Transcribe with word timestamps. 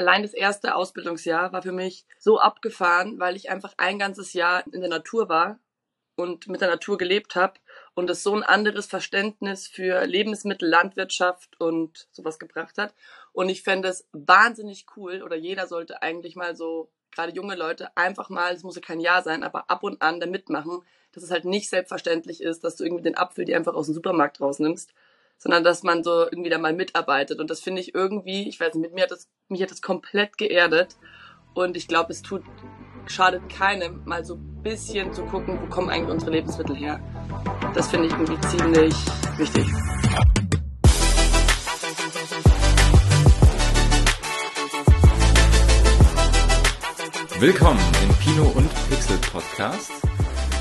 allein 0.00 0.22
das 0.22 0.32
erste 0.32 0.74
Ausbildungsjahr 0.74 1.52
war 1.52 1.62
für 1.62 1.72
mich 1.72 2.06
so 2.18 2.40
abgefahren, 2.40 3.20
weil 3.20 3.36
ich 3.36 3.50
einfach 3.50 3.74
ein 3.76 3.98
ganzes 3.98 4.32
Jahr 4.32 4.64
in 4.72 4.80
der 4.80 4.88
Natur 4.88 5.28
war 5.28 5.58
und 6.16 6.48
mit 6.48 6.62
der 6.62 6.70
Natur 6.70 6.96
gelebt 6.96 7.34
habe 7.36 7.60
und 7.94 8.08
es 8.08 8.22
so 8.22 8.34
ein 8.34 8.42
anderes 8.42 8.86
Verständnis 8.86 9.68
für 9.68 10.06
Lebensmittel, 10.06 10.68
Landwirtschaft 10.68 11.60
und 11.60 12.08
sowas 12.12 12.38
gebracht 12.38 12.78
hat. 12.78 12.94
Und 13.32 13.50
ich 13.50 13.62
fände 13.62 13.88
es 13.88 14.08
wahnsinnig 14.12 14.86
cool 14.96 15.22
oder 15.22 15.36
jeder 15.36 15.66
sollte 15.66 16.02
eigentlich 16.02 16.34
mal 16.34 16.56
so, 16.56 16.90
gerade 17.12 17.32
junge 17.32 17.54
Leute, 17.54 17.94
einfach 17.96 18.30
mal, 18.30 18.54
es 18.54 18.62
muss 18.62 18.76
ja 18.76 18.82
kein 18.82 19.00
Jahr 19.00 19.22
sein, 19.22 19.44
aber 19.44 19.68
ab 19.68 19.82
und 19.82 20.00
an 20.00 20.18
da 20.18 20.26
mitmachen, 20.26 20.82
dass 21.12 21.24
es 21.24 21.30
halt 21.30 21.44
nicht 21.44 21.68
selbstverständlich 21.68 22.40
ist, 22.40 22.64
dass 22.64 22.76
du 22.76 22.84
irgendwie 22.84 23.02
den 23.02 23.18
Apfel 23.18 23.44
dir 23.44 23.56
einfach 23.56 23.74
aus 23.74 23.86
dem 23.86 23.94
Supermarkt 23.94 24.40
rausnimmst, 24.40 24.94
sondern 25.40 25.64
dass 25.64 25.82
man 25.82 26.04
so 26.04 26.24
irgendwie 26.24 26.50
da 26.50 26.58
mal 26.58 26.74
mitarbeitet. 26.74 27.40
Und 27.40 27.48
das 27.48 27.60
finde 27.60 27.80
ich 27.80 27.94
irgendwie, 27.94 28.46
ich 28.46 28.60
weiß 28.60 28.74
nicht, 28.74 28.82
mit 28.82 28.94
mir 28.94 29.04
hat 29.04 29.10
das, 29.10 29.28
mich 29.48 29.62
hat 29.62 29.70
das 29.70 29.80
komplett 29.80 30.36
geerdet. 30.36 30.96
Und 31.54 31.78
ich 31.78 31.88
glaube, 31.88 32.12
es 32.12 32.20
tut, 32.20 32.42
schadet 33.06 33.48
keinem, 33.48 34.02
mal 34.04 34.22
so 34.22 34.34
ein 34.34 34.62
bisschen 34.62 35.14
zu 35.14 35.24
gucken, 35.24 35.58
wo 35.60 35.66
kommen 35.74 35.88
eigentlich 35.88 36.10
unsere 36.10 36.30
Lebensmittel 36.30 36.76
her. 36.76 37.00
Das 37.74 37.88
finde 37.88 38.08
ich 38.08 38.12
irgendwie 38.12 38.38
ziemlich 38.48 38.94
wichtig. 39.38 39.66
Willkommen 47.38 47.80
im 48.02 48.14
Pino 48.16 48.42
und 48.54 48.68
Pixel 48.90 49.16
Podcast. 49.32 49.90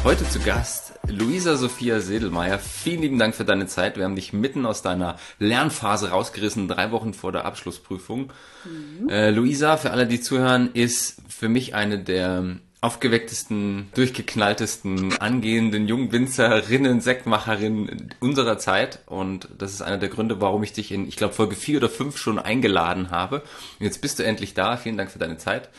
Heute 0.06 0.24
zu 0.30 0.40
Gast 0.40 0.89
Luisa 1.12 1.58
Sophia 1.58 2.00
Sedelmeier. 2.00 2.60
Vielen 2.60 3.02
lieben 3.02 3.20
Dank 3.20 3.36
für 3.36 3.46
deine 3.46 3.68
Zeit. 3.68 3.98
Wir 3.98 4.06
haben 4.06 4.16
dich 4.16 4.34
mitten 4.34 4.66
aus 4.66 4.82
deiner 4.82 5.18
Lernphase 5.40 6.12
rausgerissen, 6.12 6.68
drei 6.68 6.92
Wochen 6.92 7.14
vor 7.14 7.32
der 7.32 7.46
Abschlussprüfung. 7.46 8.32
Mhm. 8.66 9.10
Äh, 9.10 9.32
Luisa, 9.32 9.78
für 9.78 9.92
alle, 9.92 10.08
die 10.08 10.22
zuhören, 10.22 10.70
ist 10.74 11.22
für 11.28 11.50
mich 11.50 11.76
eine 11.76 12.00
der 12.00 12.58
aufgewecktesten, 12.82 13.90
durchgeknalltesten, 13.94 15.18
angehenden 15.20 15.88
Jungwinzerinnen, 15.88 17.02
Sektmacherinnen 17.02 18.14
unserer 18.20 18.58
Zeit. 18.58 19.00
Und 19.06 19.50
das 19.58 19.74
ist 19.74 19.82
einer 19.82 19.98
der 19.98 20.10
Gründe, 20.10 20.40
warum 20.40 20.64
ich 20.64 20.74
dich 20.74 20.92
in, 20.92 21.08
ich 21.08 21.18
glaube, 21.18 21.34
Folge 21.34 21.56
vier 21.56 21.78
oder 21.78 21.90
fünf 21.90 22.18
schon 22.18 22.40
eingeladen 22.40 23.12
habe. 23.12 23.42
Und 23.80 23.86
jetzt 23.86 24.02
bist 24.02 24.20
du 24.20 24.24
endlich 24.24 24.54
da. 24.54 24.78
Vielen 24.78 24.98
Dank 24.98 25.12
für 25.12 25.20
deine 25.20 25.38
Zeit. 25.38 25.70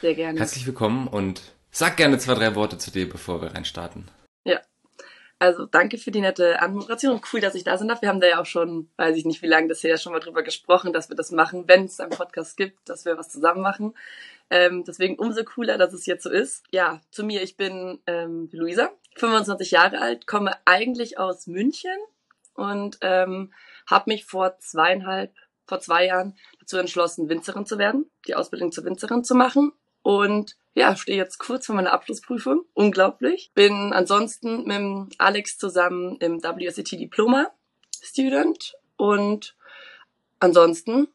Sehr 0.00 0.14
gerne. 0.14 0.38
Herzlich 0.38 0.66
willkommen 0.66 1.06
und 1.06 1.42
sag 1.70 1.96
gerne 1.96 2.18
zwei, 2.18 2.34
drei 2.34 2.54
Worte 2.54 2.78
zu 2.78 2.90
dir, 2.90 3.08
bevor 3.08 3.40
wir 3.40 3.54
reinstarten. 3.54 4.10
Ja. 4.44 4.60
Also 5.40 5.66
danke 5.66 5.98
für 5.98 6.10
die 6.10 6.20
nette 6.20 6.60
Anmoderation. 6.60 7.20
Cool, 7.32 7.40
dass 7.40 7.54
ich 7.54 7.62
da 7.62 7.78
sein 7.78 7.86
darf. 7.86 8.02
Wir 8.02 8.08
haben 8.08 8.20
da 8.20 8.26
ja 8.26 8.40
auch 8.40 8.46
schon, 8.46 8.90
weiß 8.96 9.16
ich 9.16 9.24
nicht, 9.24 9.40
wie 9.40 9.46
lange 9.46 9.68
das 9.68 9.84
her 9.84 9.96
schon 9.96 10.12
mal 10.12 10.18
drüber 10.18 10.42
gesprochen, 10.42 10.92
dass 10.92 11.10
wir 11.10 11.16
das 11.16 11.30
machen, 11.30 11.68
wenn 11.68 11.84
es 11.84 12.00
einen 12.00 12.10
Podcast 12.10 12.56
gibt, 12.56 12.88
dass 12.88 13.04
wir 13.04 13.16
was 13.16 13.28
zusammen 13.28 13.62
machen. 13.62 13.94
Ähm, 14.50 14.82
deswegen 14.84 15.16
umso 15.16 15.44
cooler, 15.44 15.78
dass 15.78 15.92
es 15.92 16.06
jetzt 16.06 16.24
so 16.24 16.30
ist. 16.30 16.64
Ja, 16.72 17.00
zu 17.10 17.22
mir, 17.22 17.42
ich 17.42 17.56
bin 17.56 18.00
ähm, 18.06 18.48
Luisa, 18.50 18.90
25 19.16 19.70
Jahre 19.70 20.00
alt, 20.00 20.26
komme 20.26 20.52
eigentlich 20.64 21.18
aus 21.18 21.46
München 21.46 21.96
und 22.54 22.98
ähm, 23.02 23.52
habe 23.86 24.10
mich 24.10 24.24
vor 24.24 24.58
zweieinhalb, 24.58 25.32
vor 25.66 25.78
zwei 25.78 26.06
Jahren 26.06 26.36
dazu 26.58 26.78
entschlossen, 26.78 27.28
Winzerin 27.28 27.64
zu 27.64 27.78
werden, 27.78 28.10
die 28.26 28.34
Ausbildung 28.34 28.72
zur 28.72 28.84
Winzerin 28.84 29.22
zu 29.22 29.36
machen 29.36 29.72
und 30.02 30.56
ja, 30.74 30.94
stehe 30.96 31.18
jetzt 31.18 31.38
kurz 31.38 31.66
vor 31.66 31.74
meiner 31.74 31.92
Abschlussprüfung. 31.92 32.64
Unglaublich. 32.72 33.50
Bin 33.54 33.92
ansonsten 33.92 34.64
mit 34.64 35.14
Alex 35.18 35.58
zusammen 35.58 36.16
im 36.18 36.42
WSET 36.42 36.92
Diploma 36.92 37.50
Student 38.00 38.74
und 38.96 39.56
ansonsten 40.38 41.08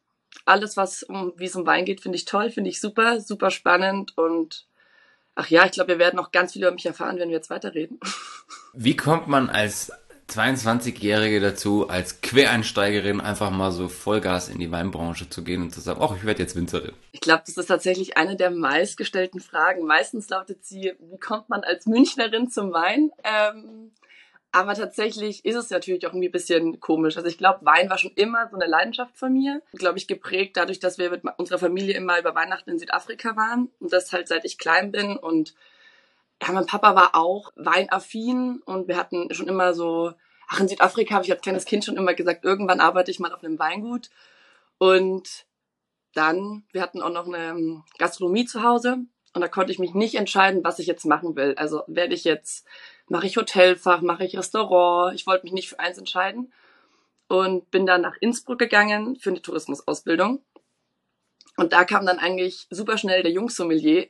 alles, 0.45 0.75
was 0.75 1.03
um, 1.03 1.33
wie 1.37 1.45
es 1.45 1.55
um 1.55 1.65
Wein 1.65 1.85
geht, 1.85 2.01
finde 2.01 2.17
ich 2.17 2.25
toll, 2.25 2.49
finde 2.49 2.69
ich 2.69 2.81
super, 2.81 3.21
super 3.21 3.51
spannend 3.51 4.17
und 4.17 4.67
ach 5.35 5.49
ja, 5.49 5.65
ich 5.65 5.71
glaube, 5.71 5.93
wir 5.93 5.99
werden 5.99 6.17
noch 6.17 6.31
ganz 6.31 6.53
viel 6.53 6.63
über 6.63 6.71
mich 6.71 6.85
erfahren, 6.85 7.17
wenn 7.17 7.29
wir 7.29 7.37
jetzt 7.37 7.49
weiterreden. 7.49 7.99
Wie 8.73 8.95
kommt 8.95 9.27
man 9.27 9.49
als 9.49 9.91
22-Jährige 10.29 11.39
dazu, 11.39 11.89
als 11.89 12.21
Quereinsteigerin 12.21 13.21
einfach 13.21 13.51
mal 13.51 13.71
so 13.71 13.87
Vollgas 13.87 14.49
in 14.49 14.59
die 14.59 14.71
Weinbranche 14.71 15.29
zu 15.29 15.43
gehen 15.43 15.61
und 15.61 15.71
zu 15.71 15.81
sagen, 15.81 15.99
ach, 16.01 16.15
ich 16.15 16.25
werde 16.25 16.41
jetzt 16.41 16.55
Winzerin? 16.55 16.93
Ich 17.11 17.21
glaube, 17.21 17.43
das 17.45 17.57
ist 17.57 17.67
tatsächlich 17.67 18.17
eine 18.17 18.35
der 18.35 18.51
meistgestellten 18.51 19.39
Fragen. 19.39 19.85
Meistens 19.85 20.29
lautet 20.29 20.65
sie, 20.65 20.93
wie 20.99 21.19
kommt 21.19 21.49
man 21.49 21.63
als 21.63 21.85
Münchnerin 21.85 22.49
zum 22.49 22.73
Wein? 22.73 23.11
Ähm, 23.23 23.91
aber 24.53 24.75
tatsächlich 24.75 25.43
ist 25.45 25.55
es 25.55 25.71
natürlich 25.71 26.05
auch 26.05 26.11
irgendwie 26.11 26.29
ein 26.29 26.31
bisschen 26.31 26.79
komisch. 26.79 27.17
Also 27.17 27.27
ich 27.27 27.39
glaube, 27.39 27.65
Wein 27.65 27.89
war 27.89 27.97
schon 27.97 28.11
immer 28.13 28.47
so 28.49 28.55
eine 28.55 28.67
Leidenschaft 28.67 29.17
von 29.17 29.33
mir. 29.33 29.63
Glaube 29.73 29.97
ich 29.97 30.07
geprägt 30.07 30.57
dadurch, 30.57 30.79
dass 30.79 30.99
wir 30.99 31.09
mit 31.09 31.23
unserer 31.37 31.57
Familie 31.57 31.95
immer 31.95 32.19
über 32.19 32.35
Weihnachten 32.35 32.69
in 32.69 32.77
Südafrika 32.77 33.35
waren 33.35 33.71
und 33.79 33.91
das 33.91 34.13
halt 34.13 34.27
seit 34.27 34.45
ich 34.45 34.59
klein 34.59 34.91
bin 34.91 35.17
und 35.17 35.55
ja, 36.43 36.51
mein 36.51 36.65
Papa 36.65 36.95
war 36.95 37.15
auch 37.15 37.51
weinaffin 37.55 38.61
und 38.65 38.87
wir 38.87 38.97
hatten 38.97 39.33
schon 39.33 39.47
immer 39.47 39.73
so, 39.73 40.13
ach, 40.47 40.59
in 40.59 40.67
Südafrika 40.67 41.15
habe 41.15 41.25
ich 41.25 41.31
als 41.31 41.41
kleines 41.41 41.65
Kind 41.65 41.85
schon 41.85 41.95
immer 41.95 42.13
gesagt, 42.13 42.43
irgendwann 42.43 42.81
arbeite 42.81 43.11
ich 43.11 43.19
mal 43.19 43.33
auf 43.33 43.43
einem 43.43 43.59
Weingut. 43.59 44.09
Und 44.77 45.45
dann, 46.13 46.65
wir 46.71 46.81
hatten 46.81 47.01
auch 47.01 47.09
noch 47.09 47.27
eine 47.27 47.49
ähm, 47.49 47.83
Gastronomie 47.97 48.45
zu 48.45 48.61
Hause 48.61 48.97
und 49.33 49.41
da 49.41 49.47
konnte 49.47 49.71
ich 49.71 49.79
mich 49.79 49.93
nicht 49.93 50.15
entscheiden, 50.15 50.63
was 50.63 50.79
ich 50.79 50.87
jetzt 50.87 51.05
machen 51.05 51.35
will. 51.35 51.55
Also 51.55 51.83
werde 51.87 52.13
ich 52.13 52.23
jetzt, 52.23 52.67
mache 53.07 53.25
ich 53.25 53.37
Hotelfach, 53.37 54.01
mache 54.01 54.25
ich 54.25 54.37
Restaurant, 54.37 55.15
ich 55.15 55.25
wollte 55.25 55.45
mich 55.45 55.53
nicht 55.53 55.69
für 55.69 55.79
eins 55.79 55.97
entscheiden 55.97 56.51
und 57.29 57.71
bin 57.71 57.85
dann 57.85 58.01
nach 58.01 58.17
Innsbruck 58.19 58.59
gegangen 58.59 59.15
für 59.15 59.29
eine 59.29 59.41
Tourismusausbildung. 59.41 60.43
Und 61.55 61.71
da 61.71 61.85
kam 61.85 62.05
dann 62.05 62.19
eigentlich 62.19 62.67
super 62.69 62.97
schnell 62.97 63.23
der 63.23 63.31
Jungsommelier 63.31 64.07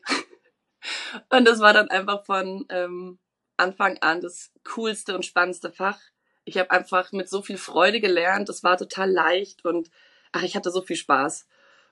Und 1.30 1.46
das 1.46 1.60
war 1.60 1.74
dann 1.74 1.90
einfach 1.90 2.26
von 2.26 2.66
ähm, 2.70 3.20
Anfang 3.58 3.98
an 4.00 4.22
das 4.22 4.52
coolste 4.64 5.16
und 5.16 5.26
spannendste 5.26 5.72
Fach. 5.72 6.00
Ich 6.46 6.58
habe 6.58 6.72
einfach 6.72 7.12
mit 7.12 7.30
so 7.30 7.42
viel 7.42 7.58
Freude 7.58 8.02
gelernt. 8.02 8.50
Es 8.50 8.64
war 8.64 8.78
total 8.78 9.12
leicht 9.12 9.64
und 9.66 9.90
ach, 10.32 10.44
ich 10.44 10.56
hatte 10.56 10.72
so 10.72 10.82
viel 10.82 10.98
Spaß. 10.98 11.48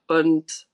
Und 0.07 0.67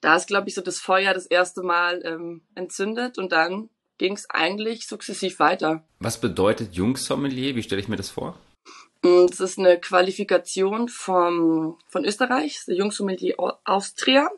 da 0.00 0.16
ist, 0.16 0.28
glaube 0.28 0.48
ich, 0.48 0.54
so 0.54 0.60
das 0.60 0.78
Feuer 0.78 1.14
das 1.14 1.26
erste 1.26 1.62
Mal 1.62 2.02
ähm, 2.04 2.42
entzündet 2.54 3.18
und 3.18 3.32
dann 3.32 3.70
ging 3.98 4.12
es 4.12 4.28
eigentlich 4.30 4.86
sukzessiv 4.86 5.38
weiter. 5.38 5.82
Was 6.00 6.20
bedeutet 6.20 6.74
Jungsommelier? 6.74 7.56
Wie 7.56 7.62
stelle 7.62 7.80
ich 7.80 7.88
mir 7.88 7.96
das 7.96 8.10
vor? 8.10 8.38
Mm, 9.02 9.26
das 9.26 9.40
ist 9.40 9.58
eine 9.58 9.80
Qualifikation 9.80 10.88
vom, 10.88 11.78
von 11.88 12.04
Österreich, 12.04 12.60
der 12.66 12.76
Jungsommelier 12.76 13.36
Austria. 13.64 14.30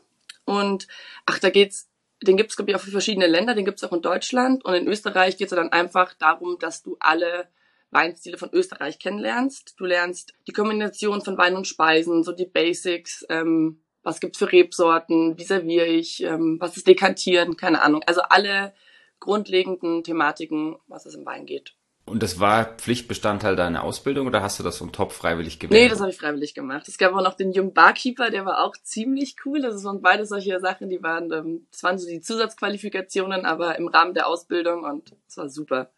Und 0.45 0.87
ach, 1.27 1.39
da 1.41 1.51
geht's 1.51 1.88
den 2.23 2.37
gibt 2.37 2.51
es, 2.51 2.57
glaube 2.57 2.71
ich, 2.71 2.77
auch 2.77 2.81
für 2.81 2.91
verschiedene 2.91 3.27
Länder, 3.27 3.55
den 3.55 3.65
gibt 3.65 3.79
es 3.79 3.85
auch 3.85 3.93
in 3.93 4.03
Deutschland. 4.03 4.65
Und 4.65 4.75
in 4.75 4.89
Österreich 4.89 5.37
geht 5.37 5.51
es 5.53 5.57
dann 5.57 5.73
einfach 5.73 6.15
darum, 6.15 6.59
dass 6.59 6.83
du 6.83 6.97
alle 7.01 7.49
Weinstile 7.91 8.37
von 8.37 8.51
Österreich 8.53 8.99
kennenlernst. 8.99 9.75
Du 9.79 9.85
lernst 9.85 10.35
die 10.47 10.53
Kombination 10.53 11.23
von 11.23 11.39
Wein 11.39 11.57
und 11.57 11.67
Speisen, 11.67 12.23
so 12.23 12.33
die 12.33 12.47
Basics, 12.47 13.25
ähm, 13.29 13.83
was 14.03 14.21
gibt's 14.21 14.39
für 14.39 14.51
Rebsorten, 14.51 15.39
wie 15.39 15.45
serviere 15.45 15.87
ich, 15.87 16.23
ähm, 16.23 16.59
was 16.61 16.77
ist 16.77 16.87
Dekantieren, 16.87 17.57
keine 17.57 17.83
Ahnung. 17.83 18.03
Also 18.07 18.23
alle 18.23 18.75
grundlegenden 19.21 20.05
Thematiken, 20.05 20.77
was 20.87 21.07
es 21.07 21.15
im 21.15 21.27
Wein 21.27 21.47
geht. 21.47 21.75
Und 22.09 22.23
das 22.23 22.41
war 22.41 22.65
Pflichtbestandteil 22.77 23.55
deiner 23.57 23.85
Ausbildung 23.85 24.27
oder 24.27 24.43
hast 24.43 24.59
du 24.59 24.63
das 24.63 24.81
um 24.81 24.93
Top 24.93 25.13
freiwillig 25.13 25.59
gewählt? 25.59 25.83
Nee, 25.83 25.89
das 25.89 26.01
habe 26.01 26.11
ich 26.11 26.17
freiwillig 26.17 26.55
gemacht. 26.55 26.89
Es 26.89 26.99
gab 26.99 27.13
auch 27.13 27.23
noch 27.23 27.35
den 27.35 27.53
jungen 27.53 27.73
Barkeeper, 27.73 28.31
der 28.31 28.45
war 28.47 28.65
auch 28.65 28.77
ziemlich 28.83 29.37
cool. 29.45 29.61
Das 29.61 29.85
waren 29.85 30.03
beide 30.03 30.27
solche 30.27 30.59
Sachen, 30.61 30.89
die 30.89 31.03
waren, 31.03 31.31
ähm, 31.33 31.67
das 31.71 31.83
waren 31.83 31.99
so 31.99 32.09
die 32.09 32.21
Zusatzqualifikationen, 32.21 33.45
aber 33.45 33.77
im 33.77 33.89
Rahmen 33.89 34.15
der 34.15 34.27
Ausbildung 34.27 34.85
und 34.85 35.15
es 35.29 35.37
war 35.37 35.49
super. 35.49 35.91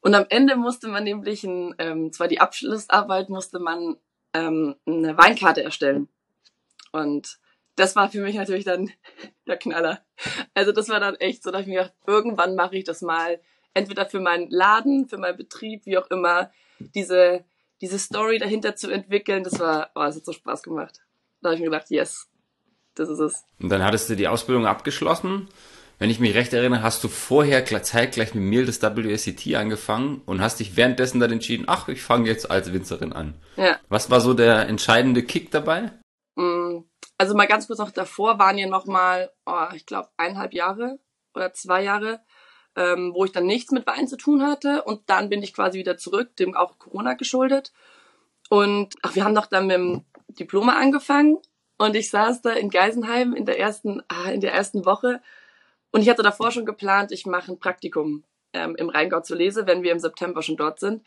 Und 0.00 0.14
am 0.14 0.26
Ende 0.28 0.56
musste 0.56 0.88
man 0.88 1.04
nämlich, 1.04 1.44
ein, 1.44 1.74
ähm, 1.78 2.12
zwar 2.12 2.28
die 2.28 2.40
Abschlussarbeit, 2.40 3.28
musste 3.28 3.58
man 3.58 3.96
ähm, 4.32 4.76
eine 4.86 5.16
Weinkarte 5.18 5.62
erstellen. 5.62 6.08
Und 6.92 7.38
das 7.76 7.96
war 7.96 8.10
für 8.10 8.20
mich 8.20 8.36
natürlich 8.36 8.64
dann 8.64 8.90
der 9.46 9.56
Knaller. 9.56 10.00
Also 10.54 10.72
das 10.72 10.88
war 10.88 11.00
dann 11.00 11.16
echt 11.16 11.42
so, 11.42 11.50
dass 11.50 11.62
ich 11.62 11.66
mir 11.66 11.82
gedacht, 11.82 11.94
irgendwann 12.06 12.54
mache 12.54 12.76
ich 12.76 12.84
das 12.84 13.02
mal 13.02 13.40
entweder 13.74 14.06
für 14.06 14.20
meinen 14.20 14.50
Laden, 14.50 15.08
für 15.08 15.18
meinen 15.18 15.36
Betrieb, 15.36 15.86
wie 15.86 15.98
auch 15.98 16.10
immer, 16.10 16.50
diese, 16.94 17.44
diese 17.80 17.98
Story 17.98 18.38
dahinter 18.38 18.76
zu 18.76 18.90
entwickeln, 18.90 19.44
das 19.44 19.58
war, 19.60 19.90
oh, 19.94 20.00
das 20.00 20.16
hat 20.16 20.24
so 20.24 20.32
Spaß 20.32 20.62
gemacht. 20.62 21.00
Da 21.40 21.48
habe 21.48 21.54
ich 21.54 21.60
mir 21.60 21.70
gedacht, 21.70 21.90
yes, 21.90 22.28
das 22.94 23.08
ist 23.08 23.20
es. 23.20 23.44
Und 23.60 23.68
dann 23.68 23.84
hattest 23.84 24.10
du 24.10 24.16
die 24.16 24.28
Ausbildung 24.28 24.66
abgeschlossen. 24.66 25.48
Wenn 25.98 26.10
ich 26.10 26.20
mich 26.20 26.34
recht 26.34 26.52
erinnere, 26.52 26.82
hast 26.82 27.02
du 27.02 27.08
vorher 27.08 27.64
zeitgleich 27.64 28.32
mit 28.34 28.44
mir 28.44 28.64
das 28.64 28.80
WSCT 28.80 29.56
angefangen 29.56 30.22
und 30.26 30.40
hast 30.40 30.60
dich 30.60 30.76
währenddessen 30.76 31.18
dann 31.18 31.32
entschieden, 31.32 31.64
ach, 31.66 31.88
ich 31.88 32.02
fange 32.02 32.28
jetzt 32.28 32.50
als 32.50 32.72
Winzerin 32.72 33.12
an. 33.12 33.34
Ja. 33.56 33.78
Was 33.88 34.08
war 34.08 34.20
so 34.20 34.32
der 34.32 34.68
entscheidende 34.68 35.24
Kick 35.24 35.50
dabei? 35.50 35.90
Mm, 36.36 36.84
also 37.16 37.34
mal 37.34 37.48
ganz 37.48 37.66
kurz 37.66 37.80
noch 37.80 37.90
davor 37.90 38.38
waren 38.38 38.58
ja 38.58 38.68
noch 38.68 38.86
mal, 38.86 39.32
oh, 39.44 39.66
ich 39.74 39.86
glaube, 39.86 40.08
eineinhalb 40.16 40.54
Jahre 40.54 41.00
oder 41.34 41.52
zwei 41.52 41.82
Jahre, 41.82 42.20
ähm, 42.78 43.12
wo 43.14 43.24
ich 43.24 43.32
dann 43.32 43.46
nichts 43.46 43.72
mit 43.72 43.86
Wein 43.86 44.08
zu 44.08 44.16
tun 44.16 44.42
hatte. 44.42 44.82
Und 44.84 45.02
dann 45.06 45.28
bin 45.28 45.42
ich 45.42 45.52
quasi 45.52 45.78
wieder 45.78 45.98
zurück, 45.98 46.34
dem 46.36 46.54
auch 46.54 46.78
Corona 46.78 47.14
geschuldet. 47.14 47.72
Und 48.48 48.94
ach, 49.02 49.14
wir 49.14 49.24
haben 49.24 49.34
doch 49.34 49.46
dann 49.46 49.66
mit 49.66 49.76
dem 49.76 50.04
Diploma 50.28 50.78
angefangen. 50.78 51.38
Und 51.76 51.94
ich 51.94 52.10
saß 52.10 52.42
da 52.42 52.50
in 52.50 52.70
Geisenheim 52.70 53.34
in 53.34 53.44
der 53.44 53.58
ersten, 53.58 54.02
ah, 54.08 54.30
in 54.30 54.40
der 54.40 54.52
ersten 54.52 54.84
Woche 54.84 55.20
und 55.90 56.02
ich 56.02 56.08
hatte 56.08 56.22
davor 56.22 56.52
schon 56.52 56.66
geplant, 56.66 57.12
ich 57.12 57.26
mache 57.26 57.52
ein 57.52 57.58
Praktikum 57.58 58.24
ähm, 58.52 58.76
im 58.76 58.88
Rheingau 58.88 59.20
zu 59.20 59.34
Lese, 59.34 59.66
wenn 59.66 59.82
wir 59.82 59.92
im 59.92 59.98
September 59.98 60.42
schon 60.42 60.56
dort 60.56 60.80
sind. 60.80 61.02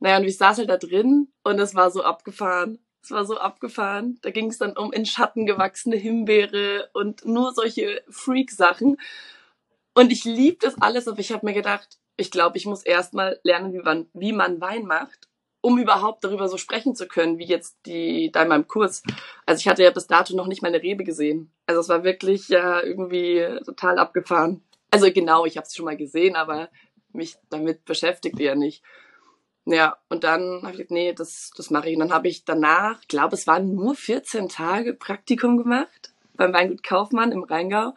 Naja, 0.00 0.18
und 0.18 0.24
ich 0.24 0.36
saß 0.36 0.58
halt 0.58 0.68
da 0.68 0.76
drin 0.76 1.28
und 1.42 1.58
es 1.58 1.74
war 1.74 1.90
so 1.90 2.02
abgefahren. 2.02 2.78
Es 3.02 3.10
war 3.12 3.24
so 3.24 3.38
abgefahren. 3.38 4.18
Da 4.22 4.30
ging 4.30 4.50
es 4.50 4.58
dann 4.58 4.76
um 4.76 4.92
in 4.92 5.06
Schatten 5.06 5.46
gewachsene 5.46 5.96
Himbeere 5.96 6.90
und 6.92 7.24
nur 7.24 7.52
solche 7.54 8.02
Freak-Sachen. 8.10 8.96
Und 9.96 10.12
ich 10.12 10.24
lieb 10.24 10.60
das 10.60 10.74
alles, 10.78 11.08
aber 11.08 11.20
ich 11.20 11.32
habe 11.32 11.46
mir 11.46 11.54
gedacht, 11.54 11.98
ich 12.18 12.30
glaube, 12.30 12.58
ich 12.58 12.66
muss 12.66 12.82
erstmal 12.82 13.40
lernen, 13.44 13.72
wie 13.72 13.78
man, 13.78 14.06
wie 14.12 14.34
man 14.34 14.60
Wein 14.60 14.84
macht, 14.84 15.26
um 15.62 15.78
überhaupt 15.78 16.22
darüber 16.22 16.48
so 16.48 16.58
sprechen 16.58 16.94
zu 16.94 17.08
können, 17.08 17.38
wie 17.38 17.46
jetzt 17.46 17.78
die 17.86 18.30
da 18.30 18.42
in 18.42 18.48
meinem 18.48 18.68
Kurs. 18.68 19.02
Also 19.46 19.60
ich 19.60 19.68
hatte 19.68 19.82
ja 19.82 19.90
bis 19.90 20.06
dato 20.06 20.36
noch 20.36 20.48
nicht 20.48 20.60
meine 20.60 20.82
Rebe 20.82 21.02
gesehen. 21.02 21.50
Also 21.64 21.80
es 21.80 21.88
war 21.88 22.04
wirklich 22.04 22.50
ja 22.50 22.82
irgendwie 22.82 23.42
total 23.64 23.98
abgefahren. 23.98 24.62
Also 24.90 25.10
genau, 25.10 25.46
ich 25.46 25.56
habe 25.56 25.66
es 25.66 25.74
schon 25.74 25.86
mal 25.86 25.96
gesehen, 25.96 26.36
aber 26.36 26.68
mich 27.14 27.36
damit 27.48 27.86
beschäftigt 27.86 28.38
eher 28.38 28.54
nicht. 28.54 28.82
Ja, 29.64 29.96
und 30.10 30.24
dann 30.24 30.60
habe 30.60 30.72
ich 30.72 30.76
gesagt, 30.76 30.90
nee, 30.90 31.14
das, 31.14 31.52
das 31.56 31.70
mache 31.70 31.88
ich. 31.88 31.94
Und 31.94 32.00
dann 32.00 32.12
habe 32.12 32.28
ich 32.28 32.44
danach, 32.44 33.00
glaube, 33.08 33.34
es 33.34 33.46
waren 33.46 33.74
nur 33.74 33.94
14 33.94 34.50
Tage 34.50 34.92
Praktikum 34.92 35.56
gemacht 35.56 36.12
beim 36.34 36.52
Weingut 36.52 36.82
Kaufmann 36.82 37.32
im 37.32 37.44
Rheingau. 37.44 37.94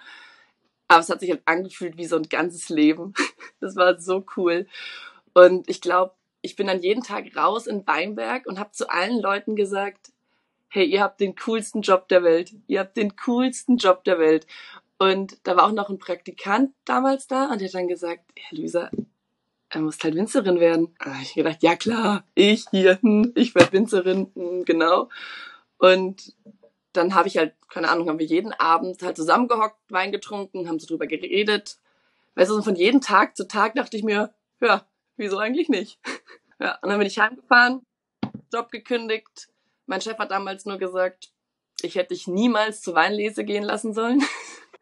Aber 0.90 1.00
es 1.00 1.10
hat 1.10 1.22
sich 1.22 1.30
halt 1.30 1.44
angefühlt 1.46 1.98
wie 1.98 2.06
so 2.06 2.18
ein 2.18 2.28
ganzes 2.28 2.70
Leben. 2.70 3.14
Das 3.62 3.76
war 3.76 4.00
so 4.00 4.26
cool. 4.38 4.68
Und 5.34 5.70
ich 5.70 5.82
glaube, 5.82 6.14
ich 6.42 6.56
bin 6.56 6.68
dann 6.68 6.82
jeden 6.82 7.04
Tag 7.04 7.36
raus 7.36 7.68
in 7.68 7.86
Weinberg 7.86 8.48
und 8.48 8.58
habe 8.58 8.72
zu 8.72 8.90
allen 8.90 9.20
Leuten 9.20 9.58
gesagt, 9.58 10.14
hey, 10.70 10.86
ihr 10.86 11.02
habt 11.02 11.20
den 11.20 11.36
coolsten 11.36 11.82
Job 11.82 12.08
der 12.08 12.24
Welt. 12.24 12.54
Ihr 12.68 12.80
habt 12.80 12.96
den 12.96 13.18
coolsten 13.18 13.76
Job 13.76 14.06
der 14.06 14.18
Welt. 14.18 14.48
Und 14.98 15.40
da 15.44 15.58
war 15.58 15.66
auch 15.66 15.74
noch 15.74 15.90
ein 15.90 16.00
Praktikant 16.00 16.72
damals 16.86 17.28
da 17.28 17.52
und 17.52 17.60
der 17.60 17.68
hat 17.68 17.76
dann 17.76 17.90
gesagt, 17.90 18.24
Herr 18.36 18.58
Luisa, 18.58 18.90
er 19.70 19.82
muss 19.82 20.00
halt 20.04 20.16
Winzerin 20.16 20.60
werden. 20.60 20.96
Da 21.00 21.14
habe 21.14 21.24
ich 21.24 21.34
gedacht, 21.34 21.62
ja 21.62 21.76
klar, 21.76 22.24
ich 22.34 22.66
hier, 22.72 23.00
hm, 23.02 23.34
ich 23.36 23.56
werde 23.56 23.74
Winzerin, 23.74 24.32
hm, 24.34 24.66
genau. 24.66 25.10
Und 25.78 26.34
dann 26.94 27.14
habe 27.16 27.28
ich 27.28 27.38
halt, 27.38 27.54
keine 27.70 27.90
Ahnung, 27.90 28.10
haben 28.10 28.20
wir 28.20 28.26
jeden 28.26 28.54
Abend 28.54 29.02
halt 29.02 29.18
zusammengehockt, 29.18 29.80
Wein 29.90 30.12
getrunken, 30.12 30.68
haben 30.68 30.80
so 30.80 30.88
drüber 30.88 31.08
geredet. 31.08 31.78
Weißt 32.36 32.50
du, 32.50 32.62
von 32.62 32.76
jedem 32.76 33.02
Tag 33.02 33.36
zu 33.36 33.48
Tag 33.48 33.76
dachte 33.76 33.98
ich 33.98 34.04
mir, 34.04 34.34
ja, 34.62 34.86
wieso 35.18 35.38
eigentlich 35.38 35.70
nicht? 35.70 36.00
Ja, 36.62 36.78
und 36.82 36.90
dann 36.90 36.98
bin 37.00 37.08
ich 37.08 37.18
heimgefahren, 37.18 37.86
Job 38.52 38.70
gekündigt. 38.70 39.48
Mein 39.86 40.02
Chef 40.02 40.18
hat 40.18 40.30
damals 40.30 40.66
nur 40.66 40.78
gesagt, 40.78 41.32
ich 41.82 41.96
hätte 41.96 42.14
dich 42.14 42.28
niemals 42.28 42.82
zur 42.82 42.96
Weinlese 42.96 43.46
gehen 43.46 43.64
lassen 43.64 43.94
sollen. 43.94 44.22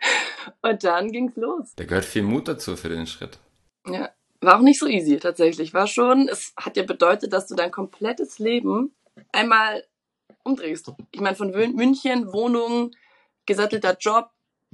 Und 0.61 0.83
dann 0.83 1.11
ging's 1.11 1.35
los. 1.35 1.73
Da 1.75 1.85
gehört 1.85 2.05
viel 2.05 2.23
Mut 2.23 2.47
dazu 2.47 2.75
für 2.75 2.89
den 2.89 3.05
Schritt. 3.05 3.39
Ja, 3.85 4.09
war 4.41 4.57
auch 4.57 4.61
nicht 4.61 4.79
so 4.79 4.87
easy 4.87 5.17
tatsächlich. 5.17 5.73
War 5.73 5.87
schon, 5.87 6.27
es 6.27 6.53
hat 6.57 6.77
ja 6.77 6.83
bedeutet, 6.83 7.33
dass 7.33 7.47
du 7.47 7.55
dein 7.55 7.71
komplettes 7.71 8.39
Leben 8.39 8.95
einmal 9.31 9.83
umdrehst. 10.43 10.91
Ich 11.11 11.21
meine, 11.21 11.35
von 11.35 11.51
München, 11.51 12.31
Wohnung, 12.33 12.91
gesattelter 13.45 13.97
Job, 13.99 14.29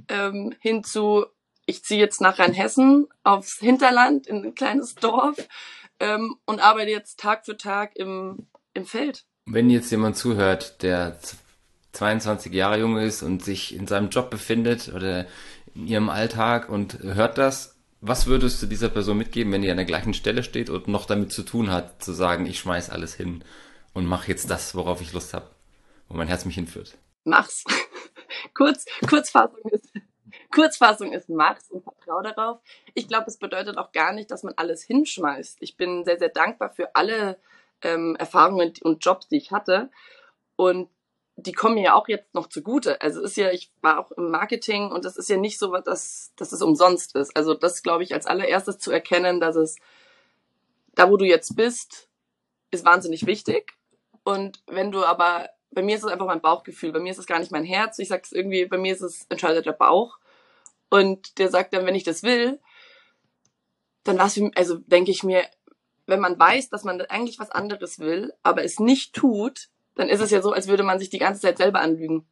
ähm, 0.08 0.54
hin 0.60 0.84
zu, 0.84 1.26
ich 1.66 1.84
ziehe 1.84 2.00
jetzt 2.00 2.20
nach 2.20 2.38
Rheinhessen 2.38 3.06
aufs 3.22 3.58
Hinterland 3.58 4.26
in 4.26 4.44
ein 4.44 4.54
kleines 4.54 4.94
Dorf 4.94 5.36
ähm, 6.00 6.36
und 6.44 6.60
arbeite 6.60 6.90
jetzt 6.90 7.20
Tag 7.20 7.44
für 7.44 7.56
Tag 7.56 7.96
im, 7.96 8.46
im 8.74 8.86
Feld. 8.86 9.24
Wenn 9.46 9.70
jetzt 9.70 9.90
jemand 9.90 10.16
zuhört, 10.16 10.82
der 10.82 11.18
22 11.92 12.52
Jahre 12.52 12.78
jung 12.78 12.98
ist 12.98 13.22
und 13.22 13.44
sich 13.44 13.74
in 13.74 13.86
seinem 13.86 14.08
Job 14.08 14.30
befindet 14.30 14.92
oder 14.94 15.26
in 15.74 15.86
ihrem 15.86 16.08
Alltag 16.08 16.68
und 16.68 16.98
hört 17.00 17.38
das, 17.38 17.76
was 18.00 18.26
würdest 18.26 18.62
du 18.62 18.66
dieser 18.66 18.90
Person 18.90 19.16
mitgeben, 19.16 19.52
wenn 19.52 19.62
die 19.62 19.70
an 19.70 19.76
der 19.76 19.86
gleichen 19.86 20.12
Stelle 20.12 20.42
steht 20.42 20.68
und 20.68 20.88
noch 20.88 21.06
damit 21.06 21.32
zu 21.32 21.42
tun 21.42 21.70
hat, 21.70 22.02
zu 22.02 22.12
sagen, 22.12 22.46
ich 22.46 22.58
schmeiß 22.58 22.90
alles 22.90 23.14
hin 23.14 23.44
und 23.94 24.06
mache 24.06 24.28
jetzt 24.28 24.50
das, 24.50 24.74
worauf 24.74 25.00
ich 25.00 25.12
Lust 25.12 25.32
habe, 25.32 25.48
wo 26.08 26.16
mein 26.16 26.28
Herz 26.28 26.44
mich 26.44 26.56
hinführt? 26.56 26.98
Mach's. 27.24 27.64
Kurz, 28.54 28.84
Kurzfassung 29.08 29.70
ist, 29.70 29.90
Kurzfassung 30.52 31.12
ist 31.12 31.28
mach's 31.28 31.70
und 31.70 31.82
vertrau 31.82 32.20
darauf. 32.20 32.60
Ich 32.92 33.08
glaube, 33.08 33.26
es 33.28 33.38
bedeutet 33.38 33.78
auch 33.78 33.92
gar 33.92 34.12
nicht, 34.12 34.30
dass 34.30 34.42
man 34.42 34.54
alles 34.56 34.82
hinschmeißt. 34.82 35.58
Ich 35.60 35.76
bin 35.76 36.04
sehr, 36.04 36.18
sehr 36.18 36.28
dankbar 36.28 36.70
für 36.70 36.94
alle 36.94 37.38
ähm, 37.82 38.16
Erfahrungen 38.16 38.74
und 38.82 39.04
Jobs, 39.04 39.28
die 39.28 39.36
ich 39.36 39.52
hatte. 39.52 39.90
Und 40.56 40.90
die 41.36 41.52
kommen 41.52 41.74
mir 41.74 41.84
ja 41.84 41.94
auch 41.94 42.08
jetzt 42.08 42.32
noch 42.34 42.48
zugute. 42.48 43.00
Also 43.00 43.22
ist 43.22 43.36
ja, 43.36 43.50
ich 43.50 43.72
war 43.80 43.98
auch 43.98 44.12
im 44.12 44.30
Marketing 44.30 44.90
und 44.90 45.04
das 45.04 45.16
ist 45.16 45.28
ja 45.28 45.36
nicht 45.36 45.58
so, 45.58 45.76
dass, 45.78 46.32
dass 46.36 46.52
es 46.52 46.62
umsonst 46.62 47.16
ist. 47.16 47.36
Also 47.36 47.54
das 47.54 47.82
glaube 47.82 48.04
ich 48.04 48.14
als 48.14 48.26
allererstes 48.26 48.78
zu 48.78 48.92
erkennen, 48.92 49.40
dass 49.40 49.56
es 49.56 49.76
da, 50.94 51.10
wo 51.10 51.16
du 51.16 51.24
jetzt 51.24 51.56
bist, 51.56 52.08
ist 52.70 52.84
wahnsinnig 52.84 53.26
wichtig. 53.26 53.74
Und 54.24 54.62
wenn 54.66 54.90
du 54.90 55.04
aber, 55.04 55.50
bei 55.70 55.82
mir 55.82 55.96
ist 55.96 56.04
es 56.04 56.10
einfach 56.10 56.26
mein 56.26 56.40
Bauchgefühl, 56.40 56.92
bei 56.92 56.98
mir 56.98 57.12
ist 57.12 57.18
es 57.18 57.26
gar 57.26 57.38
nicht 57.38 57.52
mein 57.52 57.64
Herz. 57.64 57.98
Ich 57.98 58.08
sag's 58.08 58.32
irgendwie, 58.32 58.64
bei 58.66 58.78
mir 58.78 58.92
ist 58.92 59.02
es 59.02 59.26
entscheidet 59.28 59.66
der 59.66 59.72
Bauch. 59.72 60.18
Und 60.90 61.38
der 61.38 61.50
sagt 61.50 61.74
dann, 61.74 61.86
wenn 61.86 61.94
ich 61.94 62.04
das 62.04 62.22
will, 62.22 62.60
dann 64.04 64.18
was, 64.18 64.40
also 64.54 64.78
denke 64.78 65.10
ich 65.10 65.22
mir, 65.22 65.44
wenn 66.06 66.20
man 66.20 66.38
weiß, 66.38 66.68
dass 66.68 66.84
man 66.84 67.00
eigentlich 67.02 67.38
was 67.38 67.50
anderes 67.50 67.98
will, 67.98 68.32
aber 68.42 68.64
es 68.64 68.78
nicht 68.78 69.14
tut, 69.14 69.68
dann 69.94 70.08
ist 70.08 70.20
es 70.20 70.30
ja 70.30 70.42
so, 70.42 70.52
als 70.52 70.68
würde 70.68 70.82
man 70.82 70.98
sich 70.98 71.10
die 71.10 71.18
ganze 71.18 71.40
Zeit 71.40 71.58
selber 71.58 71.80
anlügen. 71.80 72.26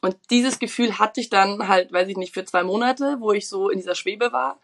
Und 0.00 0.16
dieses 0.30 0.58
Gefühl 0.58 0.98
hatte 0.98 1.20
ich 1.20 1.28
dann 1.28 1.68
halt, 1.68 1.92
weiß 1.92 2.08
ich 2.08 2.16
nicht, 2.16 2.32
für 2.32 2.44
zwei 2.44 2.62
Monate, 2.62 3.16
wo 3.20 3.32
ich 3.32 3.48
so 3.48 3.68
in 3.68 3.78
dieser 3.78 3.94
Schwebe 3.94 4.32
war. 4.32 4.60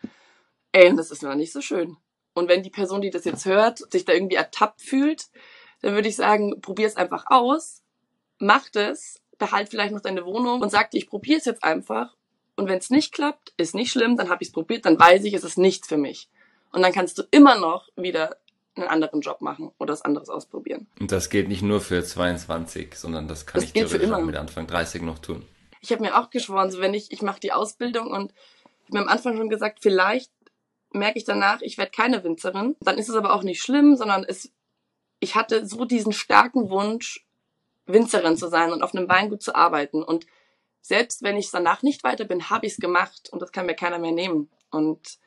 Ey, 0.72 0.88
und 0.88 0.96
das 0.96 1.10
ist 1.10 1.22
noch 1.22 1.34
nicht 1.34 1.52
so 1.52 1.60
schön. 1.60 1.96
Und 2.34 2.48
wenn 2.48 2.62
die 2.62 2.70
Person, 2.70 3.00
die 3.00 3.10
das 3.10 3.24
jetzt 3.24 3.44
hört, 3.44 3.78
sich 3.90 4.04
da 4.04 4.12
irgendwie 4.12 4.36
ertappt 4.36 4.80
fühlt, 4.80 5.26
dann 5.86 5.94
würde 5.94 6.08
ich 6.08 6.16
sagen, 6.16 6.60
probier 6.60 6.88
es 6.88 6.96
einfach 6.96 7.26
aus, 7.28 7.84
mach 8.40 8.66
es, 8.74 9.20
behalt 9.38 9.68
vielleicht 9.68 9.92
noch 9.92 10.00
deine 10.00 10.24
Wohnung 10.24 10.60
und 10.60 10.68
sag 10.68 10.90
dir, 10.90 10.98
ich 10.98 11.06
probiere 11.06 11.38
es 11.38 11.44
jetzt 11.44 11.62
einfach. 11.62 12.16
Und 12.56 12.66
wenn 12.66 12.78
es 12.78 12.90
nicht 12.90 13.12
klappt, 13.12 13.52
ist 13.56 13.72
nicht 13.72 13.92
schlimm, 13.92 14.16
dann 14.16 14.28
habe 14.28 14.42
ich 14.42 14.48
es 14.48 14.52
probiert, 14.52 14.84
dann 14.84 14.98
weiß 14.98 15.22
ich, 15.22 15.34
es 15.34 15.44
ist 15.44 15.58
nichts 15.58 15.86
für 15.86 15.96
mich. 15.96 16.28
Und 16.72 16.82
dann 16.82 16.92
kannst 16.92 17.18
du 17.18 17.22
immer 17.30 17.56
noch 17.56 17.88
wieder 17.94 18.36
einen 18.74 18.88
anderen 18.88 19.20
Job 19.20 19.42
machen 19.42 19.70
oder 19.78 19.92
was 19.92 20.02
anderes 20.02 20.28
ausprobieren. 20.28 20.88
Und 20.98 21.12
das 21.12 21.30
gilt 21.30 21.46
nicht 21.46 21.62
nur 21.62 21.80
für 21.80 22.02
22, 22.02 22.96
sondern 22.96 23.28
das 23.28 23.46
kann 23.46 23.60
das 23.60 23.68
ich 23.68 23.72
theoretisch 23.72 24.10
auch 24.10 24.22
mit 24.22 24.34
Anfang 24.34 24.66
30 24.66 25.02
noch 25.02 25.20
tun. 25.20 25.46
Ich 25.82 25.92
habe 25.92 26.02
mir 26.02 26.18
auch 26.18 26.30
geschworen, 26.30 26.72
so 26.72 26.80
wenn 26.80 26.94
ich, 26.94 27.12
ich 27.12 27.22
mache 27.22 27.38
die 27.38 27.52
Ausbildung 27.52 28.08
und 28.08 28.32
ich 28.32 28.86
habe 28.88 28.98
mir 28.98 29.02
am 29.02 29.08
Anfang 29.08 29.36
schon 29.36 29.50
gesagt, 29.50 29.78
vielleicht 29.82 30.32
merke 30.90 31.18
ich 31.18 31.24
danach, 31.24 31.60
ich 31.62 31.78
werde 31.78 31.92
keine 31.92 32.24
Winzerin. 32.24 32.74
Dann 32.80 32.98
ist 32.98 33.08
es 33.08 33.14
aber 33.14 33.34
auch 33.34 33.44
nicht 33.44 33.62
schlimm, 33.62 33.94
sondern 33.94 34.24
es, 34.24 34.50
ich 35.20 35.34
hatte 35.34 35.66
so 35.66 35.84
diesen 35.84 36.12
starken 36.12 36.70
Wunsch, 36.70 37.26
Winzerin 37.86 38.36
zu 38.36 38.48
sein 38.48 38.72
und 38.72 38.82
auf 38.82 38.94
einem 38.94 39.08
Weingut 39.08 39.42
zu 39.42 39.54
arbeiten. 39.54 40.02
Und 40.02 40.26
selbst 40.80 41.22
wenn 41.22 41.36
ich 41.36 41.50
danach 41.50 41.82
nicht 41.82 42.04
weiter 42.04 42.24
bin, 42.24 42.50
habe 42.50 42.66
ich 42.66 42.72
es 42.72 42.78
gemacht 42.78 43.28
und 43.30 43.40
das 43.40 43.52
kann 43.52 43.66
mir 43.66 43.74
keiner 43.74 43.98
mehr 43.98 44.12
nehmen. 44.12 44.50
Und 44.70 45.18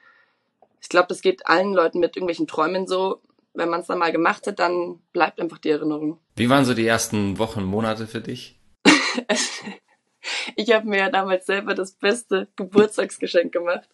ich 0.82 0.90
glaube, 0.90 1.08
das 1.08 1.22
geht 1.22 1.48
allen 1.48 1.74
Leuten 1.74 2.00
mit 2.00 2.16
irgendwelchen 2.16 2.48
Träumen 2.48 2.88
so 2.88 3.22
wenn 3.54 3.70
man 3.70 3.82
es 3.82 3.88
dann 3.88 4.00
mal 4.00 4.12
gemacht 4.12 4.48
hat, 4.48 4.60
dann 4.60 5.00
bleibt 5.12 5.40
einfach 5.40 5.58
die 5.58 5.70
Erinnerung. 5.70 6.20
Wie 6.36 6.50
waren 6.50 6.66
so 6.66 6.74
die 6.74 6.88
ersten 6.88 7.38
Wochen, 7.38 7.64
Monate 7.64 8.08
für 8.08 8.22
dich? 8.22 8.60
ich 10.56 10.72
habe 10.72 10.88
mir 10.88 10.98
ja 10.98 11.10
damals 11.10 11.46
selber 11.46 11.74
das 11.74 11.92
beste 11.94 12.48
Geburtstagsgeschenk 12.56 13.52
gemacht. 13.52 13.90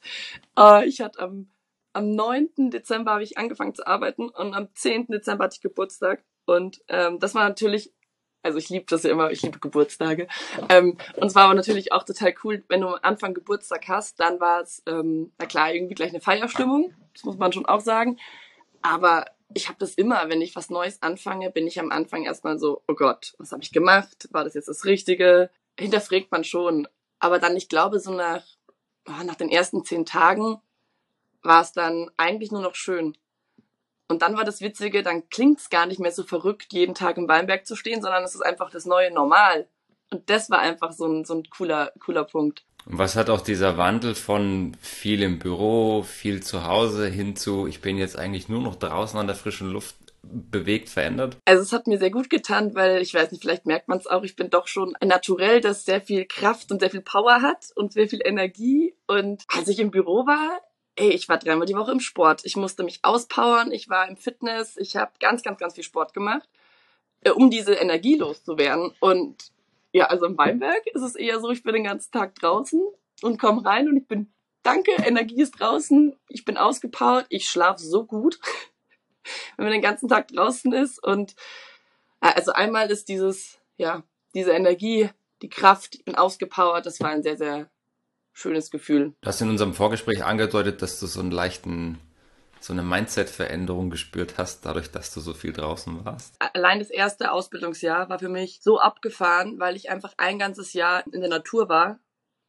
Äh, 0.58 0.88
ich 0.88 1.02
hatte 1.02 1.20
am, 1.20 1.48
am 1.96 2.12
9. 2.12 2.70
Dezember 2.72 3.12
habe 3.12 3.24
ich 3.24 3.38
angefangen 3.38 3.74
zu 3.74 3.88
arbeiten 3.88 4.30
und 4.30 4.54
am 4.54 4.68
10. 4.74 5.08
Dezember 5.08 5.46
hatte 5.46 5.56
ich 5.56 5.62
Geburtstag. 5.62 6.24
Und 6.46 6.82
ähm, 6.90 7.20
das 7.20 7.34
war 7.36 7.48
natürlich, 7.48 7.94
also 8.44 8.58
ich 8.58 8.70
liebe 8.70 8.86
das 8.88 9.04
ja 9.04 9.12
immer, 9.12 9.32
ich 9.32 9.42
liebe 9.42 9.60
Geburtstage. 9.60 10.28
Ähm, 10.70 10.98
und 11.16 11.28
es 11.28 11.36
war 11.36 11.46
aber 11.46 11.54
natürlich 11.54 11.94
auch 11.94 12.04
total 12.04 12.36
cool, 12.44 12.64
wenn 12.68 12.82
du 12.82 12.90
am 12.90 13.00
Anfang 13.02 13.34
Geburtstag 13.34 13.88
hast, 13.88 14.20
dann 14.20 14.40
war 14.40 14.62
es, 14.62 14.84
ähm, 14.86 15.32
na 15.38 15.46
klar, 15.46 15.74
irgendwie 15.74 15.96
gleich 15.96 16.10
eine 16.10 16.20
Feierstimmung, 16.20 16.94
das 17.14 17.24
muss 17.24 17.38
man 17.38 17.54
schon 17.54 17.66
auch 17.66 17.80
sagen. 17.82 18.20
Aber 18.82 19.26
ich 19.54 19.70
habe 19.70 19.80
das 19.80 19.94
immer, 19.94 20.28
wenn 20.28 20.42
ich 20.42 20.56
was 20.56 20.70
Neues 20.70 21.02
anfange, 21.02 21.50
bin 21.50 21.66
ich 21.66 21.80
am 21.80 21.92
Anfang 21.92 22.26
erstmal 22.26 22.60
so, 22.60 22.84
oh 22.88 22.94
Gott, 22.94 23.36
was 23.38 23.54
habe 23.54 23.64
ich 23.64 23.72
gemacht? 23.72 24.28
War 24.32 24.44
das 24.44 24.54
jetzt 24.54 24.68
das 24.68 24.86
Richtige? 24.86 25.50
Hinterfragt 25.80 26.32
man 26.32 26.44
schon. 26.44 26.88
Aber 27.20 27.40
dann, 27.40 27.56
ich 27.56 27.70
glaube, 27.70 28.00
so 28.00 28.14
nach, 28.14 28.44
oh, 29.08 29.24
nach 29.24 29.36
den 29.36 29.50
ersten 29.50 29.86
zehn 29.86 30.06
Tagen 30.06 30.60
war 31.46 31.62
es 31.62 31.72
dann 31.72 32.10
eigentlich 32.18 32.52
nur 32.52 32.62
noch 32.62 32.76
schön. 32.76 33.18
Und 34.08 34.22
dann 34.22 34.38
war 34.38 34.44
das 34.44 34.62
Witzige, 34.62 35.02
dann 35.02 35.30
klingt's 35.30 35.70
gar 35.70 35.86
nicht 35.86 36.00
mehr 36.00 36.12
so 36.12 36.24
verrückt, 36.24 36.74
jeden 36.74 36.94
Tag 36.94 37.18
im 37.18 37.28
Weinberg 37.28 37.66
zu 37.66 37.76
stehen, 37.76 38.02
sondern 38.02 38.24
es 38.24 38.36
ist 38.36 38.46
einfach 38.46 38.70
das 38.70 38.86
neue 38.86 39.12
Normal. 39.12 39.68
Und 40.12 40.30
das 40.30 40.50
war 40.52 40.60
einfach 40.60 40.92
so 40.92 41.08
ein, 41.08 41.26
so 41.26 41.34
ein 41.36 41.44
cooler, 41.50 41.92
cooler 42.00 42.24
Punkt. 42.24 42.64
Und 42.86 43.00
was 43.00 43.16
hat 43.16 43.32
auch 43.32 43.42
dieser 43.42 43.78
Wandel 43.78 44.14
von 44.14 44.78
viel 44.80 45.24
im 45.24 45.40
Büro, 45.40 46.04
viel 46.04 46.44
zu 46.44 46.66
Hause 46.66 47.08
hin 47.08 47.36
zu, 47.36 47.66
ich 47.66 47.82
bin 47.82 47.98
jetzt 47.98 48.18
eigentlich 48.18 48.48
nur 48.48 48.62
noch 48.62 48.76
draußen 48.76 49.20
an 49.20 49.26
der 49.26 49.36
frischen 49.36 49.72
Luft, 49.72 49.96
bewegt, 50.22 50.90
verändert? 50.90 51.38
Also 51.46 51.64
es 51.64 51.72
hat 51.72 51.88
mir 51.88 51.98
sehr 51.98 52.12
gut 52.12 52.30
getan, 52.30 52.76
weil 52.76 53.02
ich 53.02 53.14
weiß 53.14 53.32
nicht, 53.32 53.42
vielleicht 53.42 53.66
merkt 53.66 53.88
man 53.88 53.98
es 53.98 54.08
auch, 54.08 54.24
ich 54.24 54.36
bin 54.36 54.50
doch 54.50 54.68
schon 54.68 54.96
ein 55.00 55.08
Naturell, 55.08 55.62
das 55.62 55.86
sehr 55.86 56.02
viel 56.02 56.26
Kraft 56.26 56.72
und 56.72 56.80
sehr 56.80 56.90
viel 56.90 57.02
Power 57.02 57.42
hat 57.42 57.68
und 57.76 57.94
sehr 57.94 58.08
viel 58.08 58.22
Energie. 58.24 58.96
Und 59.08 59.44
als 59.48 59.68
ich 59.68 59.80
im 59.80 59.92
Büro 59.92 60.26
war, 60.26 60.62
ey, 60.96 61.10
ich 61.10 61.28
war 61.30 61.38
dreimal 61.38 61.66
die 61.66 61.76
Woche 61.76 61.92
im 61.92 62.00
Sport. 62.00 62.42
Ich 62.46 62.56
musste 62.56 62.84
mich 62.84 63.00
auspowern, 63.04 63.72
ich 63.72 63.90
war 63.90 64.08
im 64.08 64.18
Fitness, 64.18 64.78
ich 64.78 64.96
habe 64.96 65.12
ganz, 65.20 65.44
ganz, 65.44 65.60
ganz 65.60 65.76
viel 65.76 65.84
Sport 65.84 66.14
gemacht, 66.14 66.50
äh, 67.22 67.32
um 67.32 67.50
diese 67.50 67.74
Energie 67.74 68.16
loszuwerden. 68.16 68.94
Und 69.00 69.52
ja, 69.92 70.08
also 70.08 70.26
im 70.26 70.38
Weinberg 70.38 70.86
ist 70.88 71.02
es 71.02 71.16
eher 71.16 71.40
so, 71.40 71.50
ich 71.52 71.64
bin 71.64 71.74
den 71.74 71.84
ganzen 71.84 72.12
Tag 72.12 72.36
draußen 72.36 72.82
und 73.22 73.40
komme 73.40 73.66
rein 73.66 73.88
und 73.90 73.98
ich 73.98 74.08
bin, 74.08 74.32
danke, 74.64 74.92
Energie 74.92 75.42
ist 75.42 75.60
draußen, 75.60 76.16
ich 76.30 76.46
bin 76.46 76.58
ausgepowert, 76.58 77.26
ich 77.30 77.50
schlafe 77.50 77.82
so 77.82 78.06
gut, 78.06 78.40
wenn 79.58 79.66
man 79.66 79.74
den 79.74 79.82
ganzen 79.82 80.10
Tag 80.10 80.30
draußen 80.30 80.74
ist. 80.74 81.04
Und 81.04 81.36
äh, 82.22 82.32
also 82.36 82.52
einmal 82.54 82.90
ist 82.90 83.10
dieses, 83.10 83.60
ja, 83.78 84.04
diese 84.34 84.52
Energie, 84.52 85.10
die 85.42 85.50
Kraft, 85.50 85.96
ich 85.96 86.06
bin 86.06 86.16
ausgepowert, 86.16 86.86
das 86.86 87.00
war 87.00 87.10
ein 87.10 87.24
sehr, 87.24 87.38
sehr 87.38 87.70
schönes 88.36 88.70
Gefühl. 88.70 89.14
Du 89.22 89.28
hast 89.28 89.42
in 89.42 89.50
unserem 89.50 89.74
Vorgespräch 89.74 90.24
angedeutet, 90.24 90.82
dass 90.82 91.00
du 91.00 91.08
so 91.08 91.22
einen 91.22 91.32
leichten, 91.32 91.98
so 92.60 92.74
eine 92.74 92.84
Mindset-Veränderung 92.84 93.90
gespürt 93.90 94.38
hast, 94.38 94.66
dadurch, 94.66 94.92
dass 94.92 95.14
du 95.14 95.22
so 95.22 95.34
viel 95.34 95.54
draußen 95.54 96.06
warst. 96.06 96.36
Allein 96.54 96.80
das 96.80 96.90
erste 96.90 97.32
Ausbildungsjahr 97.32 98.10
war 98.10 98.20
für 98.20 98.30
mich 98.30 98.60
so 98.62 98.80
abgefahren, 98.80 99.60
weil 99.60 99.76
ich 99.76 99.90
einfach 99.90 100.14
ein 100.18 100.38
ganzes 100.38 100.74
Jahr 100.74 101.04
in 101.12 101.22
der 101.22 101.30
Natur 101.30 101.70
war 101.70 102.00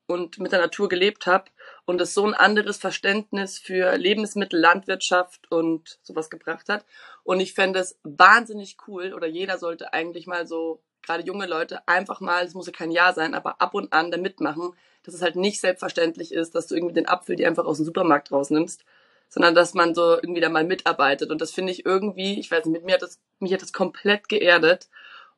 und 0.06 0.38
mit 0.38 0.52
der 0.52 0.60
Natur 0.60 0.88
gelebt 0.88 1.26
habe 1.26 1.50
und 1.84 2.00
es 2.00 2.14
so 2.14 2.26
ein 2.26 2.34
anderes 2.34 2.78
Verständnis 2.78 3.58
für 3.58 3.96
Lebensmittel, 3.96 4.58
Landwirtschaft 4.58 5.50
und 5.50 5.98
sowas 6.02 6.30
gebracht 6.30 6.68
hat. 6.68 6.84
Und 7.22 7.40
ich 7.40 7.54
fände 7.54 7.80
es 7.80 7.98
wahnsinnig 8.02 8.76
cool 8.86 9.12
oder 9.14 9.26
jeder 9.26 9.58
sollte 9.58 9.92
eigentlich 9.92 10.26
mal 10.26 10.46
so, 10.46 10.82
gerade 11.06 11.24
junge 11.24 11.46
Leute, 11.46 11.86
einfach 11.88 12.20
mal, 12.20 12.44
es 12.44 12.54
muss 12.54 12.66
ja 12.66 12.72
kein 12.72 12.90
Jahr 12.90 13.14
sein, 13.14 13.34
aber 13.34 13.60
ab 13.60 13.74
und 13.74 13.92
an 13.92 14.10
da 14.10 14.18
mitmachen, 14.18 14.72
dass 15.02 15.14
es 15.14 15.22
halt 15.22 15.36
nicht 15.36 15.60
selbstverständlich 15.60 16.32
ist, 16.32 16.54
dass 16.54 16.66
du 16.66 16.74
irgendwie 16.74 16.94
den 16.94 17.08
Apfel 17.08 17.36
dir 17.36 17.46
einfach 17.46 17.64
aus 17.64 17.78
dem 17.78 17.86
Supermarkt 17.86 18.32
rausnimmst, 18.32 18.84
sondern 19.28 19.54
dass 19.54 19.74
man 19.74 19.94
so 19.94 20.14
irgendwie 20.14 20.40
da 20.40 20.48
mal 20.48 20.64
mitarbeitet. 20.64 21.30
Und 21.30 21.40
das 21.40 21.52
finde 21.52 21.72
ich 21.72 21.86
irgendwie, 21.86 22.38
ich 22.40 22.50
weiß 22.50 22.64
nicht, 22.64 22.72
mit 22.72 22.84
mir 22.84 22.94
hat 22.94 23.02
das, 23.02 23.20
mich 23.38 23.52
hat 23.52 23.62
das 23.62 23.72
komplett 23.72 24.28
geerdet. 24.28 24.88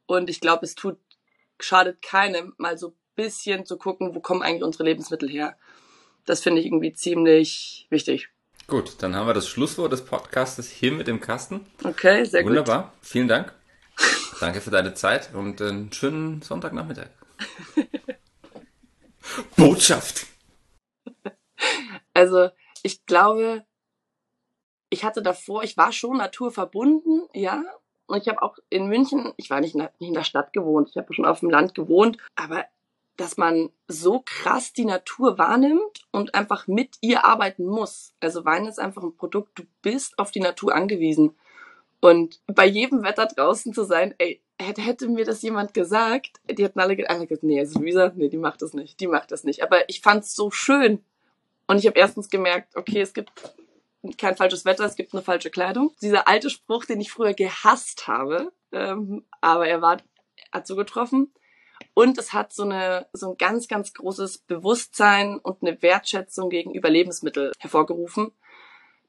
Und 0.06 0.30
ich 0.30 0.40
glaube, 0.40 0.64
es 0.64 0.74
tut, 0.74 0.96
schadet 1.60 2.02
keinem, 2.02 2.54
mal 2.56 2.78
so 2.78 2.94
bisschen 3.14 3.66
zu 3.66 3.76
gucken, 3.76 4.14
wo 4.14 4.20
kommen 4.20 4.42
eigentlich 4.42 4.62
unsere 4.62 4.84
Lebensmittel 4.84 5.28
her. 5.28 5.56
Das 6.24 6.40
finde 6.40 6.60
ich 6.60 6.66
irgendwie 6.66 6.92
ziemlich 6.92 7.86
wichtig. 7.90 8.28
Gut, 8.68 9.02
dann 9.02 9.16
haben 9.16 9.26
wir 9.26 9.34
das 9.34 9.48
Schlusswort 9.48 9.92
des 9.92 10.04
Podcastes 10.04 10.70
hier 10.70 10.92
mit 10.92 11.08
dem 11.08 11.20
Kasten. 11.20 11.66
Okay, 11.82 12.24
sehr 12.24 12.42
gut. 12.42 12.50
Wunderbar. 12.50 12.92
Vielen 13.02 13.28
Dank. 13.28 13.57
Danke 14.40 14.60
für 14.60 14.70
deine 14.70 14.94
Zeit 14.94 15.34
und 15.34 15.60
einen 15.60 15.92
schönen 15.92 16.42
Sonntagnachmittag. 16.42 17.08
Botschaft. 19.56 20.26
Also, 22.14 22.50
ich 22.82 23.04
glaube, 23.06 23.64
ich 24.90 25.04
hatte 25.04 25.22
davor, 25.22 25.64
ich 25.64 25.76
war 25.76 25.92
schon 25.92 26.18
naturverbunden, 26.18 27.28
ja. 27.34 27.62
Und 28.06 28.22
ich 28.22 28.28
habe 28.28 28.42
auch 28.42 28.56
in 28.70 28.86
München, 28.86 29.32
ich 29.36 29.50
war 29.50 29.60
nicht 29.60 29.74
in, 29.74 29.80
der, 29.80 29.92
nicht 29.98 30.08
in 30.08 30.14
der 30.14 30.24
Stadt 30.24 30.52
gewohnt, 30.52 30.88
ich 30.90 30.96
habe 30.96 31.12
schon 31.12 31.26
auf 31.26 31.40
dem 31.40 31.50
Land 31.50 31.74
gewohnt, 31.74 32.16
aber 32.36 32.64
dass 33.16 33.36
man 33.36 33.70
so 33.88 34.22
krass 34.24 34.72
die 34.72 34.84
Natur 34.84 35.36
wahrnimmt 35.38 36.06
und 36.12 36.34
einfach 36.34 36.68
mit 36.68 36.96
ihr 37.00 37.24
arbeiten 37.24 37.66
muss. 37.66 38.14
Also 38.20 38.44
Wein 38.44 38.66
ist 38.66 38.78
einfach 38.78 39.02
ein 39.02 39.16
Produkt, 39.16 39.58
du 39.58 39.64
bist 39.82 40.18
auf 40.18 40.30
die 40.30 40.40
Natur 40.40 40.74
angewiesen. 40.74 41.36
Und 42.00 42.40
bei 42.46 42.66
jedem 42.66 43.02
Wetter 43.02 43.26
draußen 43.26 43.72
zu 43.74 43.84
sein, 43.84 44.14
ey, 44.18 44.40
hätte, 44.60 44.82
hätte 44.82 45.08
mir 45.08 45.24
das 45.24 45.42
jemand 45.42 45.74
gesagt, 45.74 46.40
die 46.48 46.62
hätten 46.62 46.80
alle 46.80 46.96
gesagt, 46.96 47.42
nee, 47.42 47.58
also 47.58 47.80
Luisa, 47.80 48.12
nee, 48.14 48.28
die 48.28 48.36
macht 48.36 48.62
das 48.62 48.72
nicht, 48.72 49.00
die 49.00 49.06
macht 49.06 49.32
das 49.32 49.44
nicht. 49.44 49.62
Aber 49.62 49.88
ich 49.88 50.00
fand's 50.00 50.34
so 50.34 50.50
schön. 50.50 51.04
Und 51.66 51.78
ich 51.78 51.86
habe 51.86 51.98
erstens 51.98 52.30
gemerkt, 52.30 52.76
okay, 52.76 53.00
es 53.00 53.12
gibt 53.12 53.32
kein 54.16 54.36
falsches 54.36 54.64
Wetter, 54.64 54.84
es 54.84 54.94
gibt 54.94 55.12
eine 55.12 55.22
falsche 55.22 55.50
Kleidung. 55.50 55.92
Dieser 56.00 56.28
alte 56.28 56.50
Spruch, 56.50 56.84
den 56.84 57.00
ich 57.00 57.10
früher 57.10 57.34
gehasst 57.34 58.06
habe, 58.06 58.52
ähm, 58.72 59.24
aber 59.40 59.68
er 59.68 59.82
war, 59.82 59.98
hat 60.52 60.66
so 60.66 60.76
getroffen. 60.76 61.32
Und 61.94 62.16
es 62.16 62.32
hat 62.32 62.52
so 62.52 62.62
eine, 62.62 63.06
so 63.12 63.30
ein 63.30 63.36
ganz, 63.38 63.68
ganz 63.68 63.92
großes 63.92 64.38
Bewusstsein 64.38 65.38
und 65.38 65.62
eine 65.62 65.82
Wertschätzung 65.82 66.48
gegenüber 66.48 66.90
Lebensmitteln 66.90 67.52
hervorgerufen 67.58 68.32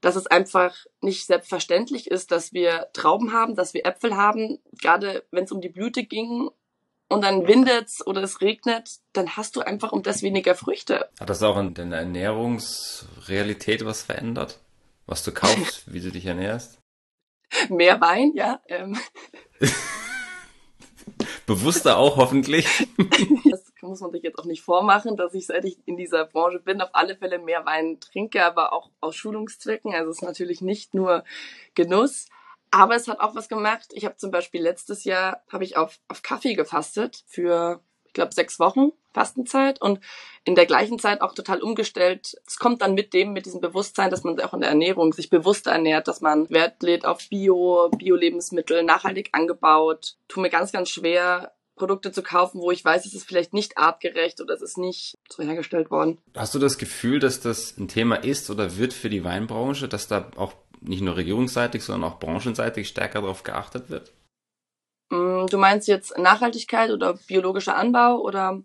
dass 0.01 0.15
es 0.15 0.27
einfach 0.27 0.75
nicht 1.01 1.25
selbstverständlich 1.25 2.10
ist, 2.10 2.32
dass 2.32 2.53
wir 2.53 2.88
Trauben 2.94 3.34
haben, 3.34 3.56
dass 3.56 3.74
wir 3.74 3.86
Äpfel 3.86 4.15
haben. 4.15 4.60
Gerade 4.82 5.25
wenn 5.32 5.44
es 5.44 5.51
um 5.51 5.62
die 5.62 5.70
Blüte 5.70 6.03
ging 6.03 6.50
und 7.10 7.24
dann 7.24 7.48
windet's 7.48 8.06
oder 8.06 8.24
es 8.24 8.41
regnet, 8.41 9.00
dann 9.13 9.36
hast 9.36 9.56
du 9.56 9.62
einfach 9.62 9.91
um 9.91 10.03
das 10.03 10.22
weniger 10.22 10.56
Früchte. 10.56 11.10
Hat 11.20 11.29
das 11.29 11.44
auch 11.44 11.58
in 11.58 11.74
deiner 11.74 11.98
Ernährungsrealität 11.98 13.86
was 13.86 14.03
verändert? 14.03 14.60
Was 15.06 15.24
du 15.24 15.32
kaufst, 15.32 15.84
wie 15.91 16.01
du 16.01 16.12
dich 16.12 16.25
ernährst? 16.25 16.79
Mehr 17.70 18.00
Wein, 18.00 18.32
ja. 18.36 18.62
Ähm. 18.68 18.98
Bewusster 21.50 21.98
auch 21.98 22.18
hoffentlich. 22.18 22.68
Das 23.82 23.88
muss 23.91 24.01
man 24.01 24.12
sich 24.12 24.24
jetzt 24.24 24.38
auch 24.38 24.46
nicht 24.46 24.62
vormachen, 24.62 25.15
dass 25.15 25.34
ich 25.34 25.48
seit 25.48 25.63
ich 25.63 25.79
in 25.86 25.96
dieser 25.96 26.25
Branche 26.25 26.60
bin, 26.60 26.82
auf 26.82 26.89
alle 26.91 27.15
Fälle 27.15 27.39
mehr 27.39 27.65
Wein 27.65 28.00
trinke, 28.00 28.46
aber 28.46 28.74
auch 28.74 28.91
aus 29.00 29.15
Schulungszwecken. 29.15 29.96
Also 29.96 30.12
es 30.12 30.18
ist 30.18 30.24
natürlich 30.24 30.62
nicht 30.62 30.94
nur 30.94 31.24
Genuss. 31.75 32.27
Aber 32.72 32.96
es 32.96 33.08
hat 33.08 33.20
auch 33.20 33.36
was 33.36 33.50
gemacht. 33.50 33.88
Ich 33.94 34.06
habe 34.06 34.18
zum 34.18 34.32
Beispiel 34.32 34.62
letztes 34.62 35.06
Jahr 35.06 35.41
habe 35.51 35.63
ich 35.63 35.77
auf, 35.77 36.00
auf 36.08 36.22
Kaffee 36.22 36.53
gefastet 36.53 37.24
für, 37.25 37.82
ich 38.10 38.13
glaube, 38.13 38.34
sechs 38.34 38.60
Wochen 38.60 38.92
Fastenzeit 39.13 39.82
und 39.82 40.00
in 40.46 40.56
der 40.56 40.66
gleichen 40.66 41.00
Zeit 41.00 41.22
auch 41.22 41.34
total 41.34 41.62
umgestellt. 41.62 42.36
Es 42.46 42.58
kommt 42.58 42.82
dann 42.82 42.96
mit 42.96 43.13
dem, 43.13 43.34
mit 43.34 43.46
diesem 43.46 43.62
Bewusstsein, 43.62 44.10
dass 44.10 44.24
man 44.24 44.39
auch 44.39 44.54
in 44.54 44.62
der 44.62 44.70
Ernährung 44.70 45.13
sich 45.13 45.30
bewusster 45.30 45.72
ernährt, 45.72 46.08
dass 46.08 46.22
man 46.22 46.50
Wert 46.50 46.82
lädt 46.82 47.06
auf 47.06 47.28
Bio, 47.30 47.89
Bio-Lebensmittel, 47.96 48.84
nachhaltig 48.84 49.30
angebaut. 49.32 50.16
Tu 50.28 50.39
mir 50.39 50.50
ganz, 50.50 50.72
ganz 50.72 50.89
schwer, 50.89 51.54
Produkte 51.75 52.12
zu 52.12 52.24
kaufen, 52.24 52.60
wo 52.62 52.72
ich 52.72 52.84
weiß, 52.84 53.06
es 53.06 53.13
ist 53.13 53.28
vielleicht 53.28 53.54
nicht 53.54 53.78
artgerecht 53.78 54.42
oder 54.42 54.54
es 54.54 54.62
ist 54.62 54.78
nicht 54.78 55.18
so 55.30 55.44
hergestellt 55.44 55.92
worden. 55.92 56.18
Hast 56.36 56.56
du 56.56 56.60
das 56.60 56.78
Gefühl, 56.78 57.20
dass 57.20 57.42
das 57.42 57.78
ein 57.78 57.88
Thema 57.88 58.16
ist 58.16 58.50
oder 58.50 58.78
wird 58.78 58.94
für 58.94 59.10
die 59.10 59.24
Weinbranche, 59.24 59.88
dass 59.88 60.08
da 60.08 60.32
auch 60.36 60.54
nicht 60.82 61.01
nur 61.01 61.16
regierungsseitig, 61.16 61.84
sondern 61.84 62.12
auch 62.12 62.20
branchenseitig 62.20 62.88
stärker 62.88 63.22
darauf 63.22 63.44
geachtet 63.44 63.89
wird? 63.89 64.12
Mm, 65.10 65.46
du 65.48 65.58
meinst 65.58 65.88
jetzt 65.88 66.18
Nachhaltigkeit 66.18 66.92
oder 66.92 67.13
biologischer 67.28 67.75
Anbau 67.75 68.20
oder? 68.22 68.62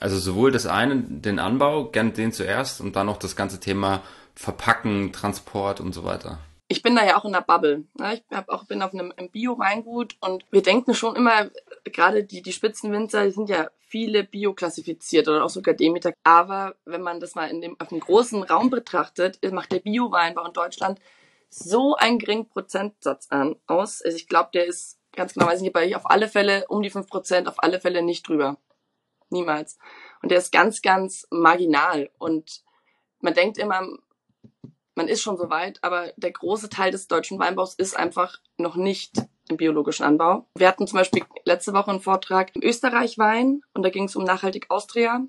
Also 0.00 0.18
sowohl 0.18 0.52
das 0.52 0.66
eine, 0.66 0.96
den 0.96 1.38
Anbau, 1.38 1.86
gern 1.86 2.12
den 2.12 2.32
zuerst 2.32 2.80
und 2.80 2.96
dann 2.96 3.06
noch 3.06 3.16
das 3.16 3.36
ganze 3.36 3.60
Thema 3.60 4.02
Verpacken, 4.34 5.12
Transport 5.12 5.80
und 5.80 5.94
so 5.94 6.04
weiter 6.04 6.38
ich 6.68 6.82
bin 6.82 6.96
da 6.96 7.04
ja 7.04 7.16
auch 7.16 7.24
in 7.24 7.32
der 7.32 7.42
Bubble. 7.42 7.84
Ne? 7.98 8.14
Ich 8.14 8.36
hab 8.36 8.48
auch, 8.48 8.64
bin 8.64 8.82
auf 8.82 8.92
einem 8.92 9.12
Bio-Weingut 9.30 10.16
und 10.20 10.44
wir 10.50 10.62
denken 10.62 10.94
schon 10.94 11.14
immer, 11.14 11.50
gerade 11.84 12.24
die, 12.24 12.42
die 12.42 12.52
Spitzenwinzer, 12.52 13.24
die 13.24 13.30
sind 13.30 13.48
ja 13.48 13.70
viele 13.78 14.24
Bio 14.24 14.52
klassifiziert 14.52 15.28
oder 15.28 15.44
auch 15.44 15.50
sogar 15.50 15.74
Demeter. 15.74 16.12
Aber 16.24 16.74
wenn 16.84 17.02
man 17.02 17.20
das 17.20 17.36
mal 17.36 17.48
in 17.50 17.60
dem, 17.60 17.76
auf 17.80 17.92
einem 17.92 18.00
großen 18.00 18.42
Raum 18.42 18.70
betrachtet, 18.70 19.38
macht 19.52 19.72
der 19.72 19.80
Bio-Weinbau 19.80 20.44
in 20.46 20.52
Deutschland 20.52 21.00
so 21.48 21.94
einen 21.94 22.18
geringen 22.18 22.48
Prozentsatz 22.48 23.28
an, 23.30 23.56
aus. 23.66 24.02
Also 24.02 24.16
ich 24.16 24.28
glaube, 24.28 24.50
der 24.52 24.66
ist 24.66 24.98
ganz 25.16 25.34
genau, 25.34 25.46
weiß 25.46 25.58
ich 25.58 25.62
nicht, 25.62 25.72
bei 25.72 25.94
auf 25.96 26.08
alle 26.10 26.28
Fälle 26.28 26.66
um 26.68 26.82
die 26.82 26.90
fünf 26.90 27.08
Prozent, 27.08 27.48
auf 27.48 27.62
alle 27.62 27.80
Fälle 27.80 28.02
nicht 28.02 28.28
drüber. 28.28 28.58
Niemals. 29.30 29.78
Und 30.22 30.30
der 30.30 30.38
ist 30.38 30.52
ganz, 30.52 30.82
ganz 30.82 31.26
marginal. 31.30 32.10
Und 32.18 32.62
man 33.20 33.34
denkt 33.34 33.58
immer, 33.58 33.86
man 34.94 35.08
ist 35.08 35.22
schon 35.22 35.36
so 35.36 35.50
weit, 35.50 35.78
aber 35.82 36.12
der 36.16 36.30
große 36.30 36.68
Teil 36.68 36.90
des 36.90 37.08
deutschen 37.08 37.38
Weinbaus 37.38 37.74
ist 37.74 37.96
einfach 37.96 38.38
noch 38.56 38.76
nicht 38.76 39.12
im 39.48 39.56
biologischen 39.56 40.04
Anbau. 40.04 40.46
Wir 40.54 40.68
hatten 40.68 40.86
zum 40.86 40.98
Beispiel 40.98 41.24
letzte 41.44 41.72
Woche 41.72 41.90
einen 41.90 42.00
Vortrag 42.00 42.54
im 42.54 42.62
Österreich 42.62 43.18
Wein 43.18 43.62
und 43.74 43.82
da 43.82 43.90
ging 43.90 44.04
es 44.04 44.16
um 44.16 44.24
Nachhaltig 44.24 44.66
Austria. 44.70 45.20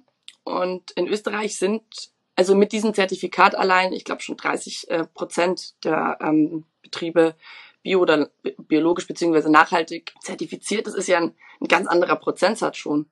Und 0.43 0.91
in 0.91 1.07
Österreich 1.07 1.57
sind 1.57 1.83
also 2.35 2.55
mit 2.55 2.71
diesem 2.71 2.93
Zertifikat 2.93 3.55
allein, 3.55 3.91
ich 3.93 4.05
glaube 4.05 4.21
schon 4.21 4.37
30 4.37 4.89
äh, 4.89 5.05
Prozent 5.05 5.83
der 5.83 6.17
ähm, 6.21 6.65
Betriebe 6.83 7.35
bio 7.87 8.01
oder 8.01 8.29
biologisch 8.67 9.07
beziehungsweise 9.07 9.49
nachhaltig 9.49 10.13
zertifiziert. 10.21 10.87
Das 10.87 10.93
ist 10.93 11.07
ja 11.07 11.19
ein, 11.19 11.33
ein, 11.61 11.67
ganz 11.67 11.87
anderer 11.87 12.17
Prozentsatz 12.17 12.77
schon. 12.77 13.05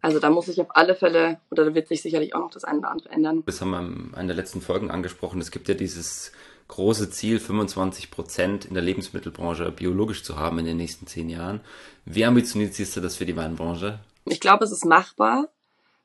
Also 0.00 0.20
da 0.20 0.30
muss 0.30 0.46
sich 0.46 0.60
auf 0.60 0.68
alle 0.70 0.94
Fälle, 0.94 1.38
oder 1.50 1.66
da 1.66 1.74
wird 1.74 1.88
sich 1.88 2.00
sicherlich 2.00 2.34
auch 2.34 2.40
noch 2.40 2.50
das 2.50 2.64
eine 2.64 2.78
oder 2.78 2.90
andere 2.90 3.10
ändern. 3.10 3.42
Das 3.44 3.60
haben 3.60 3.70
wir 3.70 3.80
in 3.80 4.14
einer 4.14 4.28
der 4.28 4.36
letzten 4.36 4.62
Folgen 4.62 4.90
angesprochen. 4.90 5.40
Es 5.40 5.50
gibt 5.50 5.68
ja 5.68 5.74
dieses 5.74 6.32
große 6.68 7.10
Ziel, 7.10 7.38
25 7.38 8.10
Prozent 8.10 8.64
in 8.64 8.74
der 8.74 8.82
Lebensmittelbranche 8.82 9.70
biologisch 9.70 10.24
zu 10.24 10.36
haben 10.36 10.58
in 10.58 10.64
den 10.64 10.78
nächsten 10.78 11.06
zehn 11.06 11.28
Jahren. 11.28 11.60
Wie 12.06 12.24
ambitioniert 12.24 12.74
siehst 12.74 12.96
du 12.96 13.00
das 13.00 13.16
für 13.16 13.26
die 13.26 13.36
Weinbranche? 13.36 14.00
Ich 14.24 14.40
glaube, 14.40 14.64
es 14.64 14.72
ist 14.72 14.84
machbar. 14.84 15.48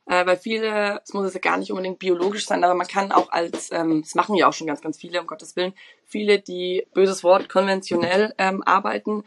Äh, 0.06 0.26
weil 0.26 0.38
viele, 0.38 1.02
es 1.04 1.14
muss 1.14 1.34
ja 1.34 1.40
gar 1.40 1.58
nicht 1.58 1.72
unbedingt 1.72 2.00
biologisch 2.00 2.46
sein, 2.46 2.64
aber 2.64 2.74
man 2.74 2.88
kann 2.88 3.12
auch 3.12 3.32
als, 3.32 3.72
ähm, 3.72 4.02
das 4.02 4.16
machen 4.16 4.36
ja 4.36 4.48
auch 4.48 4.54
schon 4.54 4.68
ganz, 4.68 4.82
ganz 4.82 4.98
viele, 4.98 5.22
um 5.22 5.28
Gottes 5.28 5.56
Willen, 5.56 5.74
viele, 6.06 6.40
die, 6.40 6.88
böses 6.94 7.24
Wort, 7.24 7.50
konventionell 7.50 8.34
ähm, 8.38 8.64
arbeiten, 8.64 9.24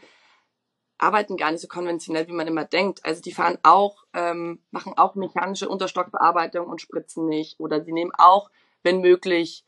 arbeiten 0.97 1.37
gar 1.37 1.51
nicht 1.51 1.61
so 1.61 1.67
konventionell, 1.67 2.27
wie 2.27 2.33
man 2.33 2.47
immer 2.47 2.65
denkt. 2.65 3.03
Also 3.03 3.21
die 3.21 3.33
fahren 3.33 3.57
auch, 3.63 4.05
ähm, 4.13 4.59
machen 4.71 4.93
auch 4.97 5.15
mechanische 5.15 5.69
Unterstockbearbeitung 5.69 6.67
und 6.67 6.81
spritzen 6.81 7.27
nicht. 7.27 7.59
Oder 7.59 7.79
die 7.79 7.91
nehmen 7.91 8.11
auch, 8.17 8.49
wenn 8.83 9.01
möglich, 9.01 9.65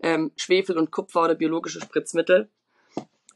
ähm, 0.00 0.32
Schwefel 0.36 0.78
und 0.78 0.92
Kupfer 0.92 1.22
oder 1.24 1.34
biologische 1.34 1.80
Spritzmittel. 1.80 2.50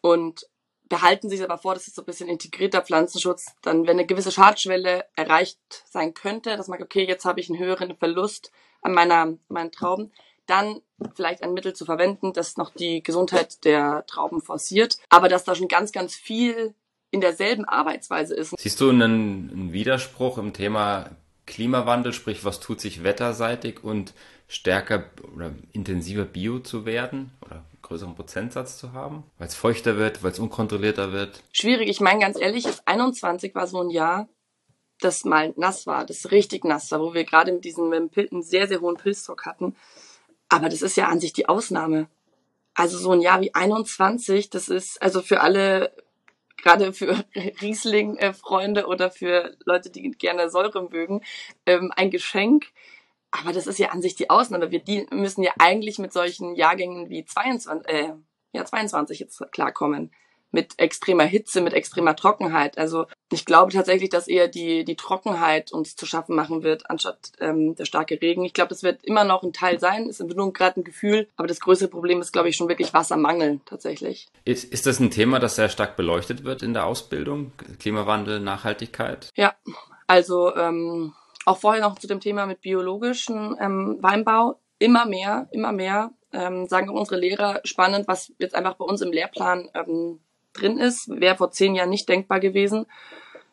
Und 0.01 0.47
behalten 0.93 1.31
sich 1.31 1.43
aber 1.43 1.57
vor, 1.57 1.73
das 1.73 1.89
ist 1.89 1.97
so 1.97 2.03
ein 2.03 2.05
bisschen 2.05 2.29
integrierter 2.29 2.83
Pflanzenschutz, 2.83 3.47
dann 3.63 3.87
wenn 3.87 3.99
eine 3.99 4.05
gewisse 4.05 4.31
Schadschwelle 4.31 5.07
erreicht 5.17 5.59
sein 5.89 6.13
könnte, 6.13 6.55
dass 6.59 6.69
man, 6.69 6.83
okay, 6.83 7.07
jetzt 7.09 7.25
habe 7.25 7.41
ich 7.41 7.49
einen 7.49 7.59
höheren 7.59 7.97
Verlust 7.97 8.53
an 8.83 8.93
meiner, 8.93 9.39
meinen 9.49 9.73
Trauben, 9.73 10.13
dann 10.45 10.83
vielleicht 11.15 11.43
ein 11.43 11.55
Mittel 11.55 11.73
zu 11.73 11.87
verwenden, 11.87 12.35
das 12.35 12.59
noch 12.59 12.75
die 12.75 13.03
Gesundheit 13.03 13.65
der 13.65 14.05
Trauben 14.07 14.43
forciert. 14.43 14.99
Aber 15.09 15.31
dass 15.31 15.45
da 15.45 15.55
schon 15.55 15.69
ganz, 15.69 15.93
ganz 15.93 16.15
viel 16.15 16.75
in 17.11 17.23
derselben 17.23 17.65
Arbeitsweise 17.65 18.35
ist. 18.35 18.55
Siehst 18.59 18.79
du 18.79 18.91
einen, 18.91 19.51
einen 19.51 19.73
Widerspruch 19.73 20.37
im 20.37 20.53
Thema 20.53 21.09
Klimawandel, 21.47 22.13
sprich, 22.13 22.45
was 22.45 22.61
tut 22.61 22.83
sich 22.83 23.03
wetterseitig 23.03 23.83
und 23.83 24.13
stärker 24.47 25.05
oder 25.35 25.55
intensiver 25.73 26.27
Bio 26.27 26.59
zu 26.59 26.85
werden 26.85 27.33
oder 27.41 27.65
größeren 27.93 28.15
Prozentsatz 28.15 28.79
zu 28.79 28.93
haben, 28.93 29.25
weil 29.39 29.49
es 29.49 29.55
feuchter 29.55 29.99
wird, 29.99 30.23
weil 30.23 30.33
es 30.33 30.39
unkontrollierter 30.39 31.13
wird? 31.13 31.43
Schwierig. 31.53 31.91
Ich 31.91 32.01
meine 32.01 32.21
ganz 32.21 32.41
ehrlich, 32.41 32.65
das 32.65 32.87
21 32.87 33.55
war 33.55 33.67
so 33.67 33.81
ein 33.81 33.91
Jahr, 33.91 34.29
das 35.01 35.25
mal 35.25 35.53
nass 35.57 35.87
war, 35.87 36.07
das 36.07 36.31
richtig 36.31 36.65
nass 36.65 36.91
war, 36.91 37.01
wo 37.01 37.13
wir 37.13 37.25
gerade 37.25 37.53
mit 37.53 37.65
diesem 37.65 37.91
mit 37.91 38.45
sehr, 38.45 38.67
sehr 38.67 38.81
hohen 38.81 38.97
Pilzdruck 38.97 39.45
hatten. 39.45 39.77
Aber 40.49 40.71
das 40.71 40.81
ist 40.81 40.97
ja 40.97 41.09
an 41.09 41.21
sich 41.21 41.35
die 41.35 41.49
Ausnahme. 41.49 42.09
Also 42.75 42.97
so 42.97 43.11
ein 43.11 43.21
Jahr 43.21 43.43
wie 43.43 43.55
21, 43.55 44.49
das 44.49 44.71
ist 44.71 45.03
also 45.03 45.21
für 45.21 45.43
alle 45.43 45.93
gerade 46.57 46.95
für 46.95 47.23
Riesling-Freunde 47.61 48.87
oder 48.87 49.11
für 49.11 49.55
Leute, 49.67 49.91
die 49.91 50.11
gerne 50.13 50.49
Säure 50.49 50.89
mögen, 50.89 51.21
ähm, 51.67 51.93
ein 51.95 52.11
Geschenk. 52.11 52.69
Aber 53.33 53.53
das 53.53 53.67
ist 53.67 53.79
ja 53.79 53.89
an 53.89 54.03
sich 54.03 54.15
die 54.15 54.31
Ausnahme. 54.31 54.71
Wir 54.71 54.83
müssen 55.11 55.43
ja 55.43 55.53
eigentlich 55.59 55.99
mit 55.99 56.13
solchen 56.13 56.55
Jahrgängen 56.55 57.09
wie 57.09 57.25
22, 57.25 57.93
äh, 57.93 58.13
ja, 58.53 58.65
22 58.65 59.19
jetzt 59.19 59.43
klarkommen 59.51 60.13
mit 60.53 60.79
extremer 60.79 61.25
Hitze, 61.25 61.63
mit 61.63 61.73
extremer 61.73 62.15
Trockenheit. 62.15 62.79
Also 62.79 63.07
ich 63.33 63.47
glaube 63.47 63.73
tatsächlich, 63.73 64.11
dass 64.11 64.29
eher 64.29 64.49
die, 64.49 64.85
die 64.85 64.97
Trockenheit 64.97 65.73
uns 65.73 65.97
zu 65.97 66.05
schaffen 66.07 66.37
machen 66.37 66.63
wird, 66.63 66.91
anstatt 66.91 67.33
ähm, 67.41 67.75
der 67.75 67.87
starke 67.87 68.21
Regen. 68.21 68.45
Ich 68.45 68.53
glaube, 68.53 68.69
das 68.69 68.83
wird 68.83 69.03
immer 69.05 69.25
noch 69.25 69.43
ein 69.43 69.55
Teil 69.55 69.81
sein, 69.81 70.07
ist 70.07 70.23
nur 70.23 70.53
gerade 70.53 70.81
ein 70.81 70.85
Gefühl, 70.85 71.29
aber 71.37 71.49
das 71.49 71.61
größere 71.61 71.89
Problem 71.89 72.21
ist, 72.21 72.33
glaube 72.33 72.51
ich, 72.51 72.57
schon 72.57 72.69
wirklich 72.69 72.93
Wassermangel 72.93 73.61
tatsächlich. 73.65 74.29
Ist, 74.45 74.71
ist 74.71 74.87
das 74.87 75.01
ein 75.01 75.11
Thema, 75.11 75.39
das 75.39 75.57
sehr 75.57 75.71
stark 75.71 75.97
beleuchtet 75.97 76.45
wird 76.45 76.63
in 76.63 76.75
der 76.75 76.85
Ausbildung? 76.85 77.53
Klimawandel, 77.81 78.39
Nachhaltigkeit? 78.41 79.31
Ja, 79.35 79.55
also 80.07 80.55
ähm, 80.55 81.15
auch 81.45 81.59
vorher 81.59 81.83
noch 81.83 81.99
zu 81.99 82.07
dem 82.07 82.21
Thema 82.21 82.47
mit 82.47 82.61
biologischem 82.61 83.57
ähm, 83.61 83.99
Weinbau. 84.01 84.59
Immer 84.79 85.07
mehr, 85.07 85.49
immer 85.53 85.73
mehr 85.73 86.13
ähm, 86.33 86.67
sagen 86.67 86.89
auch 86.89 86.95
unsere 86.95 87.21
Lehrer 87.21 87.61
spannend, 87.65 88.09
was 88.09 88.33
jetzt 88.39 88.55
einfach 88.55 88.75
bei 88.75 88.85
uns 88.85 89.01
im 89.01 89.13
Lehrplan 89.13 89.69
ähm, 89.75 90.21
drin 90.53 90.79
ist. 90.79 91.09
Wäre 91.09 91.37
vor 91.37 91.51
zehn 91.51 91.75
Jahren 91.75 91.91
nicht 91.91 92.09
denkbar 92.09 92.41
gewesen. 92.41 92.87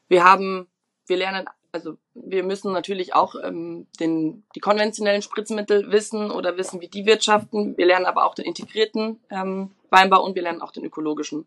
Wir 0.08 0.24
haben, 0.24 0.67
wir 1.08 1.17
lernen, 1.17 1.46
also 1.72 1.98
wir 2.13 2.43
müssen 2.43 2.72
natürlich 2.72 3.13
auch 3.13 3.36
ähm, 3.43 3.88
den, 4.00 4.43
die 4.55 4.60
konventionellen 4.60 5.22
Spritzmittel 5.22 5.91
wissen 5.91 6.31
oder 6.31 6.58
wissen, 6.58 6.81
wie 6.81 6.88
die 6.88 7.05
wirtschaften. 7.05 7.77
Wir 7.77 7.86
lernen 7.86 8.05
aber 8.05 8.25
auch 8.25 8.36
den 8.36 8.46
integrierten 8.46 9.19
ähm, 9.29 9.72
Weinbau 9.89 10.24
und 10.24 10.36
wir 10.36 10.41
lernen 10.41 10.62
auch 10.62 10.72
den 10.72 10.86
ökologischen. 10.86 11.46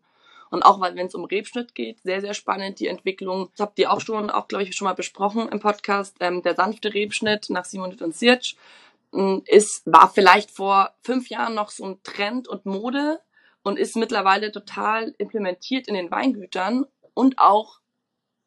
Und 0.53 0.61
auch 0.61 0.79
wenn 0.79 1.07
es 1.07 1.15
um 1.15 1.25
Rebschnitt 1.25 1.73
geht, 1.73 2.03
sehr, 2.03 2.21
sehr 2.21 2.35
spannend 2.35 2.79
die 2.79 2.85
Entwicklung. 2.85 3.49
Das 3.53 3.61
habt 3.61 3.79
ihr 3.79 3.91
auch 3.91 3.99
schon, 3.99 4.29
auch 4.29 4.47
glaube 4.47 4.63
ich, 4.63 4.75
schon 4.75 4.85
mal 4.85 4.93
besprochen 4.93 5.49
im 5.49 5.59
Podcast. 5.59 6.15
Ähm, 6.19 6.43
der 6.43 6.53
sanfte 6.53 6.93
Rebschnitt 6.93 7.49
nach 7.49 7.65
Simon 7.65 7.99
und 7.99 8.15
Sirch 8.15 8.55
ähm, 9.15 9.41
ist, 9.47 9.81
war 9.91 10.13
vielleicht 10.13 10.51
vor 10.51 10.93
fünf 11.01 11.29
Jahren 11.29 11.55
noch 11.55 11.71
so 11.71 11.85
ein 11.85 12.03
Trend 12.03 12.47
und 12.47 12.67
Mode 12.67 13.19
und 13.63 13.79
ist 13.79 13.95
mittlerweile 13.95 14.51
total 14.51 15.15
implementiert 15.17 15.87
in 15.87 15.95
den 15.95 16.11
Weingütern 16.11 16.85
und 17.15 17.39
auch 17.39 17.79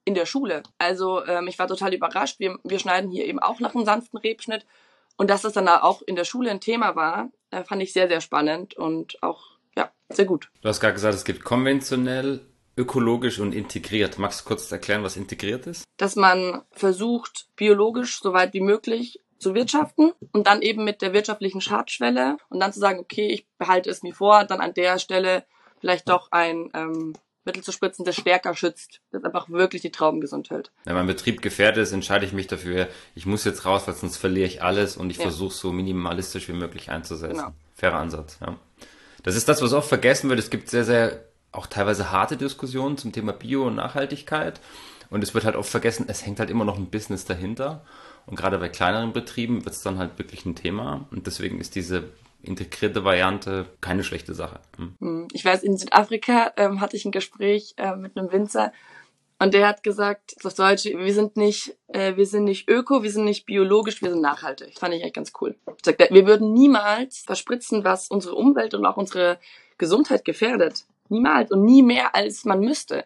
in 0.05 0.15
der 0.15 0.27
Schule. 0.27 0.63
Also 0.79 1.27
ähm, 1.27 1.49
ich 1.49 1.59
war 1.59 1.67
total 1.67 1.93
überrascht. 1.93 2.39
Wir, 2.39 2.57
wir 2.63 2.79
schneiden 2.79 3.11
hier 3.11 3.27
eben 3.27 3.41
auch 3.41 3.59
nach 3.59 3.75
einem 3.75 3.85
sanften 3.85 4.21
Rebschnitt. 4.21 4.65
Und 5.17 5.29
dass 5.29 5.43
das 5.43 5.55
dann 5.55 5.67
auch 5.67 6.03
in 6.03 6.15
der 6.15 6.23
Schule 6.25 6.53
ein 6.53 6.61
Thema 6.61 6.95
war, 6.95 7.31
äh, 7.51 7.65
fand 7.65 7.83
ich 7.83 7.93
sehr, 7.93 8.07
sehr 8.07 8.21
spannend 8.21 8.75
und 8.77 9.21
auch, 9.25 9.56
sehr 10.13 10.25
gut. 10.25 10.51
Du 10.61 10.69
hast 10.69 10.81
gerade 10.81 10.95
gesagt, 10.95 11.15
es 11.15 11.25
gibt 11.25 11.45
konventionell, 11.45 12.41
ökologisch 12.77 13.39
und 13.39 13.55
integriert. 13.55 14.19
Magst 14.19 14.41
du 14.41 14.45
kurz 14.45 14.71
erklären, 14.71 15.03
was 15.03 15.17
integriert 15.17 15.67
ist? 15.67 15.85
Dass 15.97 16.17
man 16.17 16.63
versucht, 16.73 17.49
biologisch 17.57 18.21
so 18.21 18.33
weit 18.33 18.53
wie 18.53 18.61
möglich 18.61 19.21
zu 19.39 19.55
wirtschaften 19.55 20.13
und 20.33 20.47
dann 20.47 20.63
eben 20.63 20.85
mit 20.85 21.03
der 21.03 21.13
wirtschaftlichen 21.13 21.61
Schadschwelle 21.61 22.37
und 22.49 22.61
dann 22.61 22.73
zu 22.73 22.81
sagen, 22.81 22.99
okay, 22.99 23.29
ich 23.29 23.47
behalte 23.59 23.91
es 23.91 24.03
mir 24.03 24.15
vor, 24.15 24.45
dann 24.45 24.61
an 24.61 24.75
der 24.75 24.99
Stelle 24.99 25.45
vielleicht 25.81 26.09
doch 26.09 26.33
ein 26.33 26.71
ähm, 26.75 27.15
Mittel 27.45 27.63
zu 27.63 27.71
spritzen, 27.71 28.05
das 28.05 28.17
stärker 28.17 28.55
schützt, 28.55 29.01
das 29.13 29.25
einfach 29.25 29.49
wirklich 29.49 29.83
die 29.83 29.91
Trauben 29.91 30.21
gesund 30.21 30.51
hält. 30.51 30.73
Wenn 30.85 30.97
mein 30.97 31.07
Betrieb 31.07 31.43
gefährdet 31.43 31.83
ist, 31.83 31.93
entscheide 31.93 32.27
ich 32.27 32.33
mich 32.33 32.47
dafür, 32.47 32.89
ich 33.15 33.25
muss 33.25 33.45
jetzt 33.45 33.65
raus, 33.65 33.87
weil 33.87 33.95
sonst 33.95 34.17
verliere 34.17 34.47
ich 34.47 34.63
alles 34.63 34.97
und 34.97 35.11
ich 35.11 35.19
ja. 35.19 35.25
versuche 35.25 35.55
so 35.55 35.73
minimalistisch 35.73 36.49
wie 36.49 36.55
möglich 36.55 36.91
einzusetzen. 36.91 37.37
Genau. 37.37 37.53
Fairer 37.75 37.99
Ansatz, 37.99 38.39
ja. 38.41 38.59
Das 39.27 39.35
ist 39.35 39.49
das, 39.49 39.61
was 39.61 39.73
oft 39.73 39.89
vergessen 39.89 40.31
wird. 40.31 40.39
Es 40.39 40.51
gibt 40.51 40.71
sehr, 40.71 40.85
sehr 40.85 41.25
auch 41.51 41.67
teilweise 41.67 42.13
harte 42.13 42.37
Diskussionen 42.37 42.97
zum 42.97 43.11
Thema 43.11 43.33
Bio 43.33 43.67
und 43.67 43.75
Nachhaltigkeit. 43.75 44.61
Und 45.11 45.25
es 45.25 45.35
wird 45.35 45.45
halt 45.45 45.57
oft 45.57 45.69
vergessen, 45.69 46.07
es 46.09 46.25
hängt 46.25 46.39
halt 46.39 46.49
immer 46.49 46.65
noch 46.65 46.79
ein 46.79 46.91
Business 46.91 47.25
dahinter. 47.25 47.85
Und 48.27 48.37
gerade 48.37 48.57
bei 48.59 48.69
kleineren 48.69 49.13
Betrieben 49.13 49.65
wird 49.65 49.75
es 49.75 49.83
dann 49.83 49.99
halt 49.99 50.17
wirklich 50.21 50.47
ein 50.47 50.55
Thema. 50.55 51.09
Und 51.11 51.27
deswegen 51.27 51.61
ist 51.61 51.75
diese 51.75 52.05
integrierte 52.41 53.03
Variante 53.03 53.67
keine 53.81 54.05
schlechte 54.05 54.33
Sache. 54.33 54.61
Hm. 54.77 54.95
hm. 55.01 55.29
Ich 55.33 55.45
weiß, 55.45 55.65
in 55.65 55.77
Südafrika 55.77 56.53
ähm, 56.57 56.81
hatte 56.81 56.97
ich 56.97 57.05
ein 57.05 57.11
Gespräch 57.11 57.75
äh, 57.79 57.97
mit 57.97 58.17
einem 58.17 58.31
Winzer 58.31 58.73
und 59.39 59.55
der 59.55 59.69
hat 59.69 59.83
gesagt, 59.83 60.35
auf 60.45 60.55
Deutsch, 60.55 60.87
wir 60.87 61.15
sind 61.15 61.37
nicht, 61.37 61.77
äh, 61.89 62.17
wir 62.17 62.27
sind 62.27 62.45
nicht 62.45 62.69
öko, 62.69 63.03
wir 63.03 63.11
sind 63.11 63.25
nicht 63.25 63.47
biologisch, 63.47 64.01
wir 64.03 64.11
sind 64.11 64.23
nachhaltig. 64.23 64.71
Das 64.73 64.79
fand 64.79 64.95
ich 64.95 65.03
echt 65.03 65.15
ganz 65.15 65.33
cool. 65.41 65.57
Sagt, 65.85 66.01
wir 66.11 66.27
würden 66.27 66.53
niemals 66.53 67.19
verspritzen, 67.21 67.85
was 67.85 68.09
unsere 68.09 68.35
Umwelt 68.35 68.75
und 68.75 68.87
auch 68.87 68.97
unsere 68.97 69.39
Gesundheit 69.79 70.25
gefährdet. 70.25 70.85
Niemals 71.09 71.51
und 71.51 71.65
nie 71.65 71.83
mehr, 71.83 72.15
als 72.15 72.45
man 72.45 72.61
müsste 72.61 73.05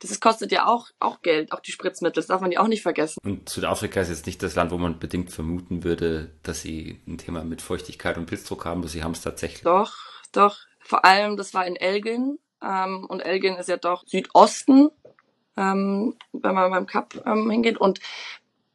das 0.00 0.20
kostet 0.20 0.52
ja 0.52 0.66
auch, 0.66 0.88
auch 1.00 1.22
Geld, 1.22 1.52
auch 1.52 1.60
die 1.60 1.72
Spritzmittel, 1.72 2.16
das 2.16 2.26
darf 2.26 2.40
man 2.40 2.52
ja 2.52 2.60
auch 2.60 2.68
nicht 2.68 2.82
vergessen. 2.82 3.18
Und 3.24 3.48
Südafrika 3.48 4.00
ist 4.00 4.08
jetzt 4.08 4.26
nicht 4.26 4.42
das 4.42 4.54
Land, 4.54 4.70
wo 4.70 4.78
man 4.78 4.98
bedingt 4.98 5.30
vermuten 5.30 5.84
würde, 5.84 6.32
dass 6.42 6.60
sie 6.60 7.00
ein 7.06 7.18
Thema 7.18 7.44
mit 7.44 7.62
Feuchtigkeit 7.62 8.18
und 8.18 8.26
Pilzdruck 8.26 8.64
haben, 8.64 8.80
aber 8.80 8.88
sie 8.88 9.02
haben 9.02 9.12
es 9.12 9.22
tatsächlich. 9.22 9.62
Doch, 9.62 9.94
doch. 10.32 10.58
Vor 10.80 11.04
allem, 11.04 11.36
das 11.36 11.54
war 11.54 11.66
in 11.66 11.76
Elgin. 11.76 12.38
Ähm, 12.62 13.06
und 13.08 13.20
Elgin 13.20 13.56
ist 13.56 13.68
ja 13.68 13.76
doch 13.76 14.04
Südosten, 14.06 14.90
ähm, 15.56 16.16
wenn 16.32 16.54
man 16.54 16.70
beim 16.70 16.86
Kap 16.86 17.14
ähm, 17.26 17.50
hingeht. 17.50 17.78
Und 17.78 18.00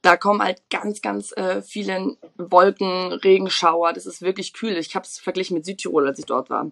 da 0.02 0.18
kommen 0.18 0.42
halt 0.42 0.62
ganz, 0.70 1.02
ganz 1.02 1.32
äh, 1.34 1.62
viele 1.62 2.18
Wolken, 2.38 3.14
Regenschauer. 3.14 3.94
Das 3.94 4.06
ist 4.06 4.22
wirklich 4.22 4.54
kühl. 4.54 4.78
Ich 4.78 4.96
habe 4.96 5.06
es 5.06 5.20
verglichen 5.20 5.56
mit 5.56 5.66
Südtirol, 5.66 6.08
als 6.08 6.20
ich 6.20 6.26
dort 6.26 6.50
war. 6.50 6.72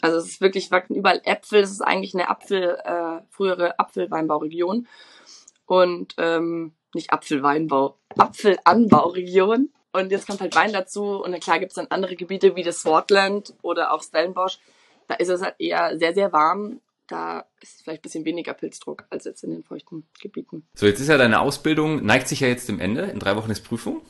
Also 0.00 0.18
es 0.18 0.26
ist 0.26 0.40
wirklich, 0.40 0.70
wachsen 0.70 0.96
überall 0.96 1.20
Äpfel. 1.24 1.60
Es 1.60 1.70
ist 1.70 1.82
eigentlich 1.82 2.14
eine 2.14 2.28
Apfel, 2.28 2.76
äh, 2.84 3.22
frühere 3.30 3.78
Apfelweinbauregion. 3.78 4.88
Und 5.66 6.14
ähm, 6.18 6.74
nicht 6.94 7.12
Apfelweinbau, 7.12 7.96
Apfelanbauregion. 8.18 9.70
Und 9.92 10.10
jetzt 10.10 10.26
kommt 10.26 10.40
halt 10.40 10.56
Wein 10.56 10.72
dazu. 10.72 11.22
Und 11.22 11.38
klar 11.40 11.60
gibt 11.60 11.70
es 11.70 11.76
dann 11.76 11.86
andere 11.90 12.16
Gebiete 12.16 12.56
wie 12.56 12.64
das 12.64 12.80
Swartland 12.80 13.54
oder 13.62 13.92
auch 13.92 14.02
Stellenbosch. 14.02 14.58
Da 15.06 15.14
ist 15.14 15.28
es 15.28 15.42
halt 15.42 15.54
eher 15.58 15.96
sehr, 15.98 16.14
sehr 16.14 16.32
warm. 16.32 16.80
Da 17.06 17.46
ist 17.60 17.82
vielleicht 17.82 18.00
ein 18.00 18.02
bisschen 18.02 18.24
weniger 18.24 18.54
Pilzdruck 18.54 19.04
als 19.10 19.24
jetzt 19.24 19.44
in 19.44 19.50
den 19.50 19.62
feuchten 19.62 20.08
Gebieten. 20.20 20.66
So, 20.74 20.86
jetzt 20.86 21.00
ist 21.00 21.08
ja 21.08 21.18
deine 21.18 21.40
Ausbildung, 21.40 22.04
neigt 22.04 22.28
sich 22.28 22.40
ja 22.40 22.48
jetzt 22.48 22.68
dem 22.68 22.80
Ende. 22.80 23.02
In 23.02 23.18
drei 23.18 23.36
Wochen 23.36 23.50
ist 23.50 23.62
Prüfung. 23.62 24.00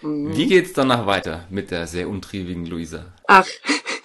Mhm. 0.00 0.36
Wie 0.36 0.46
geht's 0.46 0.72
danach 0.72 1.06
weiter 1.06 1.46
mit 1.50 1.70
der 1.70 1.86
sehr 1.86 2.08
untriebigen 2.08 2.66
Luisa? 2.66 3.12
Ach, 3.26 3.46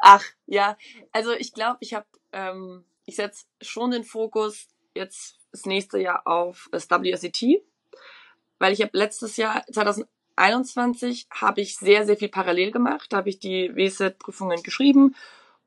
Ach, 0.00 0.24
ja. 0.46 0.76
Also 1.12 1.32
ich 1.32 1.52
glaube, 1.52 1.78
ich 1.80 1.94
habe, 1.94 2.06
ähm, 2.32 2.84
ich 3.04 3.16
setze 3.16 3.44
schon 3.60 3.90
den 3.90 4.04
Fokus 4.04 4.68
jetzt 4.94 5.36
das 5.52 5.66
nächste 5.66 5.98
Jahr 5.98 6.26
auf 6.26 6.68
das 6.72 6.88
WSET, 6.90 7.62
weil 8.58 8.72
ich 8.72 8.82
habe 8.82 8.96
letztes 8.96 9.36
Jahr, 9.36 9.64
2021, 9.72 11.28
habe 11.30 11.60
ich 11.60 11.76
sehr, 11.76 12.06
sehr 12.06 12.16
viel 12.16 12.28
parallel 12.28 12.70
gemacht. 12.70 13.12
Da 13.12 13.18
habe 13.18 13.28
ich 13.28 13.38
die 13.38 13.74
WSET-Prüfungen 13.74 14.62
geschrieben 14.62 15.14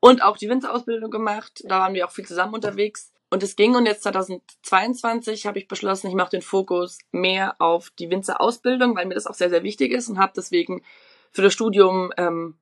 und 0.04 0.22
auch 0.22 0.36
die 0.36 0.50
Winterausbildung 0.50 1.10
gemacht. 1.12 1.64
Da 1.64 1.80
waren 1.80 1.94
wir 1.94 2.06
auch 2.06 2.12
viel 2.12 2.26
zusammen 2.26 2.54
unterwegs. 2.54 3.14
Und 3.30 3.42
es 3.42 3.56
ging 3.56 3.74
und 3.74 3.86
jetzt 3.86 4.04
2022 4.04 5.46
habe 5.48 5.60
ich 5.60 5.70
beschlossen, 5.70 6.08
ich 6.08 6.14
mache 6.14 6.32
den 6.32 6.42
Fokus 6.42 6.98
mehr 7.14 7.56
auf 7.60 7.90
die 7.92 8.10
Winzerausbildung, 8.10 8.98
weil 8.98 9.06
mir 9.06 9.14
das 9.14 9.28
auch 9.28 9.34
sehr, 9.34 9.50
sehr 9.50 9.64
wichtig 9.64 9.94
ist 9.94 10.10
und 10.10 10.20
habe 10.20 10.34
deswegen 10.36 10.84
für 11.32 11.42
das 11.42 11.54
Studium 11.54 12.12
ähm, 12.18 12.58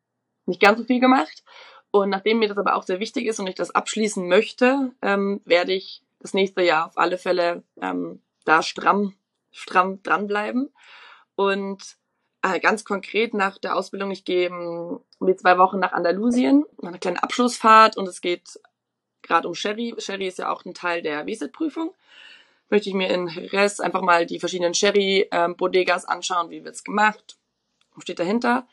nicht 0.45 0.61
ganz 0.61 0.77
so 0.77 0.85
viel 0.85 0.99
gemacht. 0.99 1.43
Und 1.89 2.11
nachdem 2.11 2.37
mir 2.37 2.47
das 2.47 2.59
aber 2.59 2.75
auch 2.75 2.83
sehr 2.83 2.99
wichtig 2.99 3.25
ist 3.25 3.39
und 3.39 3.47
ich 3.47 3.55
das 3.55 3.71
abschließen 3.71 4.27
möchte, 4.27 4.91
ähm, 5.01 5.41
werde 5.43 5.73
ich 5.73 6.03
das 6.19 6.35
nächste 6.35 6.61
Jahr 6.61 6.85
auf 6.85 6.97
alle 6.99 7.17
Fälle 7.17 7.63
ähm, 7.81 8.21
da 8.45 8.61
stramm, 8.61 9.15
stramm 9.49 10.03
dranbleiben. 10.03 10.71
Und 11.33 11.97
äh, 12.41 12.59
ganz 12.59 12.83
konkret 12.83 13.33
nach 13.33 13.57
der 13.57 13.75
Ausbildung, 13.75 14.11
ich 14.11 14.25
gehe 14.25 14.47
ähm, 14.47 14.99
mit 15.19 15.39
zwei 15.39 15.57
Wochen 15.57 15.79
nach 15.79 15.93
Andalusien, 15.93 16.65
eine 16.81 16.99
kleine 16.99 17.21
Abschlussfahrt 17.21 17.97
und 17.97 18.07
es 18.07 18.21
geht 18.21 18.59
gerade 19.21 19.47
um 19.47 19.55
Sherry. 19.55 19.93
Sherry 19.97 20.27
ist 20.27 20.39
ja 20.39 20.51
auch 20.51 20.65
ein 20.65 20.73
Teil 20.73 21.01
der 21.01 21.27
WSET-Prüfung. 21.27 21.93
Möchte 22.69 22.89
ich 22.89 22.95
mir 22.95 23.09
in 23.09 23.27
Jerez 23.27 23.79
einfach 23.79 24.01
mal 24.01 24.25
die 24.25 24.39
verschiedenen 24.39 24.73
Sherry-Bodegas 24.73 26.05
anschauen, 26.05 26.49
wie 26.49 26.63
wird's 26.63 26.83
gemacht, 26.83 27.37
was 27.93 28.03
steht 28.03 28.19
dahinter. 28.19 28.67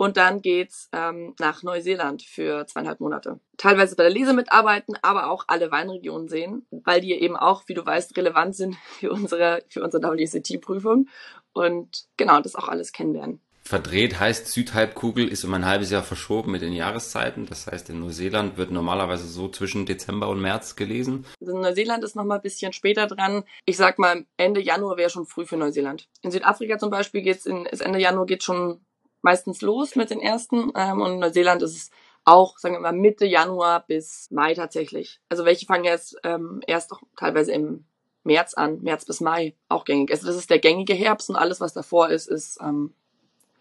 Und 0.00 0.16
dann 0.16 0.40
geht's 0.40 0.88
ähm, 0.94 1.34
nach 1.38 1.62
Neuseeland 1.62 2.22
für 2.22 2.66
zweieinhalb 2.66 3.00
Monate. 3.00 3.38
Teilweise 3.58 3.96
bei 3.96 4.04
der 4.04 4.10
Lese 4.10 4.32
mitarbeiten, 4.32 4.94
aber 5.02 5.30
auch 5.30 5.44
alle 5.46 5.70
Weinregionen 5.70 6.26
sehen, 6.26 6.64
weil 6.70 7.02
die 7.02 7.12
eben 7.12 7.36
auch, 7.36 7.64
wie 7.66 7.74
du 7.74 7.84
weißt, 7.84 8.16
relevant 8.16 8.56
sind 8.56 8.76
für 8.98 9.10
unsere, 9.10 9.62
für 9.68 9.82
unsere 9.82 10.02
WSET-Prüfung. 10.02 11.08
Und 11.52 12.06
genau, 12.16 12.40
das 12.40 12.56
auch 12.56 12.68
alles 12.68 12.92
kennenlernen. 12.92 13.42
Verdreht 13.62 14.18
heißt, 14.18 14.48
Südhalbkugel 14.48 15.28
ist 15.28 15.44
um 15.44 15.52
ein 15.52 15.66
halbes 15.66 15.90
Jahr 15.90 16.02
verschoben 16.02 16.50
mit 16.52 16.62
den 16.62 16.72
Jahreszeiten. 16.72 17.44
Das 17.44 17.66
heißt, 17.66 17.90
in 17.90 18.00
Neuseeland 18.00 18.56
wird 18.56 18.70
normalerweise 18.70 19.26
so 19.26 19.50
zwischen 19.50 19.84
Dezember 19.84 20.30
und 20.30 20.40
März 20.40 20.76
gelesen. 20.76 21.26
Also 21.42 21.58
Neuseeland 21.58 22.02
ist 22.04 22.16
noch 22.16 22.24
mal 22.24 22.36
ein 22.36 22.42
bisschen 22.42 22.72
später 22.72 23.06
dran. 23.06 23.44
Ich 23.66 23.76
sag 23.76 23.98
mal, 23.98 24.24
Ende 24.38 24.62
Januar 24.62 24.96
wäre 24.96 25.10
schon 25.10 25.26
früh 25.26 25.44
für 25.44 25.58
Neuseeland. 25.58 26.08
In 26.22 26.30
Südafrika 26.30 26.78
zum 26.78 26.88
Beispiel 26.88 27.20
geht's 27.20 27.44
in, 27.44 27.66
ist 27.66 27.82
Ende 27.82 28.00
Januar 28.00 28.24
geht 28.24 28.42
schon 28.42 28.80
meistens 29.22 29.60
los 29.60 29.96
mit 29.96 30.10
den 30.10 30.20
ersten. 30.20 30.72
Ähm, 30.74 31.00
und 31.00 31.12
in 31.12 31.18
Neuseeland 31.18 31.62
ist 31.62 31.76
es 31.76 31.90
auch, 32.24 32.58
sagen 32.58 32.74
wir 32.74 32.80
mal, 32.80 32.92
Mitte 32.92 33.26
Januar 33.26 33.84
bis 33.86 34.30
Mai 34.30 34.54
tatsächlich. 34.54 35.20
Also 35.28 35.44
welche 35.44 35.66
fangen 35.66 35.84
jetzt 35.84 36.16
ähm, 36.22 36.60
erst 36.66 36.92
auch 36.92 37.00
teilweise 37.16 37.52
im 37.52 37.84
März 38.24 38.54
an, 38.54 38.80
März 38.82 39.04
bis 39.04 39.20
Mai, 39.20 39.54
auch 39.68 39.84
gängig. 39.84 40.10
Also 40.10 40.26
das 40.26 40.36
ist 40.36 40.50
der 40.50 40.58
gängige 40.58 40.94
Herbst 40.94 41.30
und 41.30 41.36
alles, 41.36 41.60
was 41.60 41.72
davor 41.72 42.10
ist, 42.10 42.28
ist 42.28 42.58
ähm, 42.60 42.92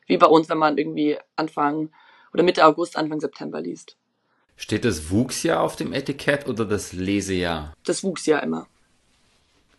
wie 0.07 0.17
bei 0.17 0.27
uns, 0.27 0.49
wenn 0.49 0.57
man 0.57 0.77
irgendwie 0.77 1.17
Anfang 1.35 1.91
oder 2.33 2.43
Mitte 2.43 2.65
August, 2.65 2.97
Anfang 2.97 3.19
September 3.19 3.61
liest. 3.61 3.95
Steht 4.57 4.83
das 4.83 5.09
Wuchsjahr 5.09 5.61
auf 5.61 5.77
dem 5.77 5.93
Etikett 5.93 6.47
oder 6.49 6.65
das 6.65 6.91
Lesejahr? 6.91 7.73
Das 7.85 8.03
Wuchsjahr 8.03 8.43
immer. 8.43 8.67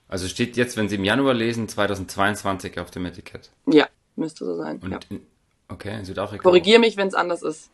Also 0.08 0.26
steht 0.26 0.56
jetzt, 0.56 0.76
wenn 0.76 0.88
Sie 0.88 0.96
im 0.96 1.04
Januar 1.04 1.34
lesen, 1.34 1.68
2022 1.68 2.80
auf 2.80 2.90
dem 2.90 3.04
Etikett. 3.04 3.50
Ja, 3.66 3.88
müsste 4.16 4.44
so 4.44 4.56
sein. 4.56 4.78
Und 4.78 4.90
ja. 4.90 4.98
in, 5.10 5.26
okay, 5.70 5.98
in 5.98 6.04
Südafrika. 6.04 6.42
Korrigiere 6.42 6.78
mich, 6.80 6.96
wenn 6.96 7.08
es 7.08 7.14
anders 7.14 7.42
ist. 7.42 7.70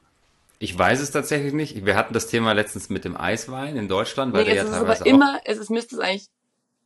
Ich 0.59 0.77
weiß 0.77 1.01
es 1.01 1.11
tatsächlich 1.11 1.53
nicht. 1.53 1.85
Wir 1.85 1.97
hatten 1.97 2.15
das 2.15 2.29
Thema 2.29 2.53
letztens 2.53 2.89
mit 2.89 3.05
dem 3.05 3.17
Eiswein 3.17 3.77
in 3.77 3.89
Deutschland, 3.89 4.33
weil 4.33 4.45
nee, 4.45 4.55
der 4.55 4.63
es 4.63 4.71
ja 4.71 4.75
ist 4.75 4.79
teilweise 4.79 5.01
aber 5.03 5.11
immer, 5.11 5.41
es 5.45 5.59
ist, 5.59 5.71
müsste 5.71 5.97
es 5.97 6.01
eigentlich, 6.01 6.29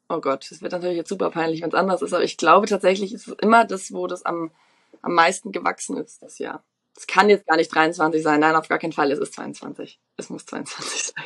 oh 0.09 0.21
Gott, 0.21 0.51
es 0.51 0.61
wird 0.61 0.73
natürlich 0.73 0.97
jetzt 0.97 1.09
super 1.09 1.31
peinlich, 1.31 1.63
wenn 1.63 1.69
es 1.69 1.75
anders 1.75 2.03
ist, 2.03 2.13
aber 2.13 2.25
ich 2.25 2.37
glaube 2.37 2.67
tatsächlich 2.67 3.15
ist 3.15 3.29
es 3.29 3.35
immer 3.41 3.65
das, 3.65 3.93
wo 3.93 4.07
das 4.07 4.25
am 4.25 4.51
am 5.03 5.15
meisten 5.15 5.53
gewachsen 5.53 5.97
ist 5.97 6.23
das 6.23 6.39
Jahr. 6.39 6.63
Es 6.97 7.07
kann 7.07 7.31
jetzt 7.31 7.47
gar 7.47 7.57
nicht 7.57 7.75
23 7.75 8.23
sein. 8.23 8.41
Nein, 8.41 8.57
auf 8.57 8.69
gar 8.69 8.79
keinen 8.79 8.93
Fall. 8.93 9.11
Es 9.11 9.19
ist 9.19 9.35
22. 9.35 9.99
Es 10.17 10.29
muss 10.29 10.45
22 10.47 11.03
sein. 11.15 11.25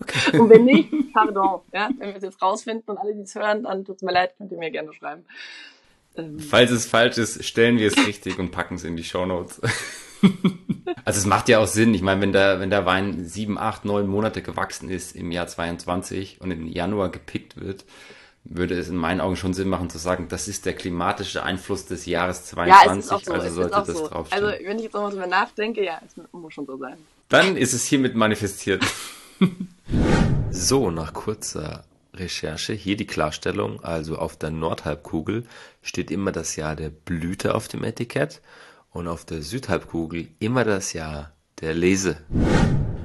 Okay. 0.00 0.38
Und 0.38 0.50
wenn 0.50 0.64
nicht, 0.64 0.90
pardon. 1.12 1.60
Ja, 1.72 1.88
wenn 1.98 2.10
wir 2.10 2.16
es 2.16 2.22
jetzt 2.22 2.42
rausfinden 2.42 2.84
und 2.86 2.98
alle, 2.98 3.14
die 3.14 3.22
es 3.22 3.34
hören, 3.34 3.64
dann 3.64 3.84
tut's 3.84 4.02
mir 4.02 4.12
leid, 4.12 4.36
könnt 4.36 4.52
ihr 4.52 4.58
mir 4.58 4.70
gerne 4.70 4.92
schreiben. 4.92 5.24
Ähm. 6.18 6.38
Falls 6.38 6.70
es 6.70 6.86
falsch 6.86 7.18
ist, 7.18 7.44
stellen 7.44 7.78
wir 7.78 7.88
es 7.88 7.96
richtig 8.06 8.38
und 8.38 8.50
packen 8.50 8.74
es 8.74 8.84
in 8.84 8.96
die 8.96 9.04
Shownotes. 9.04 9.60
also 11.04 11.18
es 11.18 11.26
macht 11.26 11.48
ja 11.48 11.58
auch 11.58 11.66
Sinn. 11.66 11.94
Ich 11.94 12.02
meine, 12.02 12.20
wenn 12.20 12.32
der, 12.32 12.60
wenn 12.60 12.70
der 12.70 12.86
Wein 12.86 13.24
sieben, 13.24 13.58
acht, 13.58 13.84
neun 13.84 14.06
Monate 14.06 14.42
gewachsen 14.42 14.90
ist 14.90 15.14
im 15.14 15.30
Jahr 15.30 15.46
22 15.46 16.40
und 16.40 16.50
im 16.50 16.66
Januar 16.66 17.10
gepickt 17.10 17.60
wird, 17.60 17.84
würde 18.44 18.78
es 18.78 18.88
in 18.88 18.96
meinen 18.96 19.20
Augen 19.20 19.36
schon 19.36 19.52
Sinn 19.52 19.68
machen 19.68 19.90
zu 19.90 19.98
sagen, 19.98 20.28
das 20.28 20.48
ist 20.48 20.64
der 20.64 20.72
klimatische 20.72 21.42
Einfluss 21.42 21.86
des 21.86 22.06
Jahres 22.06 22.44
22, 22.46 22.86
ja, 22.86 22.92
es 22.92 23.04
ist 23.04 23.12
auch 23.12 23.22
so, 23.22 23.32
also 23.32 23.54
sollte 23.54 23.70
das 23.70 23.86
so. 23.86 24.08
draufstehen. 24.08 24.44
Also 24.44 24.64
wenn 24.64 24.76
ich 24.78 24.84
jetzt 24.84 24.94
nochmal 24.94 25.10
drüber 25.10 25.26
nachdenke, 25.26 25.84
ja, 25.84 26.00
es 26.06 26.14
muss 26.32 26.54
schon 26.54 26.66
so 26.66 26.76
sein. 26.78 26.96
Dann 27.28 27.56
ist 27.56 27.74
es 27.74 27.84
hiermit 27.84 28.14
manifestiert. 28.14 28.82
so, 30.50 30.90
nach 30.90 31.12
kurzer 31.12 31.84
Recherche, 32.18 32.72
hier 32.72 32.96
die 32.96 33.06
Klarstellung, 33.06 33.82
also 33.82 34.16
auf 34.16 34.36
der 34.36 34.50
Nordhalbkugel 34.50 35.46
steht 35.82 36.10
immer 36.10 36.32
das 36.32 36.56
Jahr 36.56 36.76
der 36.76 36.90
Blüte 36.90 37.54
auf 37.54 37.68
dem 37.68 37.84
Etikett 37.84 38.40
und 38.90 39.08
auf 39.08 39.24
der 39.24 39.42
Südhalbkugel 39.42 40.28
immer 40.38 40.64
das 40.64 40.92
Jahr 40.92 41.32
der 41.60 41.74
Lese. 41.74 42.18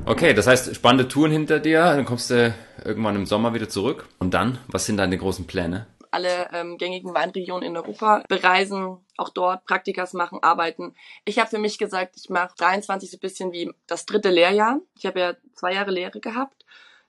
Okay, 0.05 0.33
das 0.33 0.47
heißt, 0.47 0.75
spannende 0.75 1.07
Touren 1.07 1.31
hinter 1.31 1.59
dir, 1.59 1.81
dann 1.81 2.05
kommst 2.05 2.29
du 2.29 2.53
irgendwann 2.83 3.15
im 3.15 3.25
Sommer 3.25 3.53
wieder 3.53 3.69
zurück. 3.69 4.07
Und 4.19 4.33
dann, 4.33 4.57
was 4.67 4.85
sind 4.85 4.97
deine 4.97 5.17
großen 5.17 5.47
Pläne? 5.47 5.87
alle 6.13 6.47
ähm, 6.53 6.77
gängigen 6.77 7.13
Weinregionen 7.13 7.67
in 7.67 7.75
Europa 7.75 8.23
bereisen, 8.29 8.99
auch 9.17 9.29
dort 9.29 9.65
Praktikas 9.65 10.13
machen, 10.13 10.39
arbeiten. 10.43 10.93
Ich 11.25 11.39
habe 11.39 11.49
für 11.49 11.57
mich 11.57 11.79
gesagt, 11.79 12.15
ich 12.17 12.29
mache 12.29 12.53
23 12.55 13.09
so 13.09 13.17
ein 13.17 13.19
bisschen 13.19 13.51
wie 13.51 13.71
das 13.87 14.05
dritte 14.05 14.29
Lehrjahr. 14.29 14.79
Ich 14.95 15.07
habe 15.07 15.19
ja 15.19 15.33
zwei 15.55 15.73
Jahre 15.73 15.91
Lehre 15.91 16.19
gehabt. 16.19 16.62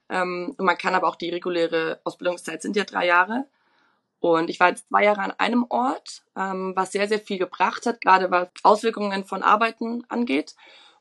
Ähm, 0.09 0.55
man 0.59 0.79
kann 0.79 0.95
aber 0.95 1.09
auch 1.09 1.17
die 1.17 1.31
reguläre 1.31 2.01
Ausbildungszeit 2.05 2.63
sind 2.63 2.77
ja 2.77 2.85
drei 2.85 3.07
Jahre. 3.07 3.47
Und 4.21 4.49
ich 4.49 4.59
war 4.59 4.71
jetzt 4.71 4.89
zwei 4.89 5.05
Jahre 5.05 5.21
an 5.21 5.33
einem 5.33 5.67
Ort, 5.69 6.23
ähm, 6.37 6.73
was 6.75 6.93
sehr, 6.93 7.09
sehr 7.09 7.19
viel 7.19 7.39
gebracht 7.39 7.85
hat, 7.85 8.01
gerade 8.01 8.31
was 8.31 8.49
Auswirkungen 8.63 9.25
von 9.25 9.43
Arbeiten 9.43 10.05
angeht. 10.09 10.55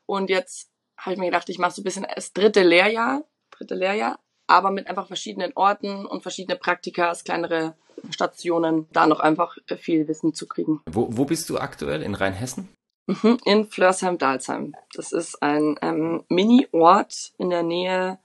Und 0.04 0.28
jetzt 0.28 0.68
habe 0.98 1.14
ich 1.14 1.18
mir 1.18 1.26
gedacht, 1.26 1.48
ich 1.48 1.58
mache 1.58 1.72
so 1.72 1.80
ein 1.80 1.84
bisschen 1.84 2.06
das 2.14 2.32
dritte 2.32 2.62
Lehrjahr, 2.62 3.22
dritte 3.50 3.74
Lehrjahr, 3.74 4.18
aber 4.46 4.70
mit 4.70 4.88
einfach 4.88 5.06
verschiedenen 5.06 5.52
Orten 5.54 6.04
und 6.04 6.22
verschiedene 6.22 6.58
Praktikas, 6.58 7.24
kleinere 7.24 7.74
Stationen, 8.10 8.88
da 8.92 9.06
noch 9.06 9.20
einfach 9.20 9.56
viel 9.78 10.06
Wissen 10.08 10.34
zu 10.34 10.46
kriegen. 10.46 10.82
Wo, 10.90 11.08
wo 11.10 11.24
bist 11.24 11.48
du 11.48 11.58
aktuell? 11.58 12.02
In 12.02 12.14
Rheinhessen? 12.14 12.68
Mhm, 13.06 13.38
in 13.44 13.66
Flörsheim-Dalsheim. 13.66 14.74
Das 14.94 15.12
ist 15.12 15.42
ein 15.42 15.78
ähm, 15.82 16.24
Mini-Ort 16.28 17.32
in 17.38 17.50
der 17.50 17.62
Nähe, 17.62 18.18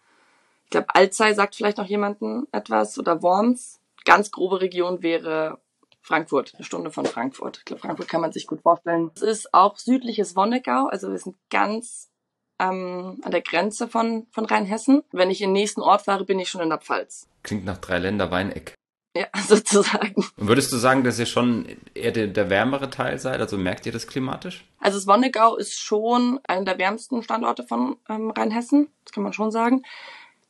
ich 0.70 0.72
glaube, 0.72 0.94
Alzey 0.94 1.34
sagt 1.34 1.56
vielleicht 1.56 1.80
noch 1.80 1.88
jemanden 1.88 2.48
etwas 2.52 3.00
oder 3.00 3.24
Worms. 3.24 3.80
Ganz 4.06 4.30
grobe 4.30 4.62
Region 4.62 5.02
wäre 5.02 5.58
Frankfurt, 6.00 6.54
eine 6.54 6.64
Stunde 6.64 6.92
von 6.92 7.08
Frankfurt. 7.08 7.58
Ich 7.58 7.66
glaube, 7.66 7.82
Frankfurt 7.82 8.08
kann 8.08 8.22
man 8.22 8.32
sich 8.32 8.46
gut 8.46 8.62
vorstellen. 8.62 9.10
Es 9.16 9.24
ist 9.24 9.52
auch 9.56 9.78
südliches 9.78 10.36
Wonnegau, 10.36 10.86
also 10.86 11.10
wir 11.10 11.18
sind 11.18 11.38
ganz 11.50 12.12
ähm, 12.60 13.20
an 13.24 13.32
der 13.32 13.42
Grenze 13.42 13.88
von, 13.88 14.28
von 14.30 14.46
Rheinhessen. 14.46 15.02
Wenn 15.12 15.32
ich 15.32 15.42
in 15.42 15.48
den 15.48 15.54
nächsten 15.54 15.82
Ort 15.82 16.04
fahre, 16.04 16.24
bin 16.24 16.38
ich 16.38 16.50
schon 16.50 16.62
in 16.62 16.70
der 16.70 16.78
Pfalz. 16.78 17.28
Klingt 17.42 17.66
nach 17.66 17.80
Dreiländer 17.80 18.30
Weineck. 18.30 18.76
Ja, 19.18 19.26
sozusagen. 19.48 20.24
Und 20.38 20.48
würdest 20.48 20.72
du 20.72 20.78
sagen, 20.78 21.04
dass 21.04 21.18
ihr 21.18 21.26
schon 21.26 21.66
eher 21.96 22.12
der, 22.12 22.28
der 22.28 22.52
wärmere 22.52 22.92
Teil 22.92 23.18
seid? 23.18 23.40
Also 23.40 23.58
merkt 23.58 23.88
ihr 23.88 23.92
das 23.92 24.06
klimatisch? 24.06 24.66
Also 24.78 25.00
das 25.00 25.08
Wonnegau 25.08 25.56
ist 25.56 25.80
schon 25.80 26.40
einer 26.48 26.66
der 26.66 26.78
wärmsten 26.78 27.24
Standorte 27.24 27.64
von 27.64 27.98
ähm, 28.08 28.30
Rheinhessen. 28.30 28.90
Das 29.04 29.14
kann 29.14 29.24
man 29.24 29.34
schon 29.34 29.50
sagen. 29.50 29.82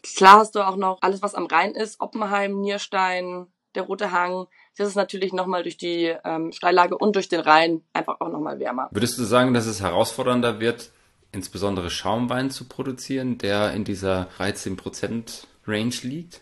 Klar 0.02 0.40
hast 0.40 0.56
du 0.56 0.66
auch 0.66 0.76
noch 0.76 1.00
alles, 1.02 1.22
was 1.22 1.36
am 1.36 1.46
Rhein 1.46 1.74
ist. 1.76 2.00
Oppenheim, 2.00 2.62
Nierstein, 2.62 3.48
der 3.76 3.84
Rote 3.84 4.12
Hang. 4.12 4.48
Das 4.78 4.88
ist 4.88 4.96
natürlich 4.96 5.34
nochmal 5.34 5.64
durch 5.64 5.78
die 5.78 6.16
ähm, 6.24 6.52
Steillage 6.52 6.98
und 6.98 7.16
durch 7.16 7.28
den 7.28 7.42
Rhein 7.42 7.84
einfach 7.94 8.22
auch 8.22 8.30
nochmal 8.30 8.60
wärmer. 8.60 8.90
Würdest 8.92 9.18
du 9.18 9.24
sagen, 9.24 9.54
dass 9.54 9.66
es 9.66 9.82
herausfordernder 9.82 10.60
wird, 10.60 10.92
insbesondere 11.32 11.90
Schaumwein 11.90 12.50
zu 12.50 12.68
produzieren, 12.68 13.38
der 13.38 13.74
in 13.74 13.84
dieser 13.84 14.30
13% 14.38 15.46
Range 15.68 15.96
liegt? 16.04 16.42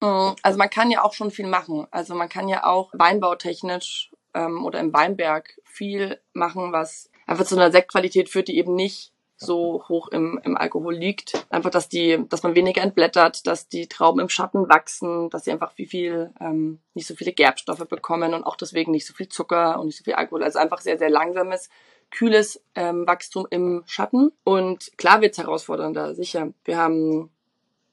Mm, 0.00 0.32
also 0.42 0.58
man 0.58 0.70
kann 0.70 0.90
ja 0.90 1.04
auch 1.04 1.12
schon 1.12 1.30
viel 1.30 1.46
machen. 1.46 1.86
Also 1.90 2.14
man 2.14 2.28
kann 2.28 2.48
ja 2.48 2.64
auch 2.64 2.90
weinbautechnisch 2.92 4.10
ähm, 4.34 4.64
oder 4.64 4.80
im 4.80 4.92
Weinberg 4.92 5.58
viel 5.64 6.20
machen, 6.32 6.72
was 6.72 7.10
einfach 7.26 7.44
zu 7.44 7.56
einer 7.56 7.72
Sektqualität 7.72 8.28
führt, 8.28 8.48
die 8.48 8.56
eben 8.56 8.74
nicht 8.74 9.12
so 9.36 9.84
hoch 9.88 10.08
im, 10.08 10.40
im 10.42 10.56
Alkohol 10.56 10.94
liegt. 10.94 11.46
Einfach, 11.50 11.70
dass 11.70 11.88
die, 11.88 12.24
dass 12.28 12.42
man 12.42 12.54
weniger 12.54 12.82
entblättert, 12.82 13.46
dass 13.46 13.68
die 13.68 13.86
Trauben 13.86 14.20
im 14.20 14.28
Schatten 14.28 14.68
wachsen, 14.68 15.28
dass 15.30 15.44
sie 15.44 15.52
einfach 15.52 15.72
viel, 15.72 15.86
viel, 15.86 16.30
ähm, 16.40 16.80
nicht 16.94 17.06
so 17.06 17.14
viele 17.14 17.32
Gerbstoffe 17.32 17.86
bekommen 17.88 18.34
und 18.34 18.44
auch 18.44 18.56
deswegen 18.56 18.92
nicht 18.92 19.06
so 19.06 19.12
viel 19.12 19.28
Zucker 19.28 19.78
und 19.78 19.86
nicht 19.86 19.98
so 19.98 20.04
viel 20.04 20.14
Alkohol. 20.14 20.42
Also 20.42 20.58
einfach 20.58 20.80
sehr, 20.80 20.98
sehr 20.98 21.10
langsames 21.10 21.68
kühles 22.10 22.62
ähm, 22.74 23.06
Wachstum 23.06 23.46
im 23.50 23.82
Schatten. 23.86 24.32
Und 24.44 24.96
klar 24.96 25.20
wird's 25.20 25.38
herausfordernder, 25.38 26.14
sicher. 26.14 26.52
Wir 26.64 26.78
haben, 26.78 27.30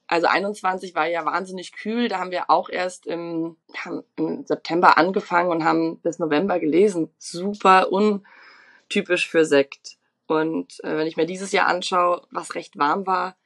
also 0.06 0.26
21 0.26 0.94
war 0.94 1.06
ja 1.06 1.26
wahnsinnig 1.26 1.72
kühl, 1.72 2.08
da 2.08 2.20
haben 2.20 2.30
wir 2.30 2.48
auch 2.48 2.70
erst 2.70 3.06
im, 3.06 3.56
ja, 3.84 4.02
im 4.16 4.46
September 4.46 4.96
angefangen 4.96 5.50
und 5.50 5.64
haben 5.64 5.98
bis 5.98 6.18
November 6.18 6.58
gelesen. 6.58 7.10
Super 7.18 7.88
untypisch 7.92 9.28
für 9.28 9.44
Sekt. 9.44 9.98
Und 10.26 10.82
äh, 10.84 10.96
wenn 10.96 11.06
ich 11.06 11.16
mir 11.16 11.26
dieses 11.26 11.52
Jahr 11.52 11.66
anschaue, 11.66 12.26
was 12.30 12.54
recht 12.54 12.78
warm 12.78 13.06
war, 13.06 13.36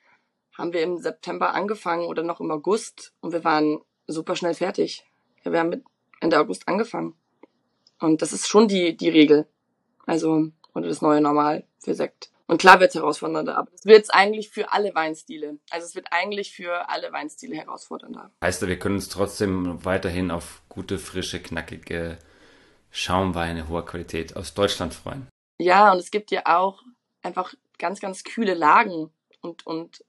haben 0.56 0.72
wir 0.72 0.82
im 0.82 0.98
September 0.98 1.54
angefangen 1.54 2.06
oder 2.06 2.22
noch 2.22 2.40
im 2.40 2.50
August 2.50 3.14
und 3.20 3.32
wir 3.32 3.44
waren 3.44 3.80
super 4.06 4.36
schnell 4.36 4.54
fertig. 4.54 5.04
Wir 5.44 5.58
haben 5.58 5.68
mit 5.68 5.84
Ende 6.20 6.38
August 6.38 6.66
angefangen. 6.66 7.14
Und 8.00 8.22
das 8.22 8.32
ist 8.32 8.48
schon 8.48 8.68
die, 8.68 8.96
die 8.96 9.08
Regel. 9.08 9.46
Also, 10.06 10.48
oder 10.74 10.88
das 10.88 11.02
neue 11.02 11.20
Normal 11.20 11.64
für 11.78 11.94
Sekt. 11.94 12.30
Und 12.46 12.58
klar 12.58 12.80
wird 12.80 12.90
es 12.90 12.94
herausfordernder, 12.94 13.58
aber 13.58 13.70
es 13.74 13.84
wird 13.84 14.04
es 14.04 14.10
eigentlich 14.10 14.48
für 14.48 14.72
alle 14.72 14.94
Weinstile. 14.94 15.58
Also 15.70 15.86
es 15.86 15.94
wird 15.94 16.06
eigentlich 16.10 16.52
für 16.52 16.88
alle 16.88 17.12
Weinstile 17.12 17.56
herausfordernder. 17.56 18.32
Heißt, 18.42 18.66
wir 18.66 18.78
können 18.78 18.94
uns 18.94 19.10
trotzdem 19.10 19.84
weiterhin 19.84 20.30
auf 20.30 20.62
gute, 20.70 20.98
frische, 20.98 21.40
knackige 21.40 22.18
Schaumweine 22.90 23.68
hoher 23.68 23.84
Qualität 23.84 24.34
aus 24.34 24.54
Deutschland 24.54 24.94
freuen. 24.94 25.28
Ja, 25.58 25.92
und 25.92 25.98
es 25.98 26.10
gibt 26.10 26.30
ja 26.30 26.42
auch 26.46 26.82
einfach 27.22 27.54
ganz, 27.78 28.00
ganz 28.00 28.24
kühle 28.24 28.54
Lagen 28.54 29.10
und, 29.40 29.66
und 29.66 30.04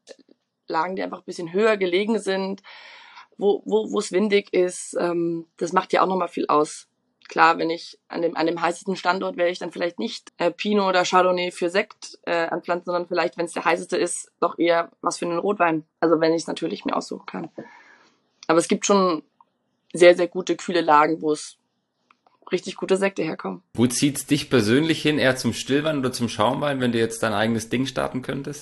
Lagen, 0.68 0.96
die 0.96 1.04
einfach 1.04 1.20
ein 1.20 1.26
bisschen 1.26 1.52
höher 1.52 1.78
gelegen 1.78 2.20
sind, 2.20 2.62
wo, 3.38 3.64
wo, 3.66 3.92
wo 3.92 4.00
es 4.00 4.12
windig 4.12 4.54
ist. 4.54 4.96
Ähm, 5.00 5.48
das 5.58 5.74
macht 5.74 5.94
ja 5.94 6.04
auch 6.04 6.08
nochmal 6.08 6.28
viel 6.28 6.46
aus. 6.48 6.88
Klar, 7.28 7.60
wenn 7.60 7.70
ich 7.70 8.00
an 8.08 8.24
dem, 8.24 8.36
an 8.36 8.48
dem 8.48 8.60
heißesten 8.60 8.96
Standort 8.96 9.38
wäre 9.38 9.50
ich 9.50 9.60
dann 9.60 9.72
vielleicht 9.72 10.00
nicht 10.00 10.32
äh, 10.38 10.52
Pinot 10.52 10.90
oder 10.90 11.04
Chardonnay 11.04 11.52
für 11.52 11.70
Sekt 11.70 12.20
äh, 12.24 12.48
anpflanzen, 12.48 12.86
sondern 12.86 13.08
vielleicht, 13.08 13.38
wenn 13.38 13.46
es 13.46 13.54
der 13.54 13.66
heißeste 13.66 13.98
ist, 13.98 14.32
doch 14.40 14.58
eher 14.58 14.92
was 15.02 15.20
für 15.20 15.26
einen 15.26 15.38
Rotwein. 15.38 15.86
Also 16.00 16.20
wenn 16.20 16.34
ich 16.34 16.44
es 16.44 16.48
natürlich 16.48 16.86
mir 16.86 16.96
aussuchen 16.96 17.28
kann. 17.28 17.50
Aber 18.48 18.58
es 18.58 18.68
gibt 18.68 18.86
schon 18.88 19.22
sehr, 19.94 20.16
sehr 20.16 20.28
gute 20.28 20.56
kühle 20.56 20.82
Lagen, 20.82 21.22
wo 21.22 21.32
es 21.32 21.59
richtig 22.52 22.76
gute 22.76 22.98
Sekte 22.98 23.24
herkommen. 23.24 23.64
Wo 23.74 23.88
zieht's 23.88 24.26
dich 24.26 24.50
persönlich 24.50 25.02
hin? 25.02 25.20
Eher 25.20 25.36
zum 25.36 25.54
Stillwein 25.54 26.00
oder 26.00 26.12
zum 26.12 26.30
Schaumwein, 26.30 26.80
wenn 26.82 26.92
du 26.92 26.98
jetzt 26.98 27.24
dein 27.24 27.34
eigenes 27.34 27.70
Ding 27.70 27.86
starten 27.86 28.22
könntest? 28.22 28.62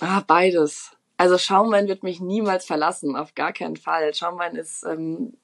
Ah, 0.00 0.22
beides. 0.26 0.96
Also 1.16 1.36
Schaumwein 1.36 1.88
wird 1.88 2.02
mich 2.02 2.20
niemals 2.20 2.64
verlassen, 2.64 3.16
auf 3.16 3.34
gar 3.34 3.52
keinen 3.52 3.76
Fall. 3.76 4.14
Schaumwein 4.14 4.56
ist 4.56 4.84
ähm, 4.84 5.34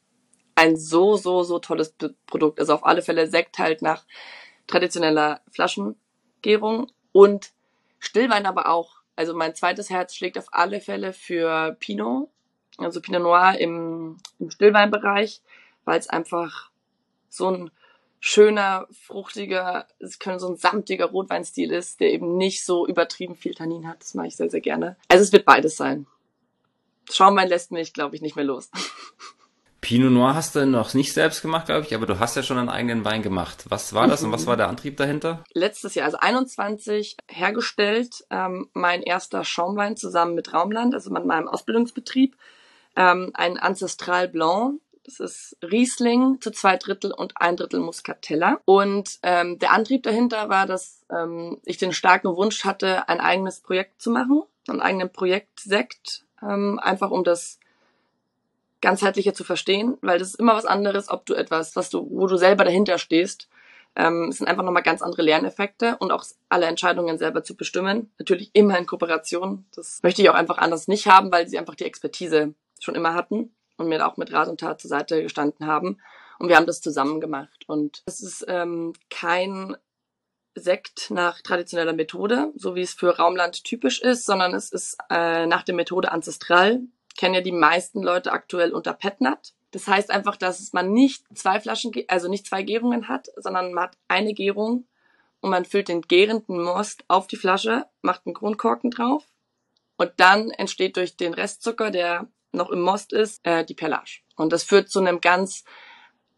ein 0.55 0.77
so, 0.77 1.17
so, 1.17 1.43
so 1.43 1.59
tolles 1.59 1.95
Produkt. 2.27 2.59
Also 2.59 2.75
auf 2.75 2.87
alle 2.87 3.03
Fälle 3.03 3.27
Sekt 3.29 3.59
halt 3.59 3.83
nach 3.83 4.05
traditioneller 4.67 5.41
Flaschengärung 5.51 6.91
und 7.13 7.53
Stillwein 7.99 8.47
aber 8.47 8.69
auch. 8.69 8.97
Also 9.17 9.35
mein 9.35 9.55
zweites 9.55 9.91
Herz 9.91 10.15
schlägt 10.15 10.39
auf 10.39 10.47
alle 10.53 10.81
Fälle 10.81 11.13
für 11.13 11.77
Pinot, 11.79 12.29
also 12.79 13.01
Pinot 13.01 13.23
Noir 13.23 13.57
im, 13.59 14.19
im 14.39 14.51
Stillweinbereich, 14.51 15.43
weil 15.85 15.99
es 15.99 16.09
einfach 16.09 16.71
so 17.37 17.51
ein 17.51 17.71
schöner, 18.21 18.87
fruchtiger, 18.91 19.87
es 19.99 20.19
könnte 20.19 20.41
so 20.41 20.49
ein 20.49 20.57
samtiger 20.57 21.07
Rotweinstil 21.07 21.71
ist, 21.71 22.01
der 22.01 22.13
eben 22.13 22.37
nicht 22.37 22.65
so 22.65 22.87
übertrieben 22.87 23.37
viel 23.37 23.55
Tannin 23.55 23.87
hat. 23.87 24.01
Das 24.01 24.15
mache 24.15 24.29
ich 24.29 24.37
sehr, 24.37 24.51
sehr 24.51 24.61
gerne. 24.61 24.97
Also 25.09 25.23
es 25.23 25.33
wird 25.33 25.45
beides 25.45 25.77
sein. 25.77 26.07
Schaumwein 27.11 27.49
lässt 27.49 27.71
mich, 27.71 27.93
glaube 27.93 28.17
ich, 28.17 28.23
nicht 28.23 28.37
mehr 28.37 28.45
los. 28.45 28.71
Pinot 29.81 30.11
Noir 30.11 30.35
hast 30.35 30.57
du 30.57 30.67
noch 30.67 30.95
nicht 30.95 31.13
selbst 31.13 31.43
gemacht, 31.43 31.67
glaube 31.67 31.87
ich, 31.87 31.95
aber 31.95 32.07
du 32.07 32.19
hast 32.19 32.35
ja 32.35 32.43
schon 32.43 32.59
einen 32.59 32.69
eigenen 32.69 33.05
Wein 33.05 33.23
gemacht. 33.23 33.67
Was 33.69 33.95
war 33.95 34.09
das 34.09 34.25
und 34.25 34.33
was 34.33 34.47
war 34.49 34.57
der 34.57 34.69
Antrieb 34.69 34.97
dahinter? 34.97 35.45
Letztes 35.53 35.95
Jahr, 35.95 36.07
also 36.07 36.19
21, 36.19 37.17
hergestellt, 37.29 38.27
ähm, 38.31 38.69
mein 38.73 39.03
erster 39.03 39.45
Schaumwein 39.45 39.97
zusammen 39.97 40.35
mit 40.35 40.53
Raumland, 40.53 40.93
also 40.95 41.11
mit 41.13 41.25
meinem 41.25 41.47
Ausbildungsbetrieb, 41.47 42.37
ähm, 42.97 43.31
ein 43.35 43.59
Ancestral 43.59 44.27
Blanc. 44.27 44.81
Das 45.07 45.21
ist 45.21 45.57
Riesling 45.63 46.41
zu 46.41 46.51
zwei 46.51 46.77
Drittel 46.77 47.13
und 47.13 47.35
ein 47.37 47.57
Drittel 47.57 47.79
Muscatella. 47.79 48.61
Und 48.65 49.21
ähm, 49.23 49.57
der 49.61 49.73
Antrieb 49.73 50.03
dahinter 50.03 50.49
war, 50.49 50.67
dass 50.67 51.05
ähm, 51.11 51.59
ich 51.65 51.79
den 51.79 51.93
starken 51.93 52.35
Wunsch 52.35 52.65
hatte, 52.65 53.09
ein 53.09 53.21
eigenes 53.21 53.61
Projekt 53.61 54.03
zu 54.03 54.11
machen, 54.11 54.43
einen 54.67 54.81
eigenen 54.81 55.13
Projektsekt, 55.13 56.25
ähm, 56.43 56.81
einfach 56.81 57.13
um 57.13 57.23
das 57.23 57.61
ganzheitlicher 58.81 59.33
zu 59.33 59.45
verstehen, 59.45 59.97
weil 60.01 60.19
das 60.19 60.31
ist 60.31 60.41
immer 60.41 60.57
was 60.57 60.67
anderes, 60.67 61.09
ob 61.09 61.25
du 61.25 61.35
etwas, 61.35 61.77
was 61.77 61.89
du, 61.89 62.09
wo 62.11 62.27
du 62.27 62.37
selber 62.37 62.65
dahinter 62.65 62.99
stehst. 62.99 63.49
Ähm, 63.95 64.31
es 64.31 64.39
sind 64.39 64.49
einfach 64.49 64.65
nochmal 64.65 64.83
ganz 64.83 65.03
andere 65.03 65.23
Lerneffekte 65.23 65.97
und 65.99 66.11
auch 66.11 66.25
alle 66.49 66.67
Entscheidungen 66.67 67.17
selber 67.17 67.45
zu 67.45 67.57
bestimmen. 67.57 68.11
Natürlich 68.19 68.51
immer 68.55 68.77
in 68.77 68.87
Kooperation. 68.87 69.67
Das 69.73 70.03
möchte 70.03 70.21
ich 70.21 70.31
auch 70.31 70.35
einfach 70.35 70.59
anders 70.59 70.89
nicht 70.89 71.07
haben, 71.07 71.31
weil 71.31 71.47
sie 71.47 71.59
einfach 71.59 71.77
die 71.77 71.85
Expertise 71.85 72.55
schon 72.81 72.97
immer 72.97 73.15
hatten 73.15 73.53
und 73.77 73.89
mir 73.89 74.07
auch 74.07 74.17
mit 74.17 74.33
Rat 74.33 74.49
und 74.49 74.61
Tat 74.61 74.81
zur 74.81 74.89
Seite 74.89 75.23
gestanden 75.23 75.67
haben. 75.67 75.99
Und 76.39 76.49
wir 76.49 76.57
haben 76.57 76.67
das 76.67 76.81
zusammen 76.81 77.21
gemacht. 77.21 77.65
Und 77.67 78.03
es 78.07 78.21
ist 78.21 78.45
ähm, 78.49 78.93
kein 79.11 79.77
Sekt 80.55 81.11
nach 81.11 81.43
traditioneller 81.43 81.93
Methode, 81.93 82.53
so 82.57 82.75
wie 82.75 82.83
es 82.83 82.95
für 82.95 83.17
Raumland 83.17 83.65
typisch 83.65 84.01
ist, 84.01 84.25
sondern 84.25 84.55
es 84.55 84.71
ist 84.71 84.97
äh, 85.11 85.47
nach 85.47 85.63
der 85.63 85.75
Methode 85.75 86.13
Ancestral, 86.13 86.81
kennen 87.17 87.35
ja 87.35 87.41
die 87.41 87.53
meisten 87.53 88.03
Leute 88.03 88.33
aktuell 88.33 88.73
unter 88.73 88.93
Petnat. 88.93 89.53
Das 89.71 89.87
heißt 89.87 90.11
einfach, 90.11 90.37
dass 90.37 90.73
man 90.73 90.93
nicht 90.93 91.25
zwei 91.37 91.61
Flaschen, 91.61 91.93
also 92.09 92.29
nicht 92.29 92.47
zwei 92.47 92.63
Gärungen 92.63 93.09
hat, 93.09 93.29
sondern 93.37 93.73
man 93.73 93.85
hat 93.85 93.99
eine 94.09 94.33
Gärung 94.33 94.87
und 95.41 95.51
man 95.51 95.65
füllt 95.65 95.89
den 95.89 96.03
gärenden 96.03 96.63
Most 96.63 97.05
auf 97.09 97.27
die 97.27 97.37
Flasche, 97.37 97.85
macht 98.01 98.23
einen 98.25 98.35
Grundkorken 98.35 98.91
drauf 98.91 99.25
und 99.97 100.13
dann 100.17 100.51
entsteht 100.51 100.97
durch 100.97 101.17
den 101.17 101.35
Restzucker, 101.35 101.91
der 101.91 102.29
noch 102.57 102.71
im 102.71 102.81
Most 102.81 103.13
ist, 103.13 103.47
äh, 103.47 103.65
die 103.65 103.75
Perlage. 103.75 104.21
Und 104.37 104.53
das 104.53 104.65
führt 104.65 104.91
zu 104.91 105.01
einem 105.01 105.21
ganz, 105.21 105.65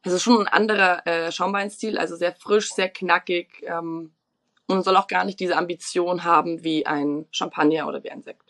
also 0.03 0.19
schon 0.19 0.41
ein 0.41 0.49
anderer 0.49 1.07
äh, 1.07 1.33
Schaumweinstil, 1.33 1.99
also 1.99 2.17
sehr 2.17 2.35
frisch, 2.35 2.73
sehr 2.73 2.89
knackig 2.89 3.63
ähm, 3.63 4.13
und 4.67 4.85
soll 4.85 4.97
auch 4.97 5.09
gar 5.09 5.25
nicht 5.25 5.41
diese 5.41 5.57
Ambition 5.57 6.25
haben 6.25 6.63
wie 6.63 6.87
ein 6.87 7.27
Champagner 7.31 7.89
oder 7.89 8.03
wie 8.05 8.11
ein 8.11 8.23
Sekt 8.23 8.49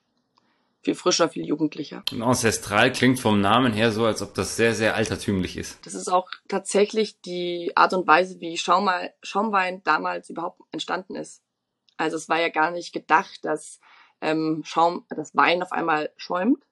viel 0.88 0.94
frischer, 0.94 1.28
viel 1.28 1.46
jugendlicher. 1.46 2.02
Und 2.12 2.22
ancestral 2.22 2.92
klingt 2.92 3.20
vom 3.20 3.42
Namen 3.42 3.74
her 3.74 3.92
so, 3.92 4.06
als 4.06 4.22
ob 4.22 4.32
das 4.34 4.56
sehr, 4.56 4.74
sehr 4.74 4.94
altertümlich 4.94 5.58
ist. 5.58 5.84
Das 5.84 5.94
ist 5.94 6.08
auch 6.08 6.30
tatsächlich 6.48 7.20
die 7.20 7.72
Art 7.74 7.92
und 7.92 8.06
Weise, 8.06 8.40
wie 8.40 8.56
Schaumwein, 8.56 9.10
Schaumwein 9.22 9.82
damals 9.84 10.30
überhaupt 10.30 10.62
entstanden 10.72 11.14
ist. 11.14 11.42
Also 11.98 12.16
es 12.16 12.28
war 12.30 12.40
ja 12.40 12.48
gar 12.48 12.70
nicht 12.70 12.94
gedacht, 12.94 13.44
dass 13.44 13.80
ähm, 14.22 14.62
Schaum, 14.64 15.04
das 15.10 15.36
Wein 15.36 15.62
auf 15.62 15.72
einmal 15.72 16.10
schäumt, 16.16 16.62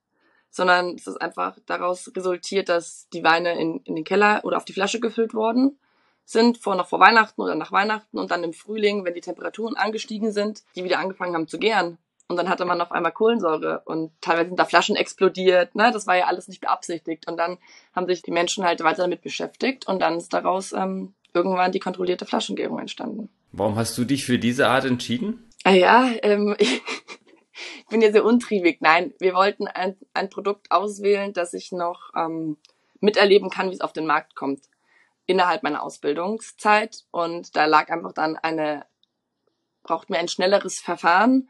sondern 0.56 0.94
es 0.94 1.06
ist 1.06 1.20
einfach 1.20 1.56
daraus 1.66 2.10
resultiert, 2.16 2.68
dass 2.68 3.08
die 3.12 3.22
Weine 3.22 3.60
in, 3.60 3.80
in 3.84 3.94
den 3.94 4.04
Keller 4.04 4.40
oder 4.42 4.56
auf 4.56 4.64
die 4.64 4.72
Flasche 4.72 5.00
gefüllt 5.00 5.34
worden 5.34 5.78
sind, 6.24 6.58
vor 6.58 6.74
noch 6.74 6.88
vor 6.88 6.98
Weihnachten 6.98 7.40
oder 7.40 7.54
nach 7.54 7.72
Weihnachten 7.72 8.18
und 8.18 8.30
dann 8.30 8.42
im 8.42 8.52
Frühling, 8.52 9.04
wenn 9.04 9.14
die 9.14 9.20
Temperaturen 9.20 9.76
angestiegen 9.76 10.32
sind, 10.32 10.64
die 10.74 10.82
wieder 10.82 10.98
angefangen 10.98 11.34
haben 11.34 11.46
zu 11.46 11.58
gären, 11.58 11.98
und 12.28 12.36
dann 12.36 12.48
hatte 12.48 12.64
man 12.64 12.80
auf 12.80 12.90
einmal 12.90 13.12
Kohlensäure 13.12 13.82
und 13.84 14.10
teilweise 14.20 14.48
sind 14.48 14.58
da 14.58 14.64
Flaschen 14.64 14.96
explodiert. 14.96 15.76
Ne? 15.76 15.90
Das 15.92 16.08
war 16.08 16.16
ja 16.16 16.26
alles 16.26 16.48
nicht 16.48 16.60
beabsichtigt. 16.60 17.28
Und 17.28 17.36
dann 17.36 17.58
haben 17.94 18.06
sich 18.08 18.22
die 18.22 18.32
Menschen 18.32 18.64
halt 18.64 18.82
weiter 18.82 19.02
damit 19.02 19.22
beschäftigt 19.22 19.86
und 19.86 20.00
dann 20.00 20.16
ist 20.16 20.32
daraus 20.32 20.72
ähm, 20.72 21.14
irgendwann 21.32 21.70
die 21.70 21.78
kontrollierte 21.78 22.26
Flaschengärung 22.26 22.80
entstanden. 22.80 23.28
Warum 23.52 23.76
hast 23.76 23.96
du 23.96 24.04
dich 24.04 24.24
für 24.24 24.38
diese 24.40 24.66
Art 24.68 24.84
entschieden? 24.84 25.48
Ah 25.62 25.70
ja, 25.70 26.10
ähm, 26.22 26.56
ich 26.58 26.82
bin 27.88 28.02
ja 28.02 28.12
sehr 28.12 28.24
untriebig. 28.24 28.80
Nein, 28.80 29.14
wir 29.18 29.34
wollten 29.34 29.66
ein, 29.66 29.96
ein 30.14 30.30
Produkt 30.30 30.70
auswählen, 30.70 31.32
das 31.32 31.54
ich 31.54 31.72
noch 31.72 32.10
ähm, 32.14 32.56
miterleben 33.00 33.50
kann, 33.50 33.70
wie 33.70 33.74
es 33.74 33.80
auf 33.80 33.92
den 33.92 34.06
Markt 34.06 34.34
kommt 34.34 34.62
innerhalb 35.26 35.62
meiner 35.62 35.82
Ausbildungszeit. 35.82 37.04
Und 37.10 37.56
da 37.56 37.66
lag 37.66 37.90
einfach 37.90 38.12
dann 38.12 38.36
eine, 38.36 38.86
braucht 39.82 40.10
mir 40.10 40.18
ein 40.18 40.28
schnelleres 40.28 40.78
Verfahren 40.80 41.48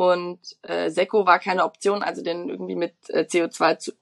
und 0.00 0.56
äh, 0.62 0.88
Seko 0.88 1.26
war 1.26 1.38
keine 1.38 1.64
Option, 1.64 2.02
also 2.02 2.22
den 2.22 2.48
irgendwie 2.48 2.74
mit 2.74 2.94
äh, 3.08 3.26
CO2 3.28 3.78
zu, 3.78 3.92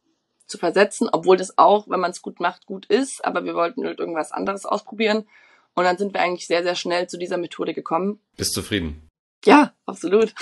zu 0.46 0.56
versetzen, 0.56 1.08
obwohl 1.10 1.36
das 1.36 1.58
auch, 1.58 1.88
wenn 1.88 1.98
man 1.98 2.12
es 2.12 2.22
gut 2.22 2.38
macht, 2.38 2.66
gut 2.66 2.86
ist. 2.86 3.24
Aber 3.24 3.44
wir 3.44 3.54
wollten 3.54 3.84
irgendwas 3.84 4.30
anderes 4.30 4.64
ausprobieren. 4.64 5.26
Und 5.74 5.82
dann 5.82 5.98
sind 5.98 6.14
wir 6.14 6.20
eigentlich 6.20 6.46
sehr, 6.46 6.62
sehr 6.62 6.76
schnell 6.76 7.08
zu 7.08 7.18
dieser 7.18 7.36
Methode 7.36 7.74
gekommen. 7.74 8.20
Bist 8.36 8.54
zufrieden? 8.54 9.07
Ja, 9.44 9.74
absolut. 9.86 10.34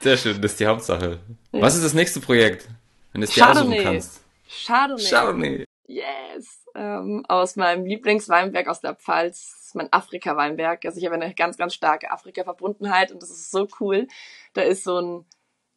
Sehr 0.00 0.16
schön, 0.16 0.40
das 0.40 0.52
ist 0.52 0.60
die 0.60 0.66
Hauptsache. 0.66 1.18
Ja. 1.52 1.60
Was 1.60 1.74
ist 1.74 1.84
das 1.84 1.94
nächste 1.94 2.20
Projekt, 2.20 2.68
wenn 3.12 3.22
du 3.22 3.26
es 3.26 3.34
dir 3.34 3.48
aussuchen 3.48 3.82
kannst? 3.82 4.20
Chardonnay. 4.66 5.04
Chardonnay. 5.04 5.64
Yes. 5.86 6.62
Ähm, 6.74 7.24
aus 7.28 7.56
meinem 7.56 7.86
Lieblingsweinberg 7.86 8.68
aus 8.68 8.80
der 8.80 8.94
Pfalz 8.94 9.56
mein 9.76 9.92
Afrika-Weinberg. 9.92 10.84
Also 10.84 10.98
ich 10.98 11.04
habe 11.04 11.14
eine 11.14 11.32
ganz, 11.34 11.56
ganz 11.56 11.74
starke 11.74 12.10
Afrika-Verbundenheit 12.10 13.12
und 13.12 13.22
das 13.22 13.30
ist 13.30 13.50
so 13.50 13.68
cool. 13.80 14.08
Da 14.54 14.62
ist 14.62 14.82
so 14.82 15.00
ein, 15.00 15.24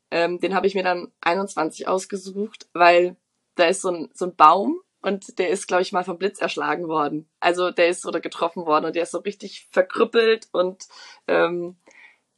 ähm, 0.09 0.39
den 0.39 0.55
habe 0.55 0.65
ich 0.65 0.73
mir 0.73 0.83
dann 0.83 1.11
21 1.21 1.87
ausgesucht, 1.87 2.67
weil 2.73 3.15
da 3.55 3.65
ist 3.65 3.81
so 3.81 3.89
ein, 3.89 4.09
so 4.13 4.25
ein 4.25 4.35
Baum 4.35 4.81
und 5.01 5.37
der 5.37 5.49
ist, 5.49 5.67
glaube 5.67 5.83
ich, 5.83 5.91
mal 5.91 6.03
vom 6.03 6.17
Blitz 6.17 6.39
erschlagen 6.39 6.87
worden. 6.87 7.29
Also 7.39 7.71
der 7.71 7.89
ist 7.89 8.05
oder 8.05 8.19
getroffen 8.19 8.65
worden 8.65 8.85
und 8.85 8.95
der 8.95 9.03
ist 9.03 9.11
so 9.11 9.19
richtig 9.19 9.67
verkrüppelt 9.71 10.47
und 10.51 10.87
ähm, 11.27 11.77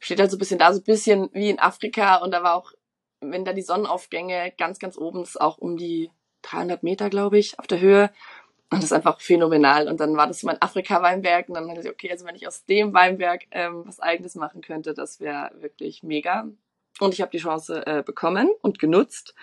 steht 0.02 0.20
halt 0.20 0.30
so 0.30 0.36
ein 0.36 0.38
bisschen 0.38 0.58
da, 0.58 0.72
so 0.72 0.80
ein 0.80 0.84
bisschen 0.84 1.30
wie 1.32 1.48
in 1.48 1.60
Afrika 1.60 2.16
und 2.16 2.32
da 2.32 2.42
war 2.42 2.56
auch, 2.56 2.72
wenn 3.20 3.44
da 3.44 3.52
die 3.52 3.62
Sonnenaufgänge 3.62 4.52
ganz, 4.58 4.78
ganz 4.78 4.98
oben 4.98 5.22
ist, 5.22 5.40
auch 5.40 5.58
um 5.58 5.76
die 5.76 6.10
300 6.42 6.82
Meter, 6.82 7.08
glaube 7.08 7.38
ich, 7.38 7.58
auf 7.58 7.68
der 7.68 7.80
Höhe. 7.80 8.10
Und 8.70 8.78
das 8.78 8.86
ist 8.86 8.92
einfach 8.92 9.20
phänomenal. 9.20 9.86
Und 9.86 10.00
dann 10.00 10.16
war 10.16 10.26
das 10.26 10.42
mein 10.42 10.60
Afrika-Weinberg. 10.60 11.48
Und 11.48 11.54
dann 11.54 11.68
dachte 11.68 11.82
ich, 11.82 11.88
okay, 11.88 12.10
also 12.10 12.26
wenn 12.26 12.34
ich 12.34 12.48
aus 12.48 12.64
dem 12.64 12.92
Weinberg 12.92 13.42
ähm, 13.52 13.84
was 13.86 14.00
Eigenes 14.00 14.34
machen 14.34 14.60
könnte, 14.60 14.92
das 14.92 15.20
wäre 15.20 15.52
wirklich 15.60 16.02
mega. 16.02 16.48
Und 16.98 17.14
ich 17.14 17.20
habe 17.20 17.30
die 17.30 17.38
Chance 17.38 17.86
äh, 17.86 18.02
bekommen 18.02 18.50
und 18.60 18.80
genutzt 18.80 19.34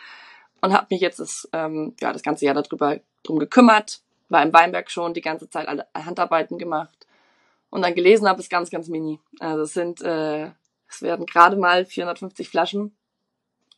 und 0.61 0.73
habe 0.73 0.87
mich 0.89 0.99
jetzt 0.99 1.19
das, 1.19 1.47
ähm, 1.53 1.95
ja, 2.01 2.11
das 2.11 2.23
ganze 2.23 2.43
Jahr 2.43 2.55
darüber 2.55 2.99
drum 3.23 3.39
gekümmert, 3.39 4.01
war 4.27 4.43
im 4.43 4.51
Weinberg 4.51 4.91
schon 4.91 5.13
die 5.13 5.21
ganze 5.21 5.49
Zeit 5.49 5.69
alle 5.69 5.87
Handarbeiten 5.95 6.57
gemacht 6.57 7.07
und 7.69 7.81
dann 7.81 7.95
gelesen 7.95 8.27
habe, 8.27 8.39
ist 8.39 8.49
ganz, 8.49 8.69
ganz 8.69 8.87
mini. 8.87 9.19
Also 9.39 9.63
es 9.63 9.73
sind, 9.73 10.01
äh, 10.01 10.51
es 10.87 11.01
werden 11.01 11.25
gerade 11.25 11.55
mal 11.55 11.85
450 11.85 12.49
Flaschen. 12.49 12.95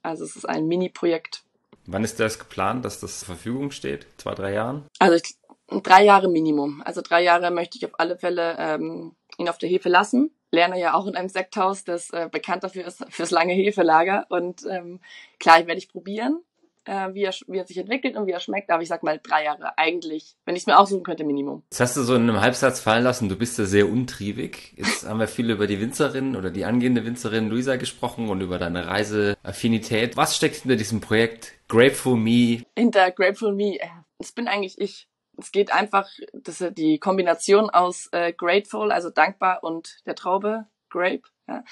Also 0.01 0.23
es 0.23 0.35
ist 0.35 0.45
ein 0.45 0.67
Mini-Projekt. 0.67 1.43
Wann 1.85 2.03
ist 2.03 2.19
das 2.19 2.39
geplant, 2.39 2.85
dass 2.85 2.99
das 2.99 3.19
zur 3.19 3.27
Verfügung 3.27 3.71
steht? 3.71 4.07
Zwei, 4.17 4.33
drei 4.33 4.53
Jahren? 4.53 4.85
Also 4.99 5.15
ich, 5.15 5.35
drei 5.83 6.03
Jahre 6.03 6.29
Minimum. 6.29 6.81
Also 6.85 7.01
drei 7.01 7.23
Jahre 7.23 7.51
möchte 7.51 7.77
ich 7.77 7.85
auf 7.85 7.99
alle 7.99 8.17
Fälle 8.17 8.55
ähm, 8.57 9.15
ihn 9.37 9.49
auf 9.49 9.57
der 9.57 9.69
Hefe 9.69 9.89
lassen. 9.89 10.31
Lerne 10.51 10.79
ja 10.79 10.93
auch 10.93 11.07
in 11.07 11.15
einem 11.15 11.29
Sekthaus, 11.29 11.83
das 11.83 12.09
äh, 12.11 12.27
bekannt 12.31 12.63
dafür 12.63 12.85
ist, 12.85 13.05
fürs 13.09 13.31
lange 13.31 13.53
Hefelager. 13.53 14.25
Und 14.29 14.65
ähm, 14.69 14.99
klar, 15.39 15.59
ich 15.59 15.67
werde 15.67 15.79
ich 15.79 15.89
probieren 15.89 16.41
äh, 16.85 17.13
wie, 17.13 17.23
er, 17.23 17.33
wie 17.47 17.57
er 17.57 17.65
sich 17.65 17.77
entwickelt 17.77 18.15
und 18.15 18.27
wie 18.27 18.31
er 18.31 18.39
schmeckt. 18.39 18.69
Aber 18.69 18.81
ich 18.81 18.89
sag 18.89 19.03
mal 19.03 19.19
drei 19.21 19.45
Jahre 19.45 19.77
eigentlich, 19.77 20.35
wenn 20.45 20.55
ich 20.55 20.63
es 20.63 20.67
mir 20.67 20.77
aussuchen 20.77 21.03
könnte, 21.03 21.23
Minimum. 21.23 21.63
Jetzt 21.71 21.79
hast 21.79 21.97
du 21.97 22.03
so 22.03 22.15
in 22.15 22.23
einem 22.23 22.41
Halbsatz 22.41 22.79
fallen 22.79 23.03
lassen, 23.03 23.29
du 23.29 23.35
bist 23.35 23.57
ja 23.57 23.65
sehr 23.65 23.89
untriebig. 23.89 24.73
Jetzt 24.77 25.07
haben 25.07 25.19
wir 25.19 25.27
viel 25.27 25.49
über 25.49 25.67
die 25.67 25.79
Winzerin 25.79 26.35
oder 26.35 26.49
die 26.49 26.65
angehende 26.65 27.05
Winzerin 27.05 27.49
Luisa 27.49 27.75
gesprochen 27.75 28.29
und 28.29 28.41
über 28.41 28.57
deine 28.57 28.87
Reiseaffinität. 28.87 30.17
Was 30.17 30.35
steckt 30.35 30.57
hinter 30.57 30.77
diesem 30.77 31.01
Projekt 31.01 31.53
Grateful 31.67 32.17
Me? 32.17 32.63
Hinter 32.77 33.11
Grateful 33.11 33.53
Me, 33.53 33.79
äh, 33.79 33.87
das 34.17 34.31
bin 34.31 34.47
eigentlich 34.47 34.79
ich. 34.79 35.07
Es 35.37 35.51
geht 35.51 35.73
einfach, 35.73 36.09
das 36.33 36.61
ist 36.61 36.77
die 36.77 36.99
Kombination 36.99 37.69
aus 37.69 38.09
äh, 38.11 38.33
grateful, 38.33 38.91
also 38.91 39.09
dankbar 39.09 39.63
und 39.63 40.01
der 40.05 40.15
Traube, 40.15 40.67
Grape. 40.89 41.23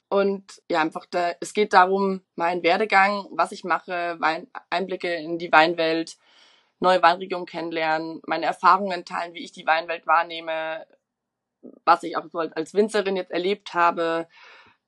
Und 0.10 0.62
ja, 0.70 0.82
einfach 0.82 1.06
da, 1.10 1.34
es 1.39 1.54
geht 1.54 1.74
darum, 1.74 2.22
meinen 2.36 2.63
Werdegang, 2.63 3.28
was 3.32 3.52
ich 3.52 3.63
mache, 3.63 4.18
Wein, 4.20 4.48
Einblicke 4.70 5.13
in 5.13 5.38
die 5.38 5.52
Weinwelt, 5.52 6.18
neue 6.80 7.02
Weinregionen 7.02 7.46
kennenlernen, 7.46 8.22
meine 8.26 8.46
Erfahrungen 8.46 9.06
teilen, 9.06 9.34
wie 9.34 9.44
ich 9.44 9.52
die 9.52 9.65
Weinwelt 9.65 10.08
wahrnehme, 10.08 10.86
was 11.86 12.04
ich 12.04 12.15
auch 12.18 12.26
so 12.32 12.39
als 12.39 12.74
Winzerin 12.74 13.15
jetzt 13.15 13.32
erlebt 13.32 13.74
habe, 13.74 14.28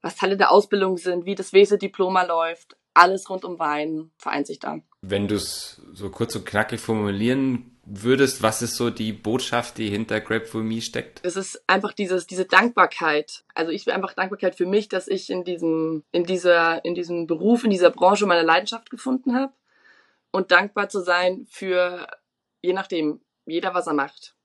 was 0.02 0.16
Teile 0.16 0.38
der 0.38 0.52
Ausbildung 0.52 0.98
sind, 0.98 1.26
wie 1.26 1.36
das 1.36 1.54
Wese-Diploma 1.54 2.24
läuft. 2.24 2.78
Alles 2.94 3.30
rund 3.30 3.46
um 3.46 3.60
Wein 3.60 4.12
vereint 4.18 4.48
sich 4.48 4.60
da. 4.60 4.80
Wenn 5.02 5.28
du 5.28 5.36
es 5.36 5.82
so 5.94 6.10
kurz 6.10 6.36
und 6.36 6.46
knackig 6.46 6.80
formulieren 6.80 7.72
würdest, 7.86 8.44
was 8.44 8.62
ist 8.62 8.76
so 8.76 8.90
die 8.90 9.14
Botschaft, 9.14 9.78
die 9.78 9.90
hinter 9.90 10.22
Grateful 10.22 10.64
Me 10.64 10.82
steckt? 10.82 11.20
Es 11.24 11.36
ist 11.36 11.64
einfach 11.68 11.94
dieses, 11.94 12.28
diese 12.28 12.46
Dankbarkeit. 12.46 13.44
Also 13.56 13.72
ich 13.72 13.86
will 13.86 13.94
einfach 13.94 14.14
Dankbarkeit 14.14 14.56
für 14.56 14.66
mich, 14.66 14.88
dass 14.90 15.08
ich 15.08 15.30
in 15.30 15.44
diesem, 15.44 16.04
in 16.12 16.26
dieser, 16.26 16.84
in 16.86 16.96
diesem 16.96 17.28
Beruf, 17.28 17.64
in 17.64 17.72
dieser 17.72 17.90
Branche 17.90 18.26
meine 18.26 18.46
Leidenschaft 18.46 18.90
gefunden 18.90 19.36
habe. 19.36 19.54
Und 20.32 20.52
dankbar 20.52 20.88
zu 20.88 21.02
sein 21.02 21.46
für, 21.50 22.08
je 22.62 22.74
nachdem, 22.74 23.20
jeder 23.46 23.74
was 23.74 23.88
er 23.88 23.94
macht. 23.94 24.36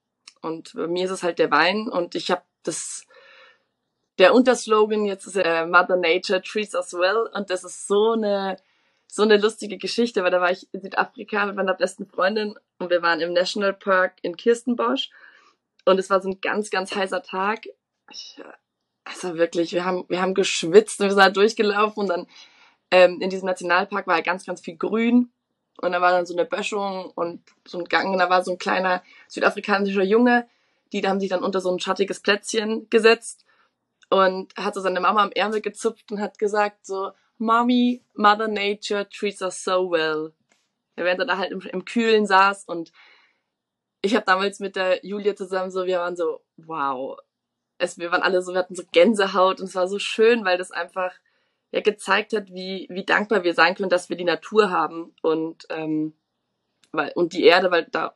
Und 0.41 0.73
bei 0.75 0.87
mir 0.87 1.05
ist 1.05 1.11
es 1.11 1.23
halt 1.23 1.39
der 1.39 1.51
Wein 1.51 1.87
und 1.87 2.15
ich 2.15 2.29
habe 2.29 2.43
das, 2.63 3.06
der 4.17 4.33
Unterslogan 4.33 5.05
jetzt 5.05 5.27
ist 5.27 5.35
äh, 5.35 5.65
Mother 5.65 5.95
Nature 5.95 6.41
treats 6.41 6.73
us 6.73 6.93
well. 6.93 7.29
Und 7.33 7.49
das 7.49 7.63
ist 7.63 7.87
so 7.87 8.13
eine 8.13 8.57
so 9.07 9.23
eine 9.23 9.37
lustige 9.37 9.77
Geschichte, 9.77 10.23
weil 10.23 10.31
da 10.31 10.41
war 10.41 10.51
ich 10.51 10.67
in 10.73 10.81
Südafrika 10.81 11.45
mit 11.45 11.55
meiner 11.55 11.73
besten 11.73 12.05
Freundin 12.05 12.55
und 12.77 12.89
wir 12.89 13.01
waren 13.01 13.21
im 13.21 13.33
Nationalpark 13.33 14.15
in 14.21 14.35
Kirstenbosch. 14.35 15.09
Und 15.85 15.97
es 15.97 16.09
war 16.09 16.21
so 16.21 16.29
ein 16.29 16.41
ganz, 16.41 16.69
ganz 16.69 16.93
heißer 16.93 17.23
Tag. 17.23 17.61
Ich, 18.11 18.41
also 19.05 19.37
wirklich, 19.37 19.71
wir 19.71 19.85
haben, 19.85 20.03
wir 20.09 20.21
haben 20.21 20.33
geschwitzt 20.33 20.99
und 20.99 21.05
wir 21.05 21.11
sind 21.11 21.19
da 21.19 21.29
durchgelaufen 21.29 22.01
und 22.01 22.09
dann 22.09 22.27
ähm, 22.91 23.21
in 23.21 23.29
diesem 23.29 23.47
Nationalpark 23.47 24.07
war 24.07 24.21
ganz, 24.21 24.45
ganz 24.45 24.59
viel 24.59 24.75
Grün. 24.75 25.31
Und 25.79 25.91
da 25.93 26.01
war 26.01 26.11
dann 26.11 26.25
so 26.25 26.33
eine 26.33 26.45
Böschung 26.45 27.11
und 27.15 27.41
so 27.65 27.77
ein 27.79 27.85
Gang 27.85 28.11
und 28.11 28.17
da 28.17 28.29
war 28.29 28.43
so 28.43 28.51
ein 28.51 28.57
kleiner 28.57 29.03
südafrikanischer 29.29 30.03
Junge, 30.03 30.47
die 30.91 31.07
haben 31.07 31.19
sich 31.19 31.29
dann 31.29 31.43
unter 31.43 31.61
so 31.61 31.71
ein 31.71 31.79
schattiges 31.79 32.19
Plätzchen 32.19 32.89
gesetzt 32.89 33.46
und 34.09 34.55
hat 34.55 34.75
so 34.75 34.81
seine 34.81 34.99
Mama 34.99 35.23
am 35.23 35.31
Ärmel 35.31 35.61
gezupft 35.61 36.11
und 36.11 36.21
hat 36.21 36.39
gesagt 36.39 36.85
so, 36.85 37.11
Mommy, 37.37 38.03
Mother 38.15 38.47
Nature 38.47 39.07
treats 39.09 39.41
us 39.41 39.63
so 39.63 39.91
well. 39.91 40.33
Während 40.95 41.19
er 41.19 41.25
da 41.25 41.37
halt 41.37 41.51
im, 41.51 41.61
im 41.61 41.85
Kühlen 41.85 42.25
saß 42.25 42.65
und 42.65 42.91
ich 44.01 44.15
habe 44.15 44.25
damals 44.25 44.59
mit 44.59 44.75
der 44.75 45.05
Julia 45.05 45.35
zusammen 45.35 45.71
so, 45.71 45.85
wir 45.85 45.99
waren 45.99 46.15
so, 46.15 46.41
wow. 46.57 47.19
Es, 47.77 47.99
wir 47.99 48.11
waren 48.11 48.23
alle 48.23 48.41
so, 48.41 48.53
wir 48.53 48.59
hatten 48.59 48.75
so 48.75 48.83
Gänsehaut 48.91 49.59
und 49.59 49.67
es 49.67 49.75
war 49.75 49.87
so 49.87 49.99
schön, 49.99 50.45
weil 50.45 50.57
das 50.57 50.71
einfach 50.71 51.13
ja 51.71 51.81
gezeigt 51.81 52.33
hat, 52.33 52.49
wie, 52.51 52.87
wie 52.89 53.05
dankbar 53.05 53.43
wir 53.43 53.53
sein 53.53 53.75
können, 53.75 53.89
dass 53.89 54.09
wir 54.09 54.17
die 54.17 54.23
Natur 54.23 54.71
haben 54.71 55.13
und, 55.21 55.67
ähm, 55.69 56.13
weil, 56.91 57.11
und 57.13 57.33
die 57.33 57.43
Erde, 57.43 57.69
weil 57.69 57.85
da, 57.91 58.15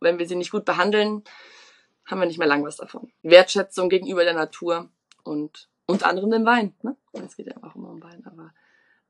wenn 0.00 0.18
wir 0.18 0.28
sie 0.28 0.36
nicht 0.36 0.52
gut 0.52 0.64
behandeln, 0.64 1.24
haben 2.06 2.20
wir 2.20 2.26
nicht 2.26 2.38
mehr 2.38 2.48
lang 2.48 2.64
was 2.64 2.76
davon. 2.76 3.10
Wertschätzung 3.22 3.88
gegenüber 3.88 4.24
der 4.24 4.34
Natur 4.34 4.90
und 5.30 5.68
unter 5.86 6.08
anderem 6.08 6.30
den 6.30 6.44
Wein. 6.44 6.74
Ne? 6.82 6.96
Es 7.12 7.36
geht 7.36 7.46
ja 7.46 7.54
auch 7.62 7.74
immer 7.74 7.90
um 7.90 8.02
Wein, 8.02 8.22
aber 8.24 8.52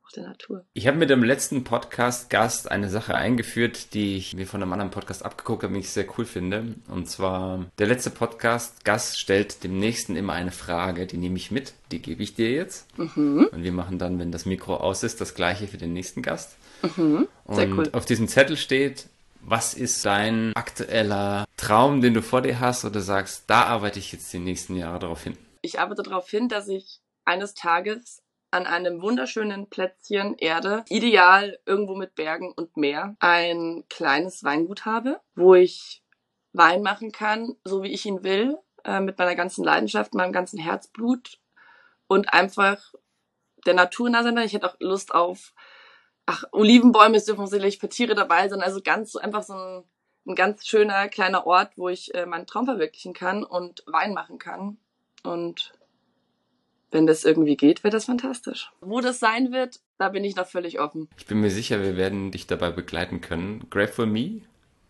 auch 0.05 0.13
der 0.13 0.25
Natur. 0.25 0.65
Ich 0.73 0.87
habe 0.87 0.99
mit 0.99 1.11
dem 1.11 1.23
letzten 1.25 1.65
Podcast-Gast 1.65 2.71
eine 2.71 2.89
Sache 2.91 3.15
eingeführt, 3.15 3.95
die 3.95 4.17
ich 4.17 4.35
mir 4.35 4.47
von 4.47 4.63
einem 4.63 4.73
anderen 4.73 4.91
Podcast 4.91 5.25
abgeguckt 5.25 5.63
habe, 5.63 5.75
die 5.75 5.81
ich 5.81 5.91
sehr 5.91 6.07
cool 6.17 6.25
finde. 6.25 6.75
Und 6.89 7.09
zwar, 7.09 7.67
der 7.79 7.87
letzte 7.87 8.11
Podcast-Gast 8.11 9.19
stellt 9.19 9.65
dem 9.65 9.79
nächsten 9.79 10.17
immer 10.17 10.35
eine 10.35 10.53
Frage, 10.53 11.07
die 11.07 11.17
nehme 11.17 11.37
ich 11.37 11.51
mit, 11.51 11.73
die 11.91 12.01
gebe 12.01 12.23
ich 12.23 12.35
dir 12.35 12.51
jetzt. 12.51 12.87
Mhm. 12.99 13.49
Und 13.51 13.63
wir 13.63 13.73
machen 13.73 13.99
dann, 13.99 14.19
wenn 14.19 14.33
das 14.33 14.47
Mikro 14.47 14.77
aus 14.77 15.03
ist, 15.03 15.21
das 15.21 15.35
gleiche 15.35 15.69
für 15.69 15.79
den 15.79 15.93
nächsten 15.93 16.23
Gast. 16.23 16.57
Mhm. 16.97 17.29
Sehr 17.49 17.69
Und 17.69 17.79
cool. 17.79 17.89
auf 17.93 18.05
diesem 18.05 18.29
Zettel 18.29 18.57
steht, 18.57 19.07
was 19.43 19.73
ist 19.73 20.05
dein 20.05 20.55
aktueller 20.55 21.47
Traum, 21.57 22.03
den 22.03 22.13
du 22.13 22.21
vor 22.23 22.43
dir 22.43 22.61
hast 22.61 22.85
oder 22.85 23.01
sagst, 23.01 23.45
da 23.47 23.65
arbeite 23.65 23.99
ich 23.99 24.13
jetzt 24.13 24.31
die 24.33 24.39
nächsten 24.39 24.77
Jahre 24.77 24.99
darauf 24.99 25.25
hin? 25.25 25.37
Ich 25.63 25.79
arbeite 25.79 26.03
darauf 26.03 26.29
hin, 26.29 26.49
dass 26.49 26.69
ich 26.69 27.01
eines 27.25 27.55
Tages 27.55 28.23
an 28.51 28.67
einem 28.67 29.01
wunderschönen 29.03 29.69
Plätzchen 29.69 30.37
Erde, 30.37 30.85
ideal 30.89 31.59
irgendwo 31.67 31.95
mit 31.95 32.15
Bergen 32.15 32.53
und 32.53 32.77
Meer, 32.77 33.17
ein 33.21 33.85
kleines 33.89 34.43
Weingut 34.43 34.85
habe, 34.85 35.21
wo 35.35 35.55
ich 35.55 36.03
Wein 36.53 36.83
machen 36.83 37.13
kann, 37.13 37.57
so 37.63 37.83
wie 37.83 37.93
ich 37.93 38.07
ihn 38.07 38.25
will, 38.25 38.59
äh, 38.85 39.01
mit 39.01 39.19
meiner 39.19 39.37
ganzen 39.37 39.65
Leidenschaft, 39.65 40.15
meinem 40.15 40.33
ganzen 40.33 40.59
Herzblut 40.59 41.39
und 42.09 42.33
einfach 42.33 42.93
der 43.67 43.75
Natur 43.75 44.11
nah 44.11 44.25
sein. 44.25 44.37
Ich 44.39 44.53
hätte 44.53 44.69
auch 44.69 44.77
Lust 44.81 45.15
auf, 45.15 45.55
ach, 46.27 46.45
Olivenbäume, 46.51 47.17
es 47.17 47.27
dürfen 47.27 47.47
sicherlich 47.47 47.79
Petiere 47.79 48.17
dabei 48.17 48.49
sein, 48.49 48.63
also 48.63 48.81
ganz 48.83 49.13
so 49.13 49.21
einfach 49.21 49.45
so 49.45 49.55
ein, 49.55 49.85
ein 50.27 50.35
ganz 50.35 50.67
schöner 50.67 51.09
kleiner 51.09 51.47
Ort, 51.47 51.77
wo 51.77 51.89
ich 51.89 52.13
äh, 52.15 52.27
meinen 52.27 52.47
Traum 52.47 52.65
verwirklichen 52.65 53.13
kann 53.13 53.45
und 53.45 53.85
Wein 53.87 54.13
machen 54.13 54.39
kann. 54.39 54.79
Und 55.23 55.73
wenn 56.91 57.07
das 57.07 57.25
irgendwie 57.25 57.57
geht, 57.57 57.85
wäre 57.85 57.93
das 57.93 58.07
fantastisch. 58.07 58.73
Wo 58.81 59.01
das 59.01 59.21
sein 59.21 59.53
wird, 59.53 59.81
da 59.99 60.09
bin 60.09 60.25
ich 60.25 60.37
noch 60.37 60.47
völlig 60.47 60.81
offen. 60.81 61.09
Ich 61.17 61.27
bin 61.27 61.41
mir 61.41 61.51
sicher, 61.51 61.83
wir 61.83 61.97
werden 61.97 62.31
dich 62.31 62.47
dabei 62.47 62.71
begleiten 62.71 63.21
können. 63.21 63.67
Grateful 63.71 64.07
Me, 64.07 64.41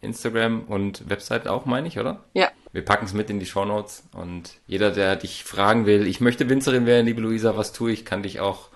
Instagram 0.01 0.65
und 0.65 1.09
Website 1.11 1.47
auch, 1.47 1.67
meine 1.67 1.89
ich, 1.89 1.99
oder? 1.99 2.25
Ja. 2.33 2.51
Wir 2.73 2.85
packen 2.85 3.05
es 3.05 3.13
mit 3.13 3.29
in 3.29 3.41
die 3.41 3.47
Show 3.47 3.65
Notes 3.65 4.05
und 4.15 4.61
jeder, 4.67 4.91
der 4.91 5.17
dich 5.17 5.45
fragen 5.45 5.87
will, 5.87 6.07
ich 6.07 6.21
möchte 6.21 6.49
Winzerin 6.49 6.87
werden, 6.87 7.07
liebe 7.07 7.21
Luisa, 7.21 7.57
was 7.57 7.73
tue 7.73 7.93
ich, 7.93 8.05
kann 8.05 8.23
dich 8.23 8.41
auch 8.41 8.69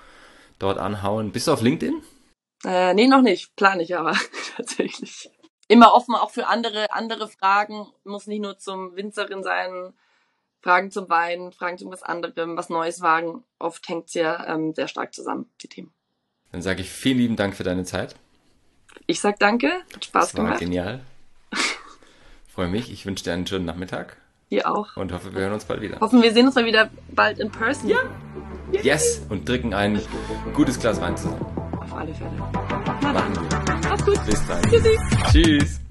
dort 0.59 0.79
anhauen. 0.79 1.33
Bist 1.33 1.47
du 1.47 1.53
auf 1.53 1.63
LinkedIn? 1.63 2.03
Äh, 2.65 2.95
nee, 2.95 3.07
noch 3.07 3.23
nicht. 3.23 3.55
Plane 3.57 3.83
ich 3.83 3.97
aber 3.97 4.17
tatsächlich. 4.57 5.31
Immer 5.69 5.95
offen 5.95 6.15
auch 6.15 6.31
für 6.31 6.47
andere, 6.47 6.93
andere 6.93 7.29
Fragen. 7.29 7.87
Muss 8.05 8.27
nicht 8.27 8.43
nur 8.43 8.59
zum 8.59 8.97
Winzerin 8.97 9.43
sein 9.43 9.95
Fragen 10.65 10.91
zum 10.91 11.11
Wein, 11.11 11.53
Fragen 11.53 11.77
zu 11.77 11.91
was 11.91 12.03
anderem, 12.03 12.57
was 12.57 12.71
Neues 12.71 13.03
wagen. 13.03 13.45
Oft 13.59 13.87
hängt 13.87 14.09
es 14.09 14.15
ja 14.15 14.47
ähm, 14.47 14.73
sehr 14.73 14.89
stark 14.89 15.13
zusammen, 15.13 15.45
die 15.61 15.69
Themen. 15.69 15.93
Dann 16.53 16.63
sage 16.63 16.81
ich 16.81 16.89
vielen 16.89 17.19
lieben 17.19 17.37
Dank 17.37 17.55
für 17.55 17.65
deine 17.65 17.85
Zeit. 17.85 18.15
Ich 19.07 19.21
sag 19.21 19.39
danke, 19.39 19.71
hat 19.95 20.07
Spaß 20.07 20.31
das 20.31 20.37
war 20.39 20.45
gemacht. 20.45 20.61
genial. 20.61 21.01
Freue 22.49 22.69
mich, 22.69 22.91
ich 22.91 23.05
wünsche 23.05 23.25
dir 23.25 23.35
einen 23.35 23.47
schönen 23.47 23.67
Nachmittag. 23.67 24.17
Ihr 24.49 24.67
auch. 24.71 24.97
Und 24.97 25.13
hoffe, 25.13 25.35
wir 25.35 25.43
hören 25.43 25.53
uns 25.53 25.67
bald 25.67 25.83
wieder. 25.83 26.01
Hoffen, 26.01 26.23
wir 26.23 26.33
sehen 26.33 26.47
uns 26.47 26.55
mal 26.55 26.65
wieder 26.65 26.89
bald 27.11 27.41
in 27.41 27.51
person. 27.51 27.91
Ja. 27.91 27.99
Yes! 28.73 29.21
Und 29.29 29.45
trinken 29.45 29.75
ein 29.75 30.01
gutes 30.55 30.81
Glas 30.81 30.99
Wein 30.99 31.15
zusammen. 31.15 31.45
Auf 31.79 31.93
alle 31.93 32.15
Fälle. 32.15 32.31
Machen 32.31 33.35
wir. 33.35 33.89
Mach's 33.91 34.05
gut. 34.07 34.25
Bis 34.25 34.47
dann. 34.47 34.63
Tschüssi. 34.63 34.99
Tschüss. 35.31 35.84